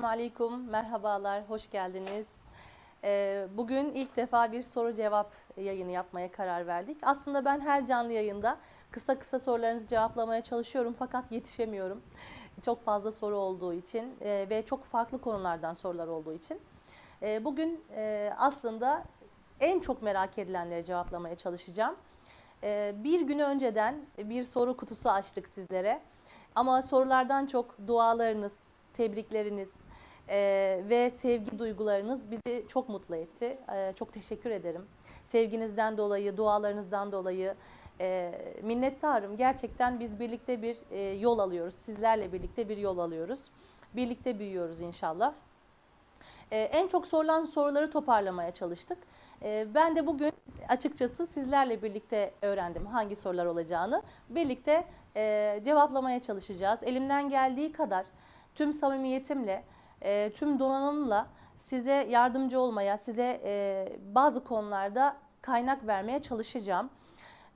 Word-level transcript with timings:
Esselamu 0.00 0.14
Aleyküm, 0.14 0.64
merhabalar, 0.70 1.42
hoş 1.48 1.70
geldiniz. 1.70 2.40
Ee, 3.04 3.46
Bugün 3.56 3.92
ilk 3.94 4.16
defa 4.16 4.52
bir 4.52 4.62
soru 4.62 4.94
cevap 4.94 5.32
yayını 5.56 5.90
yapmaya 5.90 6.32
karar 6.32 6.66
verdik. 6.66 6.96
Aslında 7.02 7.44
ben 7.44 7.60
her 7.60 7.86
canlı 7.86 8.12
yayında 8.12 8.56
kısa 8.90 9.18
kısa 9.18 9.38
sorularınızı 9.38 9.86
cevaplamaya 9.88 10.40
çalışıyorum 10.42 10.94
fakat 10.98 11.32
yetişemiyorum. 11.32 12.02
Çok 12.64 12.84
fazla 12.84 13.12
soru 13.12 13.36
olduğu 13.36 13.72
için 13.72 14.14
e, 14.20 14.46
ve 14.50 14.64
çok 14.64 14.84
farklı 14.84 15.20
konulardan 15.20 15.72
sorular 15.72 16.06
olduğu 16.08 16.32
için. 16.34 16.60
E, 17.22 17.44
Bugün 17.44 17.84
e, 17.96 18.32
aslında 18.38 19.04
en 19.60 19.80
çok 19.80 20.02
merak 20.02 20.38
edilenleri 20.38 20.84
cevaplamaya 20.84 21.36
çalışacağım. 21.36 21.96
Bir 23.04 23.20
gün 23.20 23.38
önceden 23.38 24.00
bir 24.18 24.44
soru 24.44 24.76
kutusu 24.76 25.10
açtık 25.10 25.48
sizlere. 25.48 26.00
Ama 26.54 26.82
sorulardan 26.82 27.46
çok 27.46 27.86
dualarınız, 27.86 28.58
tebrikleriniz 28.94 29.89
e, 30.30 30.80
ve 30.88 31.10
sevgi 31.10 31.58
duygularınız 31.58 32.30
bizi 32.30 32.64
çok 32.68 32.88
mutlu 32.88 33.16
etti. 33.16 33.58
E, 33.74 33.92
çok 33.98 34.12
teşekkür 34.12 34.50
ederim. 34.50 34.86
Sevginizden 35.24 35.96
dolayı, 35.96 36.36
dualarınızdan 36.36 37.12
dolayı 37.12 37.54
e, 38.00 38.32
minnettarım. 38.62 39.36
Gerçekten 39.36 40.00
biz 40.00 40.20
birlikte 40.20 40.62
bir 40.62 40.76
e, 40.90 40.98
yol 41.00 41.38
alıyoruz. 41.38 41.74
Sizlerle 41.74 42.32
birlikte 42.32 42.68
bir 42.68 42.76
yol 42.76 42.98
alıyoruz. 42.98 43.40
Birlikte 43.96 44.38
büyüyoruz 44.38 44.80
inşallah. 44.80 45.32
E, 46.50 46.58
en 46.60 46.88
çok 46.88 47.06
sorulan 47.06 47.44
soruları 47.44 47.90
toparlamaya 47.90 48.50
çalıştık. 48.50 48.98
E, 49.42 49.66
ben 49.74 49.96
de 49.96 50.06
bugün 50.06 50.32
açıkçası 50.68 51.26
sizlerle 51.26 51.82
birlikte 51.82 52.34
öğrendim 52.42 52.86
hangi 52.86 53.16
sorular 53.16 53.46
olacağını. 53.46 54.02
Birlikte 54.28 54.84
e, 55.16 55.60
cevaplamaya 55.64 56.22
çalışacağız. 56.22 56.82
Elimden 56.82 57.28
geldiği 57.28 57.72
kadar 57.72 58.04
tüm 58.54 58.72
samimiyetimle, 58.72 59.62
e, 60.02 60.32
tüm 60.34 60.58
donanımla 60.58 61.26
size 61.56 62.06
yardımcı 62.10 62.60
olmaya, 62.60 62.98
size 62.98 63.40
e, 63.44 63.88
bazı 64.14 64.44
konularda 64.44 65.16
kaynak 65.42 65.86
vermeye 65.86 66.22
çalışacağım. 66.22 66.90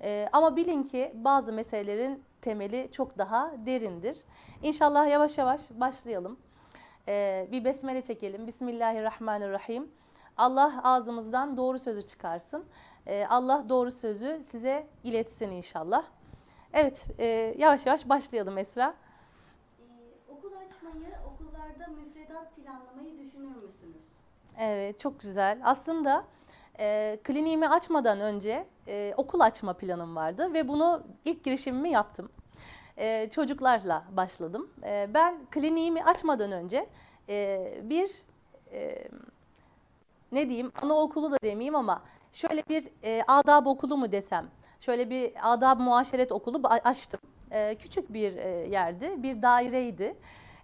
E, 0.02 0.28
ama 0.32 0.56
bilin 0.56 0.82
ki 0.82 1.12
bazı 1.14 1.52
meselelerin 1.52 2.24
temeli 2.42 2.88
çok 2.92 3.18
daha 3.18 3.52
derindir. 3.66 4.16
İnşallah 4.62 5.10
yavaş 5.10 5.38
yavaş 5.38 5.60
başlayalım. 5.70 6.38
E, 7.08 7.48
bir 7.52 7.64
besmele 7.64 8.02
çekelim. 8.02 8.46
Bismillahirrahmanirrahim. 8.46 9.90
Allah 10.36 10.80
ağzımızdan 10.84 11.56
doğru 11.56 11.78
sözü 11.78 12.06
çıkarsın. 12.06 12.64
E, 13.06 13.26
Allah 13.26 13.68
doğru 13.68 13.90
sözü 13.90 14.40
size 14.44 14.86
iletsin 15.04 15.50
inşallah. 15.50 16.04
Evet, 16.72 17.06
e, 17.18 17.54
yavaş 17.58 17.86
yavaş 17.86 18.08
başlayalım 18.08 18.58
Esra. 18.58 18.94
Ee, 19.78 19.84
okul 20.28 20.52
açmayı, 20.52 21.14
okullarda 21.34 21.86
müfredat 21.86 22.13
planlamayı 22.56 23.18
düşünür 23.18 23.56
müsünüz? 23.56 23.96
Evet, 24.58 25.00
çok 25.00 25.20
güzel. 25.20 25.60
Aslında 25.64 26.24
e, 26.78 27.18
kliniğimi 27.24 27.68
açmadan 27.68 28.20
önce 28.20 28.66
e, 28.88 29.14
okul 29.16 29.40
açma 29.40 29.72
planım 29.72 30.16
vardı 30.16 30.52
ve 30.54 30.68
bunu 30.68 31.02
ilk 31.24 31.44
girişimimi 31.44 31.90
yaptım. 31.90 32.28
E, 32.96 33.30
çocuklarla 33.30 34.04
başladım. 34.10 34.70
E, 34.82 35.08
ben 35.14 35.38
kliniğimi 35.50 36.04
açmadan 36.04 36.52
önce 36.52 36.86
e, 37.28 37.74
bir 37.82 38.10
e, 38.72 39.08
ne 40.32 40.48
diyeyim 40.48 40.72
anaokulu 40.82 41.32
da 41.32 41.36
demeyeyim 41.42 41.74
ama 41.74 42.02
şöyle 42.32 42.62
bir 42.68 42.88
e, 43.04 43.22
adab 43.28 43.66
okulu 43.66 43.96
mu 43.96 44.12
desem, 44.12 44.46
şöyle 44.80 45.10
bir 45.10 45.32
adab 45.42 45.80
muaşeret 45.80 46.32
okulu 46.32 46.68
açtım. 46.68 47.20
E, 47.50 47.74
küçük 47.74 48.12
bir 48.12 48.36
e, 48.36 48.48
yerdi, 48.48 49.22
bir 49.22 49.42
daireydi. 49.42 50.16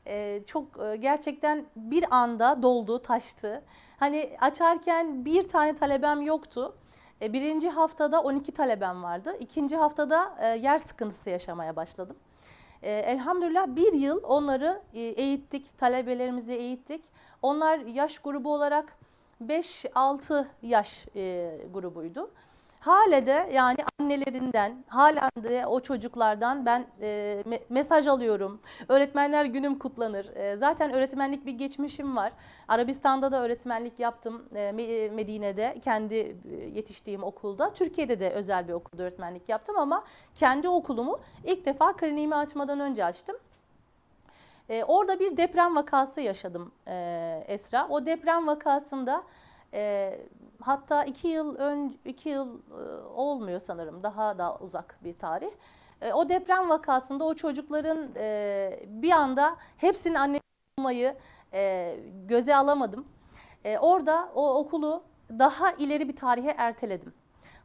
E, 0.06 0.42
çok 0.46 0.64
e, 0.84 0.96
gerçekten 0.96 1.66
bir 1.76 2.04
anda 2.10 2.62
doldu, 2.62 3.02
taştı. 3.02 3.62
Hani 3.98 4.36
açarken 4.40 5.24
bir 5.24 5.48
tane 5.48 5.74
talebem 5.74 6.20
yoktu. 6.20 6.74
E, 7.22 7.32
birinci 7.32 7.68
haftada 7.68 8.20
12 8.20 8.52
talebem 8.52 9.02
vardı. 9.02 9.36
İkinci 9.40 9.76
haftada 9.76 10.36
e, 10.40 10.46
yer 10.46 10.78
sıkıntısı 10.78 11.30
yaşamaya 11.30 11.76
başladım. 11.76 12.16
E, 12.82 12.92
elhamdülillah 12.92 13.66
bir 13.66 13.92
yıl 13.92 14.20
onları 14.22 14.82
e, 14.94 15.00
eğittik, 15.00 15.78
talebelerimizi 15.78 16.52
eğittik. 16.52 17.04
Onlar 17.42 17.78
yaş 17.78 18.18
grubu 18.18 18.52
olarak 18.54 18.98
5-6 19.46 20.46
yaş 20.62 21.06
e, 21.16 21.56
grubuydu. 21.74 22.30
Hala 22.80 23.26
de 23.26 23.48
yani 23.52 23.76
annelerinden, 24.00 24.84
halen 24.88 25.30
de 25.42 25.66
o 25.66 25.80
çocuklardan 25.80 26.66
ben 26.66 26.86
e, 27.00 27.06
me- 27.46 27.60
mesaj 27.68 28.06
alıyorum. 28.06 28.60
Öğretmenler 28.88 29.44
günüm 29.44 29.78
kutlanır. 29.78 30.36
E, 30.36 30.56
zaten 30.56 30.92
öğretmenlik 30.92 31.46
bir 31.46 31.52
geçmişim 31.52 32.16
var. 32.16 32.32
Arabistan'da 32.68 33.32
da 33.32 33.42
öğretmenlik 33.42 33.98
yaptım 34.00 34.44
e, 34.54 34.58
Me- 34.58 35.10
Medine'de 35.10 35.74
kendi 35.84 36.14
e, 36.14 36.54
yetiştiğim 36.74 37.22
okulda. 37.22 37.74
Türkiye'de 37.74 38.20
de 38.20 38.30
özel 38.30 38.68
bir 38.68 38.72
okulda 38.72 39.02
öğretmenlik 39.02 39.48
yaptım 39.48 39.78
ama 39.78 40.04
kendi 40.34 40.68
okulumu 40.68 41.20
ilk 41.44 41.66
defa 41.66 41.96
kliniğimi 41.96 42.34
açmadan 42.36 42.80
önce 42.80 43.04
açtım. 43.04 43.36
E, 44.68 44.84
orada 44.84 45.20
bir 45.20 45.36
deprem 45.36 45.76
vakası 45.76 46.20
yaşadım 46.20 46.72
e, 46.88 47.44
Esra. 47.48 47.86
O 47.90 48.06
deprem 48.06 48.46
vakasında 48.46 49.22
e, 49.74 50.18
hatta 50.60 51.04
iki 51.04 51.28
yıl 51.28 51.56
ön 51.56 51.98
iki 52.04 52.28
yıl 52.28 52.58
e, 52.58 53.04
olmuyor 53.04 53.60
sanırım 53.60 54.02
daha 54.02 54.38
da 54.38 54.58
uzak 54.58 54.98
bir 55.04 55.18
tarih. 55.18 55.50
E, 56.00 56.12
o 56.12 56.28
deprem 56.28 56.68
vakasında 56.68 57.24
o 57.24 57.34
çocukların 57.34 58.08
e, 58.16 58.80
bir 58.86 59.10
anda 59.10 59.56
hepsinin 59.76 60.14
anne 60.14 60.40
olmayı 60.78 61.16
göze 62.26 62.56
alamadım. 62.56 63.04
E, 63.64 63.78
orada 63.78 64.28
o 64.34 64.54
okulu 64.54 65.02
daha 65.38 65.72
ileri 65.72 66.08
bir 66.08 66.16
tarihe 66.16 66.54
erteledim. 66.58 67.14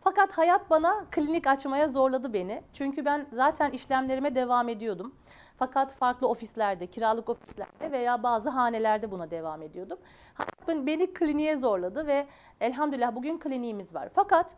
Fakat 0.02 0.32
hayat 0.32 0.70
bana 0.70 1.06
klinik 1.12 1.48
açmaya 1.48 1.90
zorladı 1.90 2.34
beni. 2.34 2.64
Çünkü 2.74 3.06
ben 3.06 3.28
zaten 3.34 3.72
işlemlerime 3.72 4.36
devam 4.36 4.70
ediyordum. 4.70 5.16
Fakat 5.58 5.94
farklı 5.94 6.28
ofislerde, 6.28 6.88
kiralık 6.88 7.30
ofislerde 7.30 7.92
veya 7.92 8.24
bazı 8.24 8.50
hanelerde 8.50 9.12
buna 9.12 9.32
devam 9.32 9.62
ediyordum. 9.62 10.00
Hayat 10.34 10.68
ben- 10.68 10.88
beni 10.88 11.14
kliniğe 11.14 11.58
zorladı 11.58 12.08
ve 12.08 12.28
elhamdülillah 12.62 13.16
bugün 13.16 13.40
kliniğimiz 13.40 13.96
var. 13.96 14.10
Fakat 14.14 14.56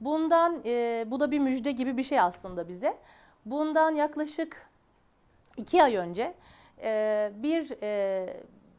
bundan, 0.00 0.60
e, 0.64 1.04
bu 1.06 1.20
da 1.20 1.30
bir 1.30 1.38
müjde 1.38 1.72
gibi 1.72 1.96
bir 1.96 2.02
şey 2.02 2.20
aslında 2.20 2.68
bize. 2.68 2.98
Bundan 3.46 3.94
yaklaşık 3.94 4.70
iki 5.56 5.82
ay 5.82 5.96
önce 5.96 6.34
e, 6.82 7.32
bir 7.34 7.76
e, 7.82 8.26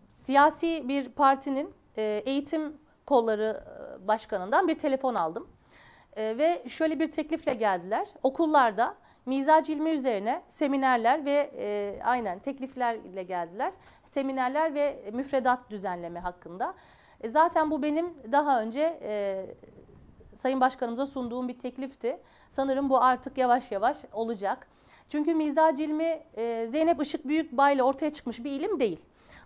siyasi 0.09 0.87
bir 0.87 1.09
partinin 1.09 1.73
e, 1.97 2.23
eğitim 2.25 2.77
kolları 3.05 3.63
e, 4.03 4.07
başkanından 4.07 4.67
bir 4.67 4.77
telefon 4.77 5.15
aldım. 5.15 5.47
E, 6.15 6.37
ve 6.37 6.63
şöyle 6.69 6.99
bir 6.99 7.11
teklifle 7.11 7.53
geldiler. 7.53 8.07
Okullarda 8.23 8.95
mizac 9.27 9.69
ilmi 9.69 9.89
üzerine 9.89 10.41
seminerler 10.47 11.25
ve 11.25 11.51
e, 11.57 11.99
aynen 12.03 12.39
tekliflerle 12.39 13.23
geldiler. 13.23 13.71
Seminerler 14.05 14.75
ve 14.75 15.11
müfredat 15.13 15.69
düzenleme 15.69 16.19
hakkında. 16.19 16.73
E, 17.21 17.29
zaten 17.29 17.71
bu 17.71 17.83
benim 17.83 18.13
daha 18.31 18.61
önce 18.61 18.99
e, 19.01 19.45
Sayın 20.35 20.61
Başkanımıza 20.61 21.05
sunduğum 21.05 21.47
bir 21.47 21.59
teklifti. 21.59 22.19
Sanırım 22.51 22.89
bu 22.89 23.03
artık 23.03 23.37
yavaş 23.37 23.71
yavaş 23.71 23.97
olacak. 24.13 24.67
Çünkü 25.09 25.35
mizac 25.35 25.83
ilmi 25.83 26.23
e, 26.37 26.67
Zeynep 26.71 27.01
Işık 27.01 27.27
Büyükbay 27.27 27.75
ile 27.75 27.83
ortaya 27.83 28.13
çıkmış 28.13 28.43
bir 28.43 28.51
ilim 28.51 28.79
değil. 28.79 28.99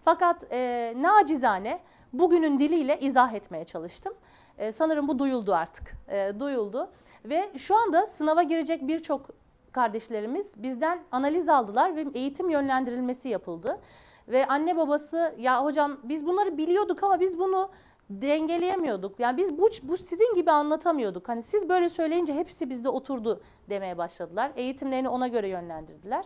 Fakat 0.06 0.46
e, 0.52 0.94
nacizane 0.98 1.80
bugünün 2.14 2.60
diliyle 2.60 3.00
izah 3.00 3.34
etmeye 3.34 3.66
çalıştım. 3.66 4.14
E, 4.58 4.72
sanırım 4.72 5.08
bu 5.08 5.20
duyuldu 5.20 5.54
artık. 5.54 5.94
E, 6.08 6.40
duyuldu. 6.40 6.90
Ve 7.26 7.52
şu 7.58 7.76
anda 7.76 8.06
sınava 8.06 8.44
girecek 8.44 8.88
birçok 8.88 9.41
kardeşlerimiz 9.72 10.64
bizden 10.64 11.00
analiz 11.12 11.50
aldılar 11.50 11.96
ve 11.96 12.06
eğitim 12.14 12.50
yönlendirilmesi 12.50 13.30
yapıldı. 13.30 13.80
Ve 14.28 14.48
anne 14.48 14.78
babası 14.78 15.36
ya 15.38 15.64
hocam 15.64 16.00
biz 16.04 16.26
bunları 16.26 16.58
biliyorduk 16.58 17.04
ama 17.04 17.20
biz 17.20 17.40
bunu 17.40 17.70
dengeleyemiyorduk. 18.10 19.20
Yani 19.20 19.38
biz 19.38 19.58
bu, 19.58 19.70
bu 19.84 19.98
sizin 19.98 20.36
gibi 20.36 20.52
anlatamıyorduk. 20.52 21.30
Hani 21.30 21.42
siz 21.42 21.70
böyle 21.70 21.90
söyleyince 21.90 22.34
hepsi 22.34 22.70
bizde 22.70 22.90
oturdu 22.90 23.42
demeye 23.70 23.98
başladılar. 23.98 24.52
Eğitimlerini 24.56 25.10
ona 25.10 25.28
göre 25.28 25.48
yönlendirdiler. 25.48 26.26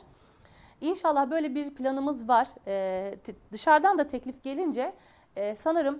İnşallah 0.81 1.29
böyle 1.29 1.55
bir 1.55 1.75
planımız 1.75 2.27
var. 2.27 2.47
Ee, 2.67 3.15
dışarıdan 3.51 3.97
da 3.97 4.07
teklif 4.07 4.43
gelince 4.43 4.93
e, 5.35 5.55
sanırım 5.55 5.99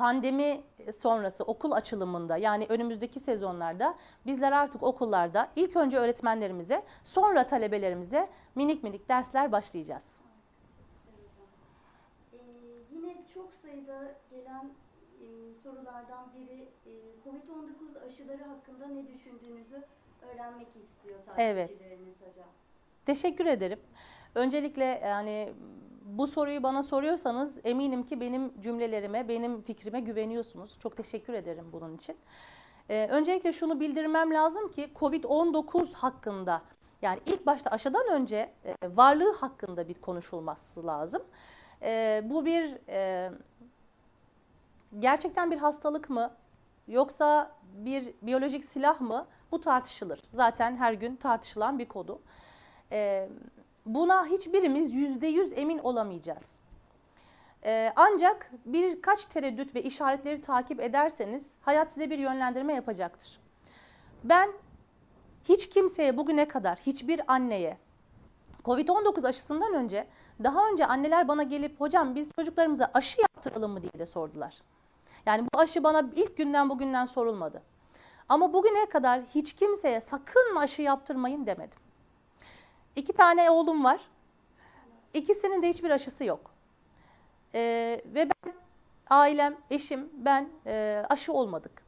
pandemi 0.00 0.62
sonrası 0.92 1.44
okul 1.44 1.72
açılımında 1.72 2.36
yani 2.36 2.66
önümüzdeki 2.68 3.20
sezonlarda 3.20 3.94
bizler 4.26 4.52
artık 4.52 4.82
okullarda 4.82 5.48
ilk 5.56 5.76
önce 5.76 5.98
öğretmenlerimize 5.98 6.82
sonra 7.04 7.46
talebelerimize 7.46 8.28
minik 8.54 8.82
minik 8.82 9.08
dersler 9.08 9.52
başlayacağız. 9.52 10.20
Ee, 12.32 12.36
yine 12.92 13.16
çok 13.34 13.52
sayıda 13.52 14.14
gelen 14.30 14.70
e, 15.20 15.26
sorulardan 15.62 16.28
biri 16.34 16.68
e, 16.86 16.92
COVID-19 17.24 18.06
aşıları 18.06 18.44
hakkında 18.44 18.86
ne 18.86 19.08
düşündüğünüzü 19.08 19.82
öğrenmek 20.22 20.68
istiyor 20.68 21.18
Evet. 21.36 21.68
takipçilerimiz 21.68 22.14
hocam. 22.20 22.48
Teşekkür 23.06 23.46
ederim. 23.46 23.80
Öncelikle 24.34 24.84
yani 24.84 25.52
bu 26.18 26.26
soruyu 26.26 26.62
bana 26.62 26.82
soruyorsanız 26.82 27.60
eminim 27.64 28.02
ki 28.02 28.20
benim 28.20 28.60
cümlelerime, 28.60 29.28
benim 29.28 29.62
fikrime 29.62 30.00
güveniyorsunuz. 30.00 30.78
Çok 30.78 30.96
teşekkür 30.96 31.34
ederim 31.34 31.64
bunun 31.72 31.96
için. 31.96 32.16
Ee, 32.88 33.08
öncelikle 33.10 33.52
şunu 33.52 33.80
bildirmem 33.80 34.34
lazım 34.34 34.70
ki 34.70 34.90
COVID-19 34.96 35.94
hakkında 35.94 36.62
yani 37.02 37.20
ilk 37.26 37.46
başta 37.46 37.70
aşıdan 37.70 38.08
önce 38.10 38.52
e, 38.64 38.74
varlığı 38.96 39.34
hakkında 39.34 39.88
bir 39.88 39.94
konuşulması 39.94 40.86
lazım. 40.86 41.22
E, 41.82 42.22
bu 42.24 42.44
bir 42.44 42.78
e, 42.88 43.30
gerçekten 44.98 45.50
bir 45.50 45.58
hastalık 45.58 46.10
mı 46.10 46.30
yoksa 46.88 47.56
bir 47.62 48.14
biyolojik 48.22 48.64
silah 48.64 49.00
mı 49.00 49.26
bu 49.52 49.60
tartışılır. 49.60 50.22
Zaten 50.32 50.76
her 50.76 50.92
gün 50.92 51.16
tartışılan 51.16 51.78
bir 51.78 51.88
konu. 51.88 52.20
E, 52.92 53.28
buna 53.94 54.26
hiçbirimiz 54.26 54.94
yüzde 54.94 55.26
yüz 55.26 55.52
emin 55.58 55.78
olamayacağız. 55.78 56.60
E, 57.64 57.92
ancak 57.96 58.50
birkaç 58.64 59.24
tereddüt 59.24 59.74
ve 59.74 59.82
işaretleri 59.82 60.40
takip 60.40 60.80
ederseniz 60.80 61.50
hayat 61.60 61.92
size 61.92 62.10
bir 62.10 62.18
yönlendirme 62.18 62.74
yapacaktır. 62.74 63.40
Ben 64.24 64.50
hiç 65.44 65.68
kimseye 65.68 66.16
bugüne 66.16 66.48
kadar 66.48 66.78
hiçbir 66.78 67.20
anneye 67.32 67.78
Covid-19 68.64 69.28
aşısından 69.28 69.74
önce 69.74 70.06
daha 70.44 70.68
önce 70.68 70.86
anneler 70.86 71.28
bana 71.28 71.42
gelip 71.42 71.80
hocam 71.80 72.14
biz 72.14 72.32
çocuklarımıza 72.32 72.90
aşı 72.94 73.20
yaptıralım 73.20 73.72
mı 73.72 73.82
diye 73.82 73.92
de 73.98 74.06
sordular. 74.06 74.62
Yani 75.26 75.46
bu 75.54 75.58
aşı 75.58 75.84
bana 75.84 76.10
ilk 76.16 76.36
günden 76.36 76.70
bugünden 76.70 77.04
sorulmadı. 77.04 77.62
Ama 78.28 78.52
bugüne 78.52 78.86
kadar 78.86 79.22
hiç 79.22 79.52
kimseye 79.52 80.00
sakın 80.00 80.56
aşı 80.56 80.82
yaptırmayın 80.82 81.46
demedim. 81.46 81.78
İki 82.96 83.12
tane 83.12 83.50
oğlum 83.50 83.84
var. 83.84 84.00
İkisinin 85.14 85.62
de 85.62 85.68
hiçbir 85.68 85.90
aşısı 85.90 86.24
yok. 86.24 86.50
Ee, 87.54 87.60
ve 88.04 88.28
ben, 88.28 88.52
ailem, 89.10 89.56
eşim, 89.70 90.08
ben 90.12 90.48
e, 90.66 91.04
aşı 91.10 91.32
olmadık. 91.32 91.82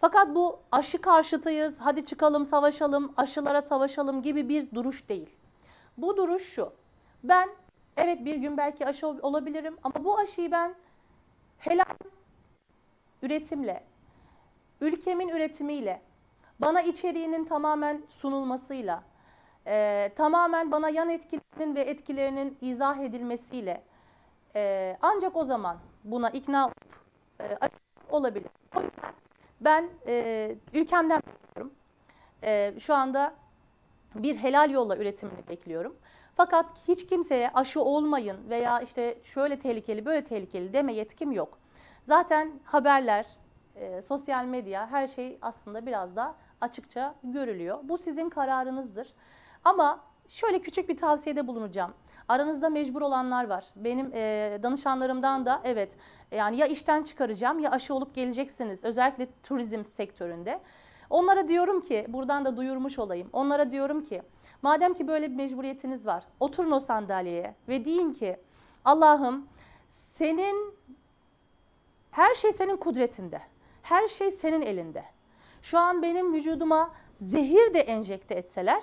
Fakat 0.00 0.34
bu 0.34 0.60
aşı 0.72 1.00
karşıtıyız, 1.00 1.78
hadi 1.80 2.06
çıkalım 2.06 2.46
savaşalım, 2.46 3.12
aşılara 3.16 3.62
savaşalım 3.62 4.22
gibi 4.22 4.48
bir 4.48 4.70
duruş 4.74 5.08
değil. 5.08 5.30
Bu 5.98 6.16
duruş 6.16 6.42
şu, 6.42 6.72
ben 7.24 7.48
evet 7.96 8.24
bir 8.24 8.34
gün 8.34 8.56
belki 8.56 8.86
aşı 8.86 9.06
olabilirim 9.06 9.76
ama 9.82 10.04
bu 10.04 10.18
aşıyı 10.18 10.50
ben 10.50 10.74
helal 11.58 11.84
üretimle, 13.22 13.84
ülkemin 14.80 15.28
üretimiyle, 15.28 16.02
bana 16.58 16.80
içeriğinin 16.80 17.44
tamamen 17.44 18.02
sunulmasıyla, 18.08 19.02
e, 19.66 20.10
tamamen 20.16 20.72
bana 20.72 20.88
yan 20.88 21.10
etkilerinin 21.10 21.74
ve 21.74 21.80
etkilerinin 21.80 22.58
izah 22.60 22.98
edilmesiyle 22.98 23.82
e, 24.56 24.96
ancak 25.02 25.36
o 25.36 25.44
zaman 25.44 25.76
buna 26.04 26.30
ikna 26.30 26.66
olup 26.66 26.74
e, 27.40 27.58
olabilir. 28.10 28.50
O 28.76 28.82
yüzden 28.82 29.12
ben 29.60 29.88
e, 30.06 30.54
ülkemden 30.74 31.22
bekliyorum. 31.26 31.72
E, 32.42 32.74
şu 32.80 32.94
anda 32.94 33.34
bir 34.14 34.36
helal 34.36 34.70
yolla 34.70 34.96
üretimini 34.96 35.48
bekliyorum. 35.48 35.96
Fakat 36.36 36.66
hiç 36.88 37.06
kimseye 37.06 37.50
aşı 37.54 37.82
olmayın 37.82 38.36
veya 38.48 38.80
işte 38.80 39.18
şöyle 39.24 39.58
tehlikeli 39.58 40.04
böyle 40.04 40.24
tehlikeli 40.24 40.72
deme 40.72 40.94
yetkim 40.94 41.32
yok. 41.32 41.58
Zaten 42.04 42.52
haberler, 42.64 43.26
e, 43.76 44.02
sosyal 44.02 44.44
medya 44.44 44.90
her 44.90 45.06
şey 45.06 45.38
aslında 45.42 45.86
biraz 45.86 46.16
da 46.16 46.34
açıkça 46.60 47.14
görülüyor. 47.24 47.78
Bu 47.82 47.98
sizin 47.98 48.28
kararınızdır. 48.28 49.08
Ama 49.64 50.00
şöyle 50.28 50.60
küçük 50.60 50.88
bir 50.88 50.96
tavsiyede 50.96 51.46
bulunacağım. 51.46 51.94
Aranızda 52.28 52.68
mecbur 52.68 53.02
olanlar 53.02 53.48
var. 53.48 53.64
Benim 53.76 54.10
e, 54.14 54.58
danışanlarımdan 54.62 55.46
da 55.46 55.60
evet 55.64 55.96
yani 56.30 56.56
ya 56.56 56.66
işten 56.66 57.02
çıkaracağım 57.02 57.58
ya 57.58 57.70
aşı 57.70 57.94
olup 57.94 58.14
geleceksiniz. 58.14 58.84
Özellikle 58.84 59.28
turizm 59.42 59.84
sektöründe. 59.84 60.60
Onlara 61.10 61.48
diyorum 61.48 61.80
ki 61.80 62.06
buradan 62.08 62.44
da 62.44 62.56
duyurmuş 62.56 62.98
olayım. 62.98 63.30
Onlara 63.32 63.70
diyorum 63.70 64.04
ki 64.04 64.22
madem 64.62 64.94
ki 64.94 65.08
böyle 65.08 65.30
bir 65.30 65.36
mecburiyetiniz 65.36 66.06
var 66.06 66.24
oturun 66.40 66.70
o 66.70 66.80
sandalyeye 66.80 67.54
ve 67.68 67.84
deyin 67.84 68.12
ki 68.12 68.36
Allah'ım 68.84 69.48
senin 69.90 70.74
her 72.10 72.34
şey 72.34 72.52
senin 72.52 72.76
kudretinde. 72.76 73.40
Her 73.82 74.08
şey 74.08 74.30
senin 74.30 74.62
elinde. 74.62 75.04
Şu 75.62 75.78
an 75.78 76.02
benim 76.02 76.34
vücuduma 76.34 76.90
zehir 77.20 77.74
de 77.74 77.80
enjekte 77.80 78.34
etseler 78.34 78.82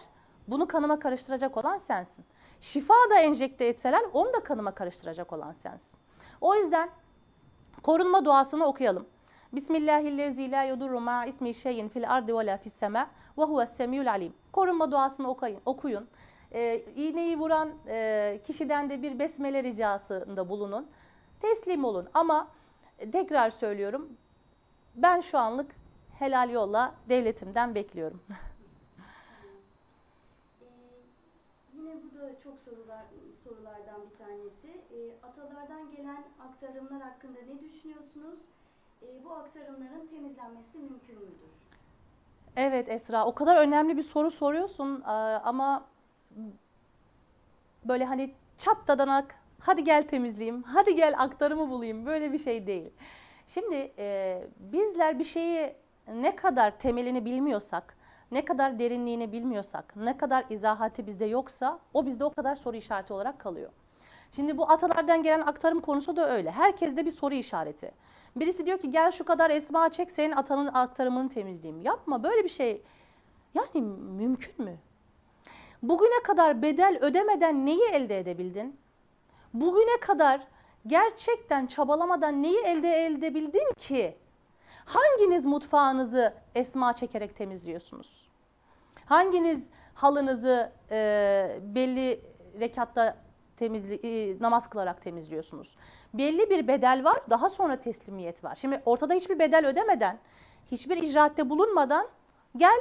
bunu 0.52 0.68
kanıma 0.68 1.00
karıştıracak 1.00 1.58
olan 1.58 1.78
sensin. 1.78 2.26
Şifa 2.62 2.94
da 3.10 3.20
enjekte 3.20 3.66
etseler 3.66 4.02
onu 4.14 4.34
da 4.34 4.40
kanıma 4.44 4.72
karıştıracak 4.72 5.34
olan 5.34 5.52
sensin. 5.52 6.00
O 6.42 6.56
yüzden 6.56 6.90
korunma 7.84 8.26
duasını 8.26 8.66
okuyalım. 8.66 9.08
Bismillahirrahmanirrahim. 9.54 10.52
la 10.52 10.64
yudurru 10.64 11.00
ma 11.00 11.26
ismi 11.26 11.54
şeyin 11.54 11.90
fil 11.90 12.10
ardi 12.12 12.38
ve 12.38 12.46
la 12.46 12.58
fis 12.58 12.74
sema 12.74 13.08
ve 13.38 13.44
huves 13.44 13.70
semiyul 13.70 14.08
alim. 14.08 14.34
Korunma 14.52 14.92
duasını 14.92 15.30
okuyun. 15.30 15.60
okuyun. 15.66 16.08
Ee, 16.52 16.84
iğneyi 16.96 17.40
vuran 17.40 17.70
e, 17.88 18.40
kişiden 18.44 18.90
de 18.90 19.02
bir 19.02 19.20
besmele 19.20 19.64
ricasında 19.64 20.50
bulunun. 20.50 20.88
Teslim 21.42 21.86
olun 21.86 22.10
ama 22.14 22.48
tekrar 23.12 23.50
söylüyorum 23.50 24.10
ben 24.96 25.22
şu 25.22 25.38
anlık 25.38 25.72
helal 26.20 26.50
yolla 26.50 26.96
devletimden 27.10 27.76
bekliyorum. 27.76 28.22
Yine 31.74 31.92
bu 32.04 32.20
da 32.20 32.29
çok 32.44 32.60
sorular 32.60 33.06
sorulardan 33.44 34.02
bir 34.12 34.18
tanesi. 34.18 34.68
E, 34.68 35.28
atalardan 35.28 35.92
gelen 35.92 36.24
aktarımlar 36.40 37.02
hakkında 37.02 37.40
ne 37.48 37.62
düşünüyorsunuz? 37.62 38.40
E, 39.02 39.24
bu 39.24 39.32
aktarımların 39.32 40.08
temizlenmesi 40.08 40.78
mümkün 40.78 41.16
müdür? 41.16 41.50
Evet 42.56 42.90
Esra, 42.90 43.26
o 43.26 43.36
kadar 43.36 43.68
önemli 43.68 43.98
bir 43.98 44.04
soru 44.04 44.32
soruyorsun 44.32 45.02
e, 45.02 45.12
ama 45.44 45.86
böyle 47.86 48.06
hani 48.06 48.34
çat 48.58 48.78
dadanak, 48.88 49.36
hadi 49.60 49.84
gel 49.84 50.08
temizleyeyim, 50.08 50.64
hadi 50.64 50.96
gel 50.96 51.16
aktarımı 51.18 51.70
bulayım 51.70 52.06
böyle 52.06 52.34
bir 52.34 52.38
şey 52.40 52.68
değil. 52.68 52.90
Şimdi 53.48 53.94
e, 53.98 54.48
bizler 54.60 55.20
bir 55.20 55.24
şeyi 55.24 55.76
ne 56.08 56.36
kadar 56.36 56.80
temelini 56.80 57.26
bilmiyorsak, 57.26 57.98
ne 58.32 58.46
kadar 58.46 58.80
derinliğini 58.80 59.32
bilmiyorsak, 59.32 59.96
ne 59.96 60.18
kadar 60.18 60.46
izahatı 60.50 61.08
bizde 61.08 61.26
yoksa 61.26 61.80
o 61.94 62.06
bizde 62.06 62.24
o 62.24 62.30
kadar 62.30 62.56
soru 62.56 62.78
işareti 62.78 63.14
olarak 63.14 63.40
kalıyor. 63.40 63.72
Şimdi 64.32 64.58
bu 64.58 64.72
atalardan 64.72 65.24
gelen 65.24 65.42
aktarım 65.42 65.82
konusu 65.82 66.16
da 66.16 66.30
öyle. 66.30 66.52
Herkeste 66.52 67.06
bir 67.06 67.12
soru 67.12 67.34
işareti. 67.34 67.92
Birisi 68.36 68.66
diyor 68.66 68.78
ki 68.78 68.92
gel 68.92 69.12
şu 69.12 69.24
kadar 69.24 69.50
esma 69.50 69.92
çek 69.92 70.12
senin 70.12 70.32
atanın 70.32 70.68
aktarımını 70.74 71.30
temizleyeyim. 71.30 71.86
Yapma 71.86 72.24
böyle 72.24 72.44
bir 72.44 72.50
şey. 72.50 72.82
Yani 73.54 73.86
mümkün 74.18 74.66
mü? 74.66 74.78
Bugüne 75.84 76.24
kadar 76.24 76.62
bedel 76.62 76.98
ödemeden 77.02 77.66
neyi 77.66 77.84
elde 77.94 78.20
edebildin? 78.20 78.80
Bugüne 79.54 80.00
kadar 80.02 80.48
gerçekten 80.88 81.66
çabalamadan 81.66 82.44
neyi 82.44 82.60
elde 82.60 83.06
edebildin 83.06 83.74
ki? 83.78 84.18
Hanginiz 84.90 85.46
mutfağınızı 85.46 86.34
esma 86.56 86.94
çekerek 86.94 87.36
temizliyorsunuz? 87.36 88.30
Hanginiz 89.06 89.70
halınızı 89.94 90.72
e, 90.92 91.60
belli 91.62 92.22
rekatta 92.60 93.18
temizli, 93.58 93.96
e, 93.96 94.40
namaz 94.40 94.70
kılarak 94.70 95.02
temizliyorsunuz? 95.02 95.76
Belli 96.14 96.50
bir 96.50 96.68
bedel 96.68 97.04
var, 97.04 97.20
daha 97.30 97.50
sonra 97.50 97.80
teslimiyet 97.80 98.44
var. 98.44 98.56
Şimdi 98.56 98.82
ortada 98.86 99.14
hiçbir 99.14 99.40
bedel 99.40 99.68
ödemeden, 99.68 100.20
hiçbir 100.72 100.98
icraatte 100.98 101.50
bulunmadan 101.50 102.08
gel 102.58 102.80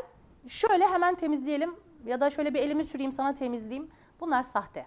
şöyle 0.49 0.87
hemen 0.87 1.15
temizleyelim 1.15 1.77
ya 2.07 2.21
da 2.21 2.31
şöyle 2.31 2.55
bir 2.55 2.61
elimi 2.61 2.85
süreyim 2.85 3.13
sana 3.13 3.35
temizleyeyim. 3.35 3.91
Bunlar 4.21 4.43
sahte. 4.43 4.87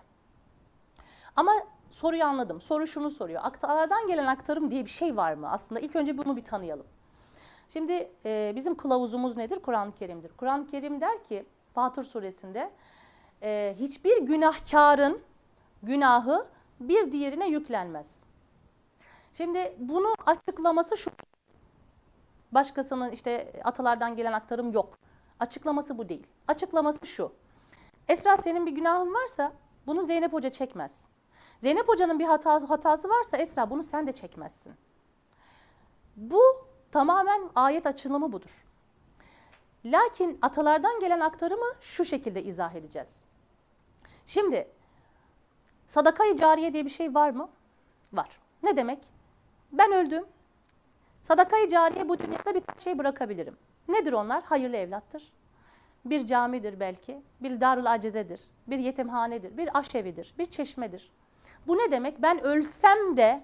Ama 1.35 1.51
soruyu 1.91 2.23
anladım. 2.23 2.61
Soru 2.61 2.87
şunu 2.87 3.11
soruyor. 3.11 3.41
Aktarlardan 3.43 4.07
gelen 4.07 4.25
aktarım 4.25 4.71
diye 4.71 4.85
bir 4.85 4.89
şey 4.89 5.17
var 5.17 5.33
mı? 5.33 5.51
Aslında 5.51 5.81
ilk 5.81 5.95
önce 5.95 6.17
bunu 6.17 6.37
bir 6.37 6.45
tanıyalım. 6.45 6.85
Şimdi 7.73 8.11
e, 8.25 8.53
bizim 8.55 8.75
kılavuzumuz 8.75 9.37
nedir? 9.37 9.59
Kur'an-ı 9.59 9.91
Kerim'dir. 9.95 10.31
Kur'an-ı 10.37 10.67
Kerim 10.67 11.01
der 11.01 11.23
ki 11.23 11.45
Fatır 11.73 12.03
suresinde 12.03 12.71
e, 13.43 13.75
hiçbir 13.79 14.21
günahkarın 14.21 15.21
günahı 15.83 16.47
bir 16.79 17.11
diğerine 17.11 17.47
yüklenmez. 17.47 18.23
Şimdi 19.33 19.75
bunu 19.79 20.13
açıklaması 20.25 20.97
şu. 20.97 21.11
Başkasının 22.51 23.11
işte 23.11 23.53
atalardan 23.63 24.15
gelen 24.15 24.33
aktarım 24.33 24.71
yok. 24.71 24.97
Açıklaması 25.39 25.97
bu 25.97 26.09
değil. 26.09 26.27
Açıklaması 26.47 27.05
şu. 27.05 27.31
Esra 28.07 28.37
senin 28.37 28.65
bir 28.65 28.71
günahın 28.71 29.13
varsa 29.13 29.53
bunu 29.87 30.05
Zeynep 30.05 30.33
Hoca 30.33 30.49
çekmez. 30.49 31.07
Zeynep 31.59 31.87
Hoca'nın 31.87 32.19
bir 32.19 32.25
hatası, 32.25 32.65
hatası 32.65 33.09
varsa 33.09 33.37
Esra 33.37 33.69
bunu 33.69 33.83
sen 33.83 34.07
de 34.07 34.11
çekmezsin. 34.11 34.73
Bu 36.15 36.70
tamamen 36.91 37.41
ayet 37.55 37.88
açılımı 37.88 38.31
budur. 38.31 38.65
Lakin 39.86 40.39
atalardan 40.41 41.00
gelen 41.00 41.19
aktarımı 41.19 41.74
şu 41.81 42.05
şekilde 42.05 42.43
izah 42.43 42.75
edeceğiz. 42.75 43.24
Şimdi 44.25 44.67
Sadakayı 45.91 46.36
cariye 46.36 46.74
diye 46.74 46.86
bir 46.86 46.89
şey 46.89 47.15
var 47.15 47.29
mı? 47.29 47.50
Var. 48.13 48.39
Ne 48.63 48.77
demek? 48.77 49.00
Ben 49.71 49.91
öldüm. 49.91 50.25
Sadakayı 51.24 51.69
cariye 51.69 52.10
bu 52.10 52.19
dünyada 52.19 52.55
birkaç 52.55 52.81
şey 52.81 52.98
bırakabilirim. 52.98 53.57
Nedir 53.88 54.13
onlar? 54.13 54.43
Hayırlı 54.43 54.77
evlattır. 54.77 55.31
Bir 56.05 56.25
camidir 56.25 56.79
belki, 56.79 57.21
bir 57.39 57.62
darul 57.62 57.86
acizedir, 57.86 58.41
bir 58.67 58.79
yetimhanedir, 58.79 59.57
bir 59.57 59.79
aşevidir, 59.79 60.33
bir 60.39 60.45
çeşmedir. 60.45 61.12
Bu 61.67 61.77
ne 61.77 61.91
demek? 61.91 62.21
Ben 62.21 62.41
ölsem 62.43 63.17
de 63.17 63.43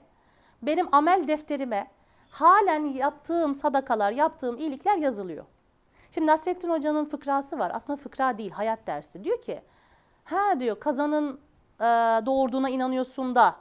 benim 0.61 0.95
amel 0.95 1.27
defterime 1.27 1.91
halen 2.29 2.85
yaptığım 2.85 3.55
sadakalar, 3.55 4.11
yaptığım 4.11 4.57
iyilikler 4.57 4.97
yazılıyor. 4.97 5.45
Şimdi 6.11 6.27
Nasrettin 6.27 6.69
Hoca'nın 6.69 7.05
fıkrası 7.05 7.59
var. 7.59 7.71
Aslında 7.73 7.97
fıkra 7.97 8.37
değil, 8.37 8.51
hayat 8.51 8.87
dersi. 8.87 9.23
Diyor 9.23 9.41
ki, 9.41 9.61
ha 10.23 10.59
diyor 10.59 10.79
kazanın 10.79 11.39
e, 11.79 11.83
doğurduğuna 12.25 12.69
inanıyorsun 12.69 13.35
da 13.35 13.55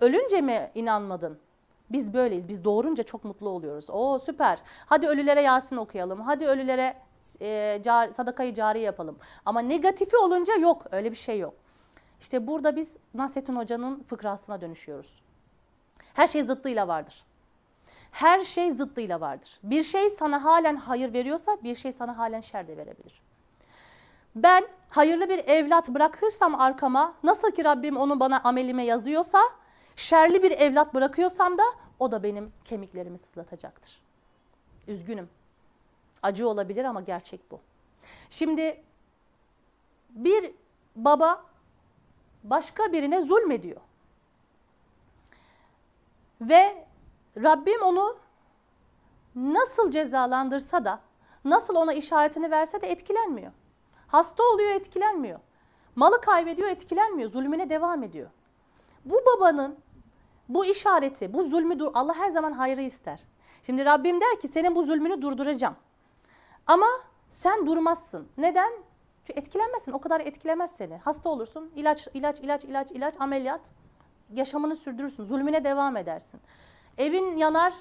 ölünce 0.00 0.40
mi 0.40 0.70
inanmadın? 0.74 1.38
Biz 1.90 2.14
böyleyiz. 2.14 2.48
Biz 2.48 2.64
doğurunca 2.64 3.02
çok 3.02 3.24
mutlu 3.24 3.48
oluyoruz. 3.48 3.90
Oo 3.90 4.18
süper. 4.18 4.58
Hadi 4.86 5.06
ölülere 5.06 5.42
Yasin 5.42 5.76
okuyalım. 5.76 6.20
Hadi 6.20 6.46
ölülere 6.46 6.96
e, 7.40 7.80
car, 7.84 8.12
sadakayı 8.12 8.54
cari 8.54 8.80
yapalım. 8.80 9.18
Ama 9.46 9.60
negatifi 9.60 10.16
olunca 10.16 10.54
yok. 10.54 10.82
Öyle 10.92 11.10
bir 11.10 11.16
şey 11.16 11.38
yok. 11.38 11.54
İşte 12.20 12.46
burada 12.46 12.76
biz 12.76 12.96
Nasrettin 13.14 13.56
Hoca'nın 13.56 14.02
fıkrasına 14.02 14.60
dönüşüyoruz. 14.60 15.22
Her 16.14 16.26
şey 16.26 16.42
zıttıyla 16.42 16.88
vardır. 16.88 17.24
Her 18.12 18.44
şey 18.44 18.70
zıttıyla 18.70 19.20
vardır. 19.20 19.60
Bir 19.62 19.82
şey 19.82 20.10
sana 20.10 20.44
halen 20.44 20.76
hayır 20.76 21.12
veriyorsa 21.12 21.56
bir 21.62 21.74
şey 21.74 21.92
sana 21.92 22.18
halen 22.18 22.40
şer 22.40 22.68
de 22.68 22.76
verebilir. 22.76 23.22
Ben 24.36 24.68
hayırlı 24.90 25.28
bir 25.28 25.38
evlat 25.38 25.88
bırakırsam 25.88 26.60
arkama 26.60 27.14
nasıl 27.22 27.50
ki 27.50 27.64
Rabbim 27.64 27.96
onu 27.96 28.20
bana 28.20 28.40
amelime 28.44 28.84
yazıyorsa 28.84 29.38
şerli 29.96 30.42
bir 30.42 30.50
evlat 30.50 30.94
bırakıyorsam 30.94 31.58
da 31.58 31.62
o 31.98 32.12
da 32.12 32.22
benim 32.22 32.52
kemiklerimi 32.64 33.18
sızlatacaktır. 33.18 34.00
Üzgünüm. 34.88 35.28
Acı 36.22 36.48
olabilir 36.48 36.84
ama 36.84 37.00
gerçek 37.00 37.50
bu. 37.50 37.60
Şimdi 38.30 38.82
bir 40.10 40.52
baba 40.96 41.44
başka 42.44 42.92
birine 42.92 43.22
zulmediyor. 43.22 43.80
Ve 46.40 46.86
Rabbim 47.42 47.82
onu 47.82 48.16
nasıl 49.34 49.90
cezalandırsa 49.90 50.84
da, 50.84 51.00
nasıl 51.44 51.74
ona 51.74 51.92
işaretini 51.92 52.50
verse 52.50 52.82
de 52.82 52.90
etkilenmiyor. 52.90 53.52
Hasta 54.06 54.42
oluyor, 54.42 54.70
etkilenmiyor. 54.70 55.40
Malı 55.96 56.20
kaybediyor, 56.20 56.68
etkilenmiyor. 56.68 57.30
Zulmüne 57.30 57.70
devam 57.70 58.02
ediyor. 58.02 58.30
Bu 59.04 59.20
babanın 59.26 59.78
bu 60.48 60.66
işareti, 60.66 61.32
bu 61.32 61.44
zulmü 61.44 61.78
dur 61.78 61.90
Allah 61.94 62.14
her 62.14 62.28
zaman 62.28 62.52
hayrı 62.52 62.82
ister. 62.82 63.20
Şimdi 63.62 63.84
Rabbim 63.84 64.20
der 64.20 64.40
ki 64.40 64.48
senin 64.48 64.74
bu 64.74 64.84
zulmünü 64.84 65.22
durduracağım. 65.22 65.74
Ama 66.66 66.86
sen 67.30 67.66
durmazsın. 67.66 68.28
Neden? 68.38 68.72
Çünkü 69.24 69.40
etkilenmezsin. 69.40 69.92
O 69.92 70.00
kadar 70.00 70.20
etkilemez 70.20 70.70
seni. 70.70 70.96
Hasta 70.96 71.28
olursun. 71.28 71.72
ilaç, 71.76 72.08
ilaç, 72.14 72.40
ilaç, 72.40 72.64
ilaç, 72.64 72.90
ilaç, 72.90 73.14
ameliyat. 73.20 73.60
Yaşamını 74.34 74.76
sürdürürsün. 74.76 75.24
Zulmüne 75.24 75.64
devam 75.64 75.96
edersin. 75.96 76.40
Evin 76.98 77.36
yanar, 77.36 77.74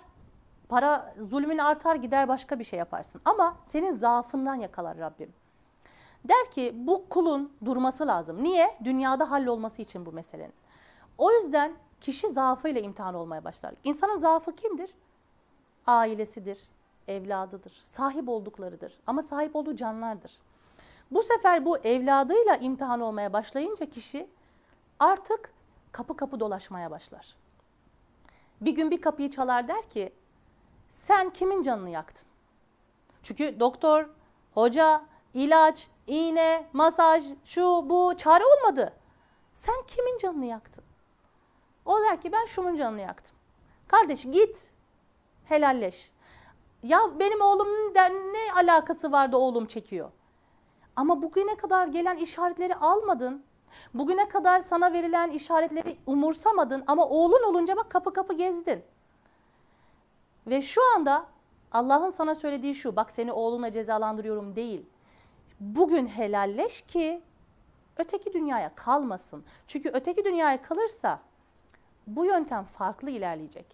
para 0.69 1.15
zulmün 1.19 1.57
artar 1.57 1.95
gider 1.95 2.27
başka 2.27 2.59
bir 2.59 2.63
şey 2.63 2.79
yaparsın. 2.79 3.21
Ama 3.25 3.57
senin 3.65 3.91
zaafından 3.91 4.55
yakalar 4.55 4.97
Rabbim. 4.97 5.33
Der 6.25 6.51
ki 6.51 6.71
bu 6.75 7.09
kulun 7.09 7.53
durması 7.65 8.07
lazım. 8.07 8.43
Niye? 8.43 8.77
Dünyada 8.83 9.31
hallolması 9.31 9.81
için 9.81 10.05
bu 10.05 10.11
meselenin. 10.11 10.53
O 11.17 11.31
yüzden 11.31 11.73
kişi 12.01 12.29
zaafıyla 12.29 12.81
imtihan 12.81 13.15
olmaya 13.15 13.43
başlar. 13.43 13.73
İnsanın 13.83 14.17
zaafı 14.17 14.55
kimdir? 14.55 14.93
Ailesidir, 15.87 16.59
evladıdır, 17.07 17.81
sahip 17.83 18.29
olduklarıdır. 18.29 18.99
Ama 19.07 19.21
sahip 19.21 19.55
olduğu 19.55 19.75
canlardır. 19.75 20.31
Bu 21.11 21.23
sefer 21.23 21.65
bu 21.65 21.77
evladıyla 21.77 22.55
imtihan 22.55 23.01
olmaya 23.01 23.33
başlayınca 23.33 23.85
kişi 23.85 24.27
artık 24.99 25.53
kapı 25.91 26.17
kapı 26.17 26.39
dolaşmaya 26.39 26.91
başlar. 26.91 27.35
Bir 28.61 28.71
gün 28.71 28.91
bir 28.91 29.01
kapıyı 29.01 29.29
çalar 29.29 29.67
der 29.67 29.89
ki 29.89 30.13
sen 30.89 31.29
kimin 31.29 31.63
canını 31.63 31.89
yaktın? 31.89 32.27
Çünkü 33.23 33.59
doktor, 33.59 34.09
hoca, 34.53 35.01
ilaç, 35.33 35.89
iğne, 36.07 36.69
masaj, 36.73 37.23
şu 37.45 37.61
bu 37.89 38.13
çare 38.17 38.43
olmadı. 38.45 38.93
Sen 39.53 39.75
kimin 39.87 40.17
canını 40.17 40.45
yaktın? 40.45 40.83
O 41.85 42.01
der 42.01 42.21
ki 42.21 42.31
ben 42.31 42.45
şunun 42.45 42.75
canını 42.75 43.01
yaktım. 43.01 43.37
Kardeş 43.87 44.23
git 44.23 44.71
helalleş. 45.45 46.11
Ya 46.83 47.19
benim 47.19 47.41
oğlumun 47.41 47.93
ne 48.33 48.53
alakası 48.55 49.11
vardı 49.11 49.37
oğlum 49.37 49.65
çekiyor. 49.65 50.11
Ama 50.95 51.21
bugüne 51.21 51.55
kadar 51.55 51.87
gelen 51.87 52.17
işaretleri 52.17 52.75
almadın. 52.75 53.43
Bugüne 53.93 54.27
kadar 54.27 54.61
sana 54.61 54.93
verilen 54.93 55.31
işaretleri 55.31 55.97
umursamadın 56.05 56.83
ama 56.87 57.05
oğlun 57.05 57.43
olunca 57.43 57.77
bak 57.77 57.89
kapı 57.89 58.13
kapı 58.13 58.33
gezdin. 58.33 58.83
Ve 60.47 60.61
şu 60.61 60.81
anda 60.95 61.25
Allah'ın 61.71 62.09
sana 62.09 62.35
söylediği 62.35 62.75
şu, 62.75 62.95
bak 62.95 63.11
seni 63.11 63.31
oğluna 63.31 63.71
cezalandırıyorum 63.71 64.55
değil. 64.55 64.85
Bugün 65.59 66.07
helalleş 66.07 66.81
ki 66.81 67.21
öteki 67.97 68.33
dünyaya 68.33 68.75
kalmasın. 68.75 69.45
Çünkü 69.67 69.89
öteki 69.89 70.25
dünyaya 70.25 70.61
kalırsa 70.61 71.19
bu 72.07 72.25
yöntem 72.25 72.65
farklı 72.65 73.09
ilerleyecek. 73.09 73.65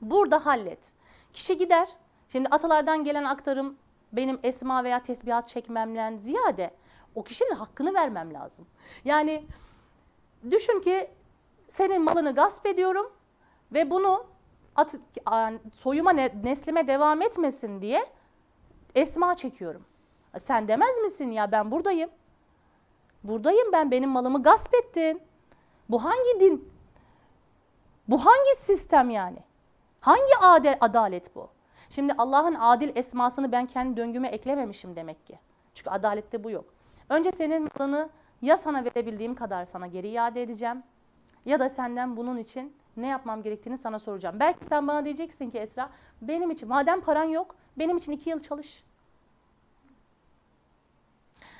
Burada 0.00 0.46
hallet. 0.46 0.92
Kişi 1.32 1.58
gider. 1.58 1.88
Şimdi 2.28 2.48
atalardan 2.48 3.04
gelen 3.04 3.24
aktarım 3.24 3.76
benim 4.12 4.40
esma 4.42 4.84
veya 4.84 5.02
tesbihat 5.02 5.48
çekmemden 5.48 6.16
ziyade 6.16 6.70
o 7.14 7.24
kişinin 7.24 7.54
hakkını 7.54 7.94
vermem 7.94 8.34
lazım. 8.34 8.66
Yani 9.04 9.46
düşün 10.50 10.80
ki 10.80 11.10
senin 11.68 12.02
malını 12.02 12.34
gasp 12.34 12.66
ediyorum 12.66 13.12
ve 13.72 13.90
bunu 13.90 14.26
at, 14.76 14.94
soyuma 15.74 16.12
neslime 16.12 16.86
devam 16.86 17.22
etmesin 17.22 17.82
diye 17.82 18.06
esma 18.94 19.34
çekiyorum. 19.34 19.84
Sen 20.38 20.68
demez 20.68 20.98
misin 20.98 21.30
ya 21.30 21.52
ben 21.52 21.70
buradayım. 21.70 22.10
Buradayım 23.24 23.72
ben 23.72 23.90
benim 23.90 24.10
malımı 24.10 24.42
gasp 24.42 24.74
ettin. 24.74 25.22
Bu 25.88 26.04
hangi 26.04 26.40
din? 26.40 26.72
Bu 28.08 28.26
hangi 28.26 28.56
sistem 28.56 29.10
yani? 29.10 29.38
Hangi 30.00 30.36
adel, 30.40 30.76
adalet 30.80 31.34
bu? 31.34 31.48
Şimdi 31.90 32.12
Allah'ın 32.18 32.54
adil 32.54 32.96
esmasını 32.96 33.52
ben 33.52 33.66
kendi 33.66 33.96
döngüme 33.96 34.28
eklememişim 34.28 34.96
demek 34.96 35.26
ki. 35.26 35.38
Çünkü 35.74 35.90
adalette 35.90 36.44
bu 36.44 36.50
yok. 36.50 36.64
Önce 37.08 37.30
senin 37.32 37.68
malını 37.78 38.10
ya 38.42 38.56
sana 38.56 38.84
verebildiğim 38.84 39.34
kadar 39.34 39.64
sana 39.64 39.86
geri 39.86 40.08
iade 40.08 40.42
edeceğim 40.42 40.82
ya 41.44 41.60
da 41.60 41.68
senden 41.68 42.16
bunun 42.16 42.36
için 42.36 42.76
ne 42.96 43.06
yapmam 43.06 43.42
gerektiğini 43.42 43.78
sana 43.78 43.98
soracağım. 43.98 44.40
Belki 44.40 44.64
sen 44.64 44.88
bana 44.88 45.04
diyeceksin 45.04 45.50
ki 45.50 45.58
Esra 45.58 45.90
benim 46.22 46.50
için 46.50 46.68
madem 46.68 47.00
paran 47.00 47.24
yok 47.24 47.56
benim 47.78 47.96
için 47.96 48.12
iki 48.12 48.30
yıl 48.30 48.42
çalış. 48.42 48.84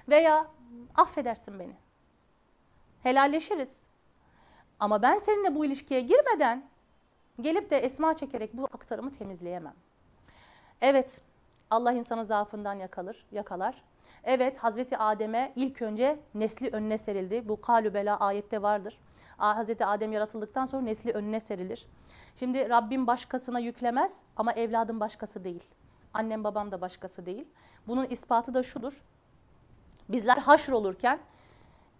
Veya 0.08 0.46
affedersin 0.94 1.58
beni. 1.58 1.76
Helalleşiriz. 3.02 3.86
Ama 4.80 5.02
ben 5.02 5.18
seninle 5.18 5.54
bu 5.54 5.64
ilişkiye 5.64 6.00
girmeden 6.00 6.64
gelip 7.40 7.70
de 7.70 7.78
esma 7.78 8.16
çekerek 8.16 8.56
bu 8.56 8.64
aktarımı 8.64 9.12
temizleyemem. 9.12 9.74
Evet, 10.80 11.20
Allah 11.70 11.92
insanı 11.92 12.24
zaafından 12.24 12.74
yakalır, 12.74 13.26
yakalar. 13.32 13.82
Evet, 14.24 14.58
Hazreti 14.58 14.98
Adem'e 14.98 15.52
ilk 15.56 15.82
önce 15.82 16.20
nesli 16.34 16.68
önüne 16.70 16.98
serildi. 16.98 17.48
Bu 17.48 17.60
kalübela 17.60 18.20
ayette 18.20 18.62
vardır. 18.62 18.98
Hazreti 19.36 19.86
Adem 19.86 20.12
yaratıldıktan 20.12 20.66
sonra 20.66 20.82
nesli 20.82 21.12
önüne 21.12 21.40
serilir. 21.40 21.86
Şimdi 22.36 22.68
Rabbim 22.68 23.06
başkasına 23.06 23.58
yüklemez 23.58 24.22
ama 24.36 24.52
evladım 24.52 25.00
başkası 25.00 25.44
değil. 25.44 25.64
Annem 26.14 26.44
babam 26.44 26.70
da 26.70 26.80
başkası 26.80 27.26
değil. 27.26 27.48
Bunun 27.86 28.04
ispatı 28.04 28.54
da 28.54 28.62
şudur. 28.62 29.02
Bizler 30.08 30.36
haşr 30.36 30.72
olurken 30.72 31.18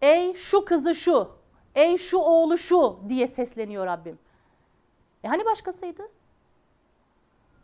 ey 0.03 0.35
şu 0.35 0.65
kızı 0.65 0.95
şu, 0.95 1.31
ey 1.75 1.97
şu 1.97 2.19
oğlu 2.19 2.59
şu 2.59 3.01
diye 3.09 3.27
sesleniyor 3.27 3.87
Rabbim. 3.87 4.19
E 5.25 5.29
hani 5.29 5.45
başkasıydı? 5.45 6.03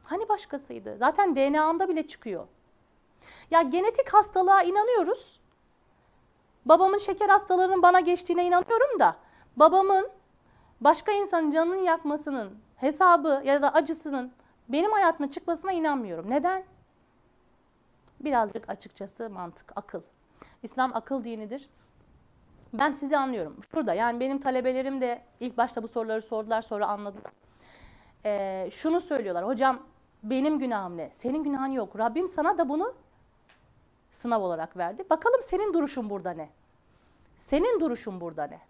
Hani 0.05 0.29
başkasıydı? 0.29 0.97
Zaten 0.99 1.37
DNA'mda 1.37 1.89
bile 1.89 2.09
çıkıyor. 2.09 2.47
Ya 3.51 3.63
genetik 3.63 4.15
hastalığa 4.15 4.63
inanıyoruz. 4.63 5.41
Babamın 6.65 6.99
şeker 6.99 7.29
hastalığının 7.29 7.83
bana 7.83 8.01
geçtiğine 8.01 8.47
inanıyorum 8.47 8.99
da 8.99 9.17
babamın 9.57 10.11
başka 10.81 11.13
insanın 11.13 11.51
canını 11.51 11.81
yakmasının 11.81 12.59
hesabı 12.77 13.43
ya 13.45 13.63
da 13.63 13.75
acısının 13.75 14.33
benim 14.69 14.93
hayatıma 14.93 15.31
çıkmasına 15.31 15.73
inanmıyorum. 15.73 16.31
Neden? 16.31 16.65
Birazcık 18.21 18.69
açıkçası 18.69 19.31
mantık, 19.31 19.73
akıl. 19.77 20.01
İslam 20.63 20.97
akıl 20.97 21.25
dinidir. 21.25 21.69
Ben 22.73 22.93
sizi 22.93 23.17
anlıyorum. 23.17 23.57
Şurada 23.71 23.95
yani 23.95 24.21
benim 24.21 24.41
talebelerim 24.41 25.01
de 25.01 25.23
ilk 25.41 25.57
başta 25.57 25.83
bu 25.83 25.89
soruları 25.89 26.23
sordular 26.23 26.63
sonra 26.63 26.87
anladılar. 26.87 27.33
Ee, 28.25 28.69
şunu 28.73 29.01
söylüyorlar. 29.01 29.47
Hocam 29.47 29.79
benim 30.23 30.59
günahım 30.59 30.97
ne? 30.97 31.11
Senin 31.13 31.45
günahın 31.45 31.73
yok. 31.73 31.99
Rabbim 31.99 32.29
sana 32.29 32.59
da 32.59 32.69
bunu 32.69 32.95
sınav 34.15 34.43
olarak 34.43 34.77
verdi. 34.77 35.05
Bakalım 35.11 35.43
senin 35.43 35.73
duruşun 35.73 36.11
burada 36.11 36.31
ne? 36.31 36.49
Senin 37.37 37.81
duruşun 37.81 38.21
burada 38.21 38.45
ne? 38.45 38.61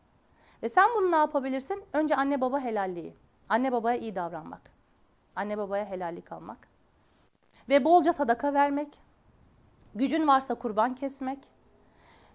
Ve 0.62 0.68
sen 0.68 0.84
bunu 0.96 1.12
ne 1.12 1.16
yapabilirsin? 1.16 1.84
Önce 1.92 2.16
anne 2.16 2.40
baba 2.40 2.60
helalliği. 2.60 3.14
Anne 3.48 3.72
babaya 3.72 3.98
iyi 3.98 4.14
davranmak. 4.14 4.70
Anne 5.36 5.58
babaya 5.58 5.86
helallik 5.86 6.32
almak. 6.32 6.68
Ve 7.68 7.84
bolca 7.84 8.12
sadaka 8.12 8.54
vermek. 8.54 8.98
Gücün 9.94 10.28
varsa 10.28 10.54
kurban 10.54 10.94
kesmek. 10.94 11.38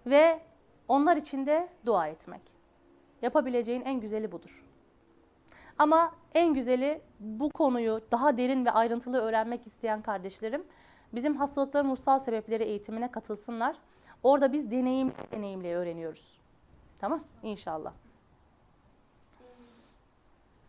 Ve 0.06 0.40
onlar 0.88 1.16
için 1.16 1.46
de 1.46 1.68
dua 1.86 2.06
etmek. 2.06 2.42
Yapabileceğin 3.22 3.82
en 3.82 4.00
güzeli 4.00 4.32
budur. 4.32 4.64
Ama 5.78 6.12
en 6.34 6.54
güzeli 6.54 7.02
bu 7.20 7.50
konuyu 7.50 8.00
daha 8.10 8.36
derin 8.36 8.66
ve 8.66 8.70
ayrıntılı 8.70 9.20
öğrenmek 9.20 9.66
isteyen 9.66 10.02
kardeşlerim 10.02 10.64
bizim 11.14 11.36
hastalıkların 11.36 11.90
ruhsal 11.90 12.18
sebepleri 12.18 12.62
eğitimine 12.64 13.10
katılsınlar. 13.10 13.76
Orada 14.22 14.52
biz 14.52 14.70
deneyim 14.70 15.12
deneyimle 15.32 15.76
öğreniyoruz. 15.76 16.40
Tamam? 16.98 17.24
İnşallah. 17.42 17.92
Ee, 19.40 19.44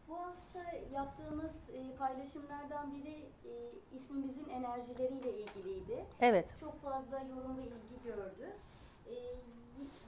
Bu 0.10 0.16
hafta 0.18 0.72
yaptığımız 0.94 1.52
e, 1.74 1.96
paylaşımlardan 1.96 2.94
biri 2.96 3.16
e, 3.46 3.52
ismimizin 3.96 4.50
enerjileriyle 4.50 5.38
ilgiliydi. 5.40 6.06
Evet. 6.20 6.56
Çok 6.60 6.82
fazla 6.82 7.20
yorum 7.20 7.58
ve 7.58 7.62
ilgi 7.64 8.04
gördü. 8.06 8.50
Y- 9.10 9.36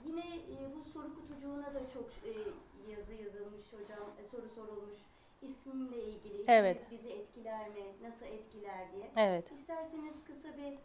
yine 0.06 0.36
e, 0.36 0.76
bu 0.76 0.90
soru 0.92 1.14
kutucuğuna 1.14 1.74
da 1.74 1.80
çok 1.94 2.04
e, 2.04 2.32
yazı 2.90 3.12
yazılmış 3.14 3.66
hocam, 3.72 4.08
e, 4.24 4.28
soru 4.28 4.48
sorulmuş. 4.48 4.98
İsmimle 5.44 6.02
ilgili, 6.02 6.44
Evet. 6.48 6.90
bizi 6.90 7.08
etkiler 7.08 7.68
mi, 7.68 7.84
nasıl 8.02 8.26
etkiler 8.26 8.92
diye. 8.92 9.10
Evet. 9.16 9.52
İsterseniz 9.52 10.14
kısa 10.26 10.48
bir 10.56 10.78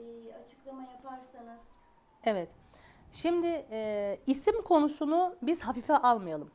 e, 0.00 0.34
açıklama 0.34 0.82
yaparsanız. 0.82 1.60
Evet. 2.24 2.50
Şimdi 3.12 3.66
e, 3.70 4.18
isim 4.26 4.62
konusunu 4.62 5.36
biz 5.42 5.62
hafife 5.62 5.96
almayalım. 5.96 6.50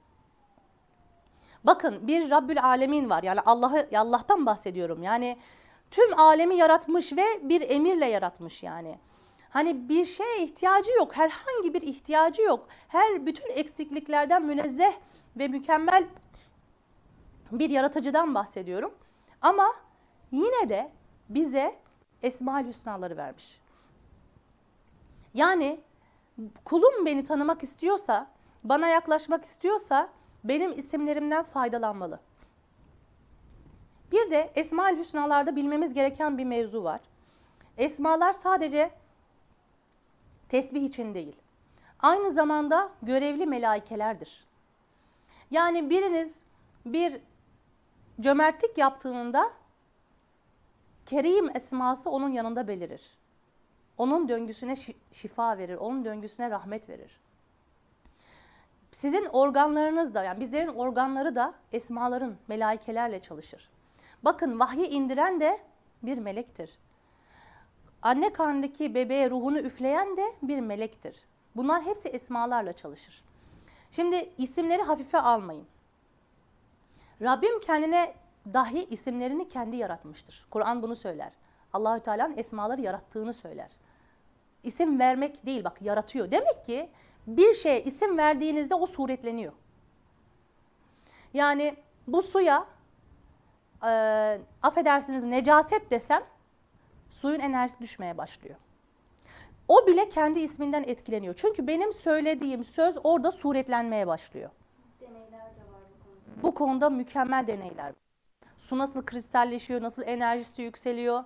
Bakın 1.63 2.07
bir 2.07 2.31
Rabbül 2.31 2.63
Alemin 2.63 3.09
var. 3.09 3.23
Yani 3.23 3.39
Allah'ı 3.45 3.89
Allah'tan 3.97 4.45
bahsediyorum. 4.45 5.03
Yani 5.03 5.37
tüm 5.91 6.19
alemi 6.19 6.55
yaratmış 6.55 7.13
ve 7.13 7.23
bir 7.41 7.61
emirle 7.69 8.05
yaratmış 8.05 8.63
yani. 8.63 8.99
Hani 9.49 9.89
bir 9.89 10.05
şeye 10.05 10.43
ihtiyacı 10.43 10.91
yok. 10.91 11.17
Herhangi 11.17 11.73
bir 11.73 11.81
ihtiyacı 11.81 12.41
yok. 12.41 12.67
Her 12.87 13.25
bütün 13.25 13.49
eksikliklerden 13.49 14.45
münezzeh 14.45 14.93
ve 15.37 15.47
mükemmel 15.47 16.03
bir 17.51 17.69
yaratıcıdan 17.69 18.35
bahsediyorum. 18.35 18.93
Ama 19.41 19.73
yine 20.31 20.69
de 20.69 20.91
bize 21.29 21.75
Esmaül 22.23 22.67
Hüsnaları 22.67 23.17
vermiş. 23.17 23.59
Yani 25.33 25.79
kulum 26.65 27.05
beni 27.05 27.23
tanımak 27.23 27.63
istiyorsa, 27.63 28.27
bana 28.63 28.87
yaklaşmak 28.87 29.45
istiyorsa 29.45 30.09
benim 30.43 30.79
isimlerimden 30.79 31.43
faydalanmalı. 31.43 32.19
Bir 34.11 34.31
de 34.31 34.51
Esmaül 34.55 34.97
Hüsnalarda 34.97 35.55
bilmemiz 35.55 35.93
gereken 35.93 36.37
bir 36.37 36.45
mevzu 36.45 36.83
var. 36.83 37.01
Esmalar 37.77 38.33
sadece 38.33 38.91
tesbih 40.49 40.83
için 40.83 41.13
değil. 41.13 41.35
Aynı 41.99 42.31
zamanda 42.31 42.89
görevli 43.01 43.45
melaikelerdir. 43.45 44.45
Yani 45.51 45.89
biriniz 45.89 46.39
bir 46.85 47.21
cömertlik 48.19 48.77
yaptığında 48.77 49.51
Kerim 51.05 51.55
esması 51.55 52.09
onun 52.09 52.29
yanında 52.29 52.67
belirir. 52.67 53.01
Onun 53.97 54.29
döngüsüne 54.29 54.71
şi- 54.73 54.95
şifa 55.11 55.57
verir, 55.57 55.75
onun 55.75 56.05
döngüsüne 56.05 56.49
rahmet 56.49 56.89
verir. 56.89 57.19
Sizin 58.91 59.25
organlarınız 59.25 60.13
da, 60.13 60.23
yani 60.23 60.39
bizlerin 60.39 60.67
organları 60.67 61.35
da 61.35 61.53
esmaların, 61.71 62.35
melaikelerle 62.47 63.21
çalışır. 63.21 63.69
Bakın 64.23 64.59
vahyi 64.59 64.87
indiren 64.87 65.39
de 65.39 65.59
bir 66.03 66.17
melektir. 66.17 66.79
Anne 68.01 68.33
karnındaki 68.33 68.95
bebeğe 68.95 69.29
ruhunu 69.29 69.59
üfleyen 69.59 70.17
de 70.17 70.23
bir 70.41 70.59
melektir. 70.59 71.23
Bunlar 71.55 71.83
hepsi 71.83 72.09
esmalarla 72.09 72.73
çalışır. 72.73 73.23
Şimdi 73.91 74.29
isimleri 74.37 74.83
hafife 74.83 75.19
almayın. 75.19 75.67
Rabbim 77.21 77.59
kendine 77.59 78.13
dahi 78.53 78.85
isimlerini 78.89 79.49
kendi 79.49 79.75
yaratmıştır. 79.75 80.45
Kur'an 80.49 80.81
bunu 80.81 80.95
söyler. 80.95 81.33
Allahü 81.73 81.99
Teala'nın 81.99 82.37
esmaları 82.37 82.81
yarattığını 82.81 83.33
söyler. 83.33 83.69
İsim 84.63 84.99
vermek 84.99 85.45
değil 85.45 85.63
bak 85.63 85.81
yaratıyor. 85.81 86.31
Demek 86.31 86.65
ki 86.65 86.89
bir 87.27 87.53
şeye 87.53 87.83
isim 87.83 88.17
verdiğinizde 88.17 88.75
o 88.75 88.87
suretleniyor. 88.87 89.53
Yani 91.33 91.75
bu 92.07 92.21
suya 92.21 92.65
e, 93.85 93.91
affedersiniz 94.61 95.23
necaset 95.23 95.91
desem 95.91 96.23
suyun 97.09 97.39
enerjisi 97.39 97.79
düşmeye 97.79 98.17
başlıyor. 98.17 98.55
O 99.67 99.87
bile 99.87 100.09
kendi 100.09 100.39
isminden 100.39 100.83
etkileniyor. 100.83 101.33
Çünkü 101.37 101.67
benim 101.67 101.93
söylediğim 101.93 102.63
söz 102.63 102.97
orada 103.03 103.31
suretlenmeye 103.31 104.07
başlıyor. 104.07 104.49
Bu 106.43 106.53
konuda. 106.53 106.89
Mükemmel 106.89 107.47
deneyler. 107.47 107.93
Su 108.57 108.77
nasıl 108.77 109.05
kristalleşiyor, 109.05 109.81
nasıl 109.81 110.01
enerjisi 110.05 110.61
yükseliyor. 110.61 111.23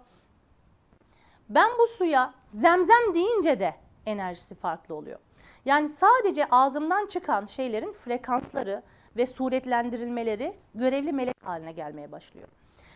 Ben 1.50 1.70
bu 1.80 1.88
suya 1.88 2.34
zemzem 2.48 3.14
deyince 3.14 3.60
de 3.60 3.76
enerjisi 4.06 4.56
farklı 4.56 4.96
oluyor. 4.96 5.20
Yani 5.66 5.90
sadece 5.90 6.46
ağzımdan 6.46 7.06
çıkan 7.06 7.46
şeylerin 7.46 7.94
frekansları 7.94 8.84
ve 9.18 9.26
suretlendirilmeleri 9.26 10.58
görevli 10.76 11.12
melek 11.12 11.36
haline 11.44 11.72
gelmeye 11.72 12.12
başlıyor. 12.12 12.48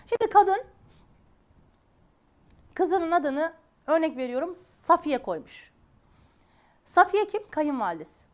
Şimdi 0.06 0.30
kadın 0.30 0.64
kızının 2.74 3.12
adını 3.12 3.54
örnek 3.88 4.18
veriyorum 4.18 4.56
Safiye 4.56 5.18
koymuş. 5.18 5.72
Safiye 6.86 7.28
kim? 7.28 7.50
Kayınvalidesi. 7.50 8.27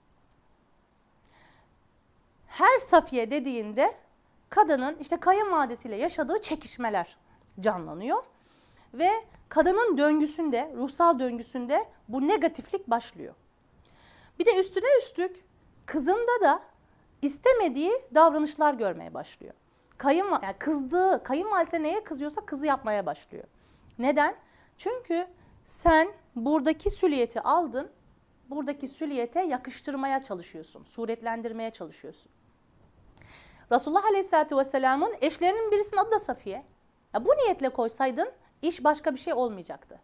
Her 2.54 2.78
Safiye 2.78 3.32
dediğinde 3.32 3.94
kadının 4.50 4.98
işte 5.00 5.18
kayınvalidesiyle 5.18 5.96
yaşadığı 5.96 6.42
çekişmeler 6.42 7.18
canlanıyor. 7.60 8.24
Ve 8.94 9.10
kadının 9.50 9.98
döngüsünde, 9.98 10.74
ruhsal 10.78 11.20
döngüsünde 11.20 11.86
bu 12.08 12.28
negatiflik 12.28 12.90
başlıyor. 12.90 13.34
Bir 14.40 14.46
de 14.46 14.60
üstüne 14.60 14.86
üstlük 15.00 15.46
kızında 15.86 16.42
da 16.42 16.64
istemediği 17.22 17.92
davranışlar 18.16 18.74
görmeye 18.74 19.14
başlıyor. 19.14 19.54
Kayın 19.98 20.26
yani 20.26 20.56
kızdığı, 20.60 21.24
kayınvalidesi 21.24 21.84
neye 21.84 22.04
kızıyorsa 22.04 22.46
kızı 22.46 22.66
yapmaya 22.66 23.06
başlıyor. 23.06 23.44
Neden? 24.00 24.36
Çünkü 24.78 25.28
sen 25.66 26.08
buradaki 26.36 26.90
süliyeti 26.90 27.42
aldın, 27.42 27.90
buradaki 28.50 28.88
süliyete 28.88 29.42
yakıştırmaya 29.42 30.22
çalışıyorsun, 30.22 30.84
suretlendirmeye 30.84 31.72
çalışıyorsun. 31.72 32.33
Resulullah 33.74 34.06
Aleyhisselatü 34.06 34.58
Vesselam'ın 34.58 35.14
eşlerinin 35.22 35.72
birisinin 35.72 36.02
adı 36.02 36.12
da 36.12 36.20
Safiye. 36.20 36.66
Ya 37.14 37.26
bu 37.26 37.30
niyetle 37.30 37.70
koysaydın 37.70 38.32
iş 38.62 38.84
başka 38.84 39.14
bir 39.14 39.20
şey 39.20 39.34
olmayacaktı. 39.34 40.00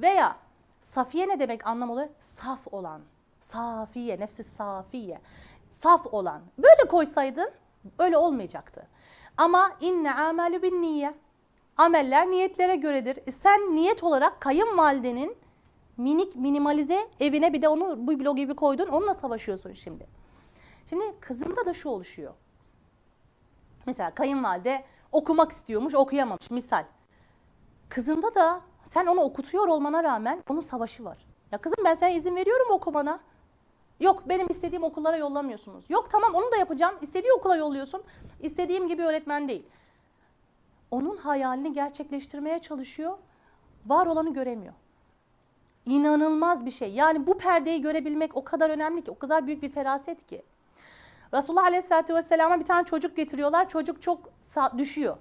Veya 0.00 0.36
Safiye 0.82 1.28
ne 1.28 1.40
demek 1.40 1.66
anlam 1.66 1.90
oluyor? 1.90 2.08
Saf 2.20 2.60
olan. 2.72 3.00
Safiye, 3.40 4.20
nefsi 4.20 4.44
safiye. 4.44 5.20
Saf 5.72 6.06
olan. 6.06 6.42
Böyle 6.58 6.88
koysaydın 6.88 7.50
öyle 7.98 8.16
olmayacaktı. 8.16 8.86
Ama 9.36 9.70
inne 9.80 10.14
amelü 10.14 10.62
bin 10.62 10.82
niye. 10.82 11.14
Ameller 11.76 12.30
niyetlere 12.30 12.76
göredir. 12.76 13.18
Sen 13.42 13.74
niyet 13.74 14.02
olarak 14.02 14.40
kayınvalidenin 14.40 15.36
minik 15.96 16.36
minimalize 16.36 17.08
evine 17.20 17.52
bir 17.52 17.62
de 17.62 17.68
onu 17.68 18.06
bu 18.06 18.20
blog 18.20 18.36
gibi 18.36 18.56
koydun. 18.56 18.86
Onunla 18.86 19.14
savaşıyorsun 19.14 19.72
şimdi. 19.72 20.06
Şimdi 20.88 21.20
kızımda 21.20 21.66
da 21.66 21.72
şu 21.72 21.88
oluşuyor. 21.88 22.34
Mesela 23.86 24.14
kayınvalide 24.14 24.84
okumak 25.12 25.52
istiyormuş, 25.52 25.94
okuyamamış 25.94 26.50
misal. 26.50 26.84
Kızında 27.88 28.34
da 28.34 28.60
sen 28.84 29.06
onu 29.06 29.20
okutuyor 29.20 29.68
olmana 29.68 30.04
rağmen 30.04 30.42
onun 30.48 30.60
savaşı 30.60 31.04
var. 31.04 31.18
Ya 31.52 31.58
kızım 31.58 31.84
ben 31.84 31.94
sana 31.94 32.10
izin 32.10 32.36
veriyorum 32.36 32.66
okumana. 32.70 33.20
Yok 34.00 34.22
benim 34.28 34.46
istediğim 34.50 34.84
okullara 34.84 35.16
yollamıyorsunuz. 35.16 35.84
Yok 35.88 36.10
tamam 36.10 36.34
onu 36.34 36.52
da 36.52 36.56
yapacağım. 36.56 36.94
İstediği 37.02 37.32
okula 37.32 37.56
yolluyorsun. 37.56 38.02
İstediğim 38.40 38.88
gibi 38.88 39.02
öğretmen 39.02 39.48
değil. 39.48 39.66
Onun 40.90 41.16
hayalini 41.16 41.72
gerçekleştirmeye 41.72 42.58
çalışıyor. 42.58 43.18
Var 43.86 44.06
olanı 44.06 44.32
göremiyor. 44.32 44.74
İnanılmaz 45.86 46.66
bir 46.66 46.70
şey. 46.70 46.92
Yani 46.92 47.26
bu 47.26 47.38
perdeyi 47.38 47.82
görebilmek 47.82 48.36
o 48.36 48.44
kadar 48.44 48.70
önemli 48.70 49.04
ki, 49.04 49.10
o 49.10 49.18
kadar 49.18 49.46
büyük 49.46 49.62
bir 49.62 49.68
feraset 49.68 50.26
ki. 50.26 50.42
Resulullah 51.34 51.64
Aleyhisselatü 51.64 52.14
Vesselam'a 52.14 52.60
bir 52.60 52.64
tane 52.64 52.84
çocuk 52.84 53.16
getiriyorlar. 53.16 53.68
Çocuk 53.68 54.02
çok 54.02 54.32
düşüyor. 54.78 55.16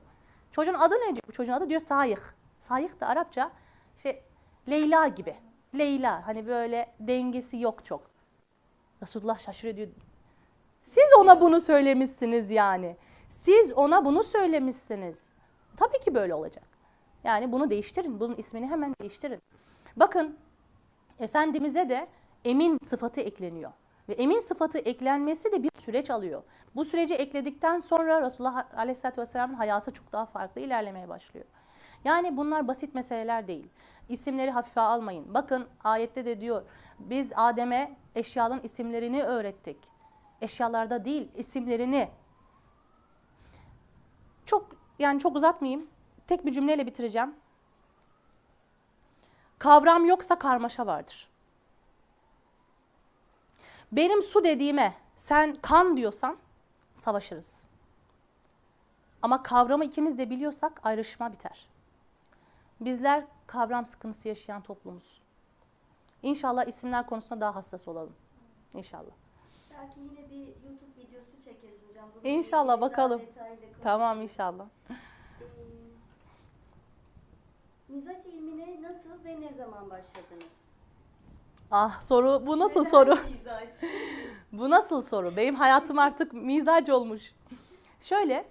Çocuğun 0.51 0.73
adı 0.73 0.95
ne 0.95 1.05
diyor? 1.05 1.23
Bu 1.27 1.31
çocuğun 1.31 1.53
adı 1.53 1.69
diyor 1.69 1.81
Sayık. 1.81 2.35
Sayık 2.59 3.01
da 3.01 3.07
Arapça 3.07 3.51
işte 3.95 4.23
Leyla 4.69 5.07
gibi. 5.07 5.35
Leyla 5.77 6.27
hani 6.27 6.47
böyle 6.47 6.95
dengesi 6.99 7.57
yok 7.57 7.85
çok. 7.85 8.01
Resulullah 9.01 9.39
şaşırıyor 9.39 9.77
diyor. 9.77 9.87
Siz 10.81 11.05
ona 11.19 11.41
bunu 11.41 11.61
söylemişsiniz 11.61 12.51
yani. 12.51 12.97
Siz 13.29 13.71
ona 13.71 14.05
bunu 14.05 14.23
söylemişsiniz. 14.23 15.29
Tabii 15.77 15.99
ki 15.99 16.15
böyle 16.15 16.33
olacak. 16.33 16.63
Yani 17.23 17.51
bunu 17.51 17.69
değiştirin. 17.69 18.19
Bunun 18.19 18.35
ismini 18.35 18.67
hemen 18.67 18.93
değiştirin. 19.01 19.39
Bakın 19.95 20.37
Efendimiz'e 21.19 21.89
de 21.89 22.07
emin 22.45 22.77
sıfatı 22.83 23.21
ekleniyor. 23.21 23.71
Ve 24.09 24.13
emin 24.13 24.39
sıfatı 24.39 24.77
eklenmesi 24.77 25.51
de 25.51 25.63
bir 25.63 25.71
süreç 25.79 26.09
alıyor. 26.09 26.43
Bu 26.75 26.85
süreci 26.85 27.13
ekledikten 27.13 27.79
sonra 27.79 28.21
Resulullah 28.21 28.65
Aleyhisselatü 28.77 29.21
Vesselam'ın 29.21 29.53
hayatı 29.53 29.91
çok 29.93 30.11
daha 30.11 30.25
farklı 30.25 30.61
ilerlemeye 30.61 31.09
başlıyor. 31.09 31.45
Yani 32.03 32.37
bunlar 32.37 32.67
basit 32.67 32.95
meseleler 32.95 33.47
değil. 33.47 33.67
İsimleri 34.09 34.51
hafife 34.51 34.81
almayın. 34.81 35.33
Bakın 35.33 35.67
ayette 35.83 36.25
de 36.25 36.41
diyor 36.41 36.61
biz 36.99 37.31
Adem'e 37.35 37.95
eşyaların 38.15 38.63
isimlerini 38.63 39.23
öğrettik. 39.23 39.77
Eşyalarda 40.41 41.05
değil 41.05 41.31
isimlerini. 41.35 42.09
Çok 44.45 44.75
yani 44.99 45.19
çok 45.19 45.35
uzatmayayım. 45.35 45.87
Tek 46.27 46.45
bir 46.45 46.51
cümleyle 46.51 46.85
bitireceğim. 46.85 47.35
Kavram 49.59 50.05
yoksa 50.05 50.39
karmaşa 50.39 50.87
vardır. 50.87 51.29
Benim 53.95 54.23
su 54.23 54.43
dediğime 54.43 54.93
sen 55.15 55.55
kan 55.55 55.97
diyorsan 55.97 56.37
savaşırız. 56.95 57.65
Ama 59.21 59.43
kavramı 59.43 59.85
ikimiz 59.85 60.17
de 60.17 60.29
biliyorsak 60.29 60.81
ayrışma 60.83 61.31
biter. 61.31 61.69
Bizler 62.79 63.25
kavram 63.47 63.85
sıkıntısı 63.85 64.27
yaşayan 64.27 64.61
toplumuz. 64.61 65.21
İnşallah 66.23 66.67
isimler 66.67 67.05
konusunda 67.05 67.41
daha 67.41 67.55
hassas 67.55 67.87
olalım. 67.87 68.15
İnşallah. 68.73 69.11
Belki 69.71 69.99
yine 69.99 70.29
bir 70.29 70.47
YouTube 70.47 70.95
videosu 70.97 71.43
çekeriz 71.43 71.75
hocam. 71.89 72.09
Bununla 72.15 72.27
İnşallah, 72.27 72.81
bakalım. 72.81 73.21
Tamam 73.83 74.21
inşallah. 74.21 74.67
Ee, 74.89 74.93
mizaç 77.87 78.25
ilmine 78.25 78.81
nasıl 78.81 79.23
ve 79.25 79.41
ne 79.41 79.53
zaman 79.53 79.89
başladınız? 79.89 80.64
Ah 81.71 82.01
soru 82.01 82.43
bu 82.47 82.59
nasıl 82.59 82.79
Neden 82.79 82.89
soru? 82.91 83.09
mizaç? 83.09 83.69
Bu 84.51 84.69
nasıl 84.69 85.01
soru? 85.01 85.35
Benim 85.37 85.55
hayatım 85.55 85.99
artık 85.99 86.33
mizac 86.33 86.89
olmuş. 86.89 87.33
Şöyle, 88.01 88.45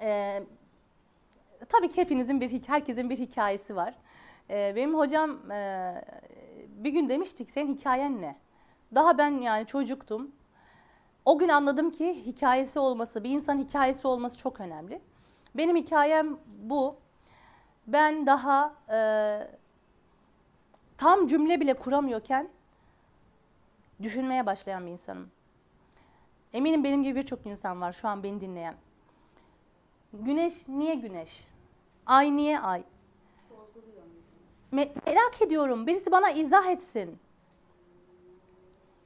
e, 0.00 0.42
tabii 1.68 1.88
ki 1.90 2.00
hepinizin 2.00 2.40
bir, 2.40 2.62
herkesin 2.68 3.10
bir 3.10 3.18
hikayesi 3.18 3.76
var. 3.76 3.94
E, 4.50 4.72
benim 4.76 4.94
hocam 4.98 5.50
e, 5.50 5.94
bir 6.68 6.90
gün 6.90 7.08
demiştik, 7.08 7.50
senin 7.50 7.74
hikayen 7.76 8.22
ne? 8.22 8.36
Daha 8.94 9.18
ben 9.18 9.30
yani 9.30 9.66
çocuktum. 9.66 10.30
O 11.24 11.38
gün 11.38 11.48
anladım 11.48 11.90
ki 11.90 12.26
hikayesi 12.26 12.78
olması, 12.78 13.24
bir 13.24 13.30
insan 13.30 13.58
hikayesi 13.58 14.08
olması 14.08 14.38
çok 14.38 14.60
önemli. 14.60 15.00
Benim 15.54 15.76
hikayem 15.76 16.38
bu. 16.62 16.96
Ben 17.86 18.26
daha 18.26 18.74
e, 18.90 18.98
tam 20.98 21.26
cümle 21.26 21.60
bile 21.60 21.74
kuramıyorken 21.74 22.48
düşünmeye 24.02 24.46
başlayan 24.46 24.86
bir 24.86 24.90
insanım. 24.90 25.30
Eminim 26.52 26.84
benim 26.84 27.02
gibi 27.02 27.18
birçok 27.18 27.46
insan 27.46 27.80
var 27.80 27.92
şu 27.92 28.08
an 28.08 28.22
beni 28.22 28.40
dinleyen. 28.40 28.74
Güneş 30.12 30.68
niye 30.68 30.94
güneş? 30.94 31.48
Ay 32.06 32.36
niye 32.36 32.60
ay? 32.60 32.84
Merak 34.72 35.42
ediyorum. 35.42 35.86
Birisi 35.86 36.12
bana 36.12 36.30
izah 36.30 36.66
etsin. 36.66 37.18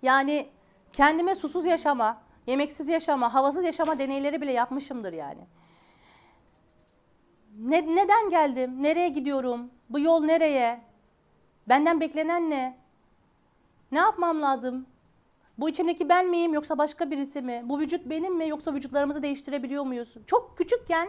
Yani 0.02 0.48
kendime 0.92 1.34
susuz 1.34 1.64
yaşama, 1.64 2.22
yemeksiz 2.46 2.88
yaşama, 2.88 3.34
havasız 3.34 3.64
yaşama 3.64 3.98
deneyleri 3.98 4.40
bile 4.40 4.52
yapmışımdır 4.52 5.12
yani. 5.12 5.40
Ne, 7.58 7.96
neden 7.96 8.30
geldim? 8.30 8.82
Nereye 8.82 9.08
gidiyorum? 9.08 9.70
Bu 9.90 10.00
yol 10.00 10.24
nereye? 10.24 10.89
Benden 11.70 12.00
beklenen 12.00 12.50
ne? 12.50 12.78
Ne 13.92 13.98
yapmam 13.98 14.42
lazım? 14.42 14.86
Bu 15.58 15.68
içimdeki 15.68 16.08
ben 16.08 16.28
miyim 16.28 16.54
yoksa 16.54 16.78
başka 16.78 17.10
birisi 17.10 17.42
mi? 17.42 17.62
Bu 17.64 17.78
vücut 17.78 18.06
benim 18.06 18.36
mi 18.36 18.48
yoksa 18.48 18.74
vücutlarımızı 18.74 19.22
değiştirebiliyor 19.22 19.84
muyuz? 19.84 20.14
Çok 20.26 20.58
küçükken 20.58 21.08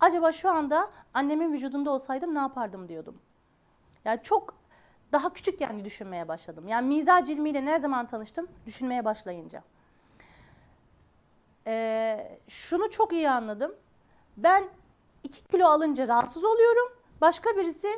acaba 0.00 0.32
şu 0.32 0.50
anda 0.50 0.90
annemin 1.14 1.52
vücudunda 1.52 1.90
olsaydım 1.90 2.34
ne 2.34 2.38
yapardım 2.38 2.88
diyordum. 2.88 3.18
Yani 4.04 4.20
çok 4.22 4.54
daha 5.12 5.32
küçük 5.32 5.60
yani 5.60 5.84
düşünmeye 5.84 6.28
başladım. 6.28 6.68
Yani 6.68 6.88
mizac 6.88 7.30
ilmiyle 7.30 7.64
ne 7.64 7.78
zaman 7.78 8.06
tanıştım? 8.06 8.48
Düşünmeye 8.66 9.04
başlayınca. 9.04 9.62
Ee, 11.66 12.38
şunu 12.48 12.90
çok 12.90 13.12
iyi 13.12 13.30
anladım. 13.30 13.74
Ben 14.36 14.64
2 15.22 15.44
kilo 15.44 15.66
alınca 15.66 16.08
rahatsız 16.08 16.44
oluyorum. 16.44 16.92
Başka 17.20 17.56
birisi 17.56 17.88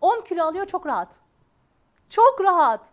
10 0.00 0.20
kilo 0.20 0.44
alıyor 0.44 0.66
çok 0.66 0.86
rahat. 0.86 1.29
Çok 2.10 2.40
rahat. 2.40 2.86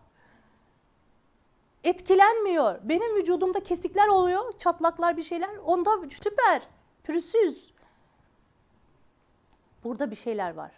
Etkilenmiyor. 1.84 2.80
Benim 2.84 3.16
vücudumda 3.16 3.64
kesikler 3.64 4.08
oluyor, 4.08 4.58
çatlaklar 4.58 5.18
bir 5.18 5.24
şeyler. 5.24 5.50
Onda 5.66 5.92
süper, 6.24 6.62
pürüzsüz. 7.04 7.74
Burada 9.84 10.12
bir 10.12 10.16
şeyler 10.16 10.54
var. 10.54 10.72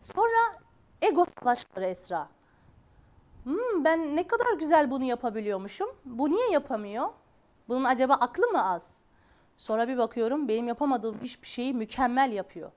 Sonra 0.00 0.64
ego 1.02 1.26
savaşları 1.40 1.84
Esra. 1.84 2.28
Hmm, 3.44 3.84
ben 3.84 4.16
ne 4.16 4.26
kadar 4.26 4.54
güzel 4.58 4.90
bunu 4.90 5.04
yapabiliyormuşum. 5.04 5.88
Bu 6.04 6.30
niye 6.30 6.50
yapamıyor? 6.50 7.08
Bunun 7.68 7.84
acaba 7.84 8.14
aklı 8.14 8.46
mı 8.46 8.72
az? 8.72 9.02
Sonra 9.56 9.88
bir 9.88 9.98
bakıyorum 9.98 10.48
benim 10.48 10.68
yapamadığım 10.68 11.20
hiçbir 11.22 11.46
şeyi 11.46 11.74
mükemmel 11.74 12.32
yapıyor. 12.32 12.70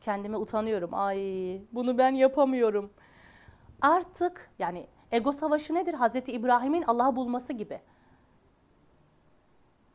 Kendime 0.00 0.36
utanıyorum. 0.36 0.94
Ay 0.94 1.18
bunu 1.72 1.98
ben 1.98 2.14
yapamıyorum. 2.14 2.90
Artık 3.80 4.50
yani 4.58 4.86
ego 5.12 5.32
savaşı 5.32 5.74
nedir? 5.74 5.94
Hazreti 5.94 6.32
İbrahim'in 6.32 6.82
Allah'ı 6.82 7.16
bulması 7.16 7.52
gibi. 7.52 7.80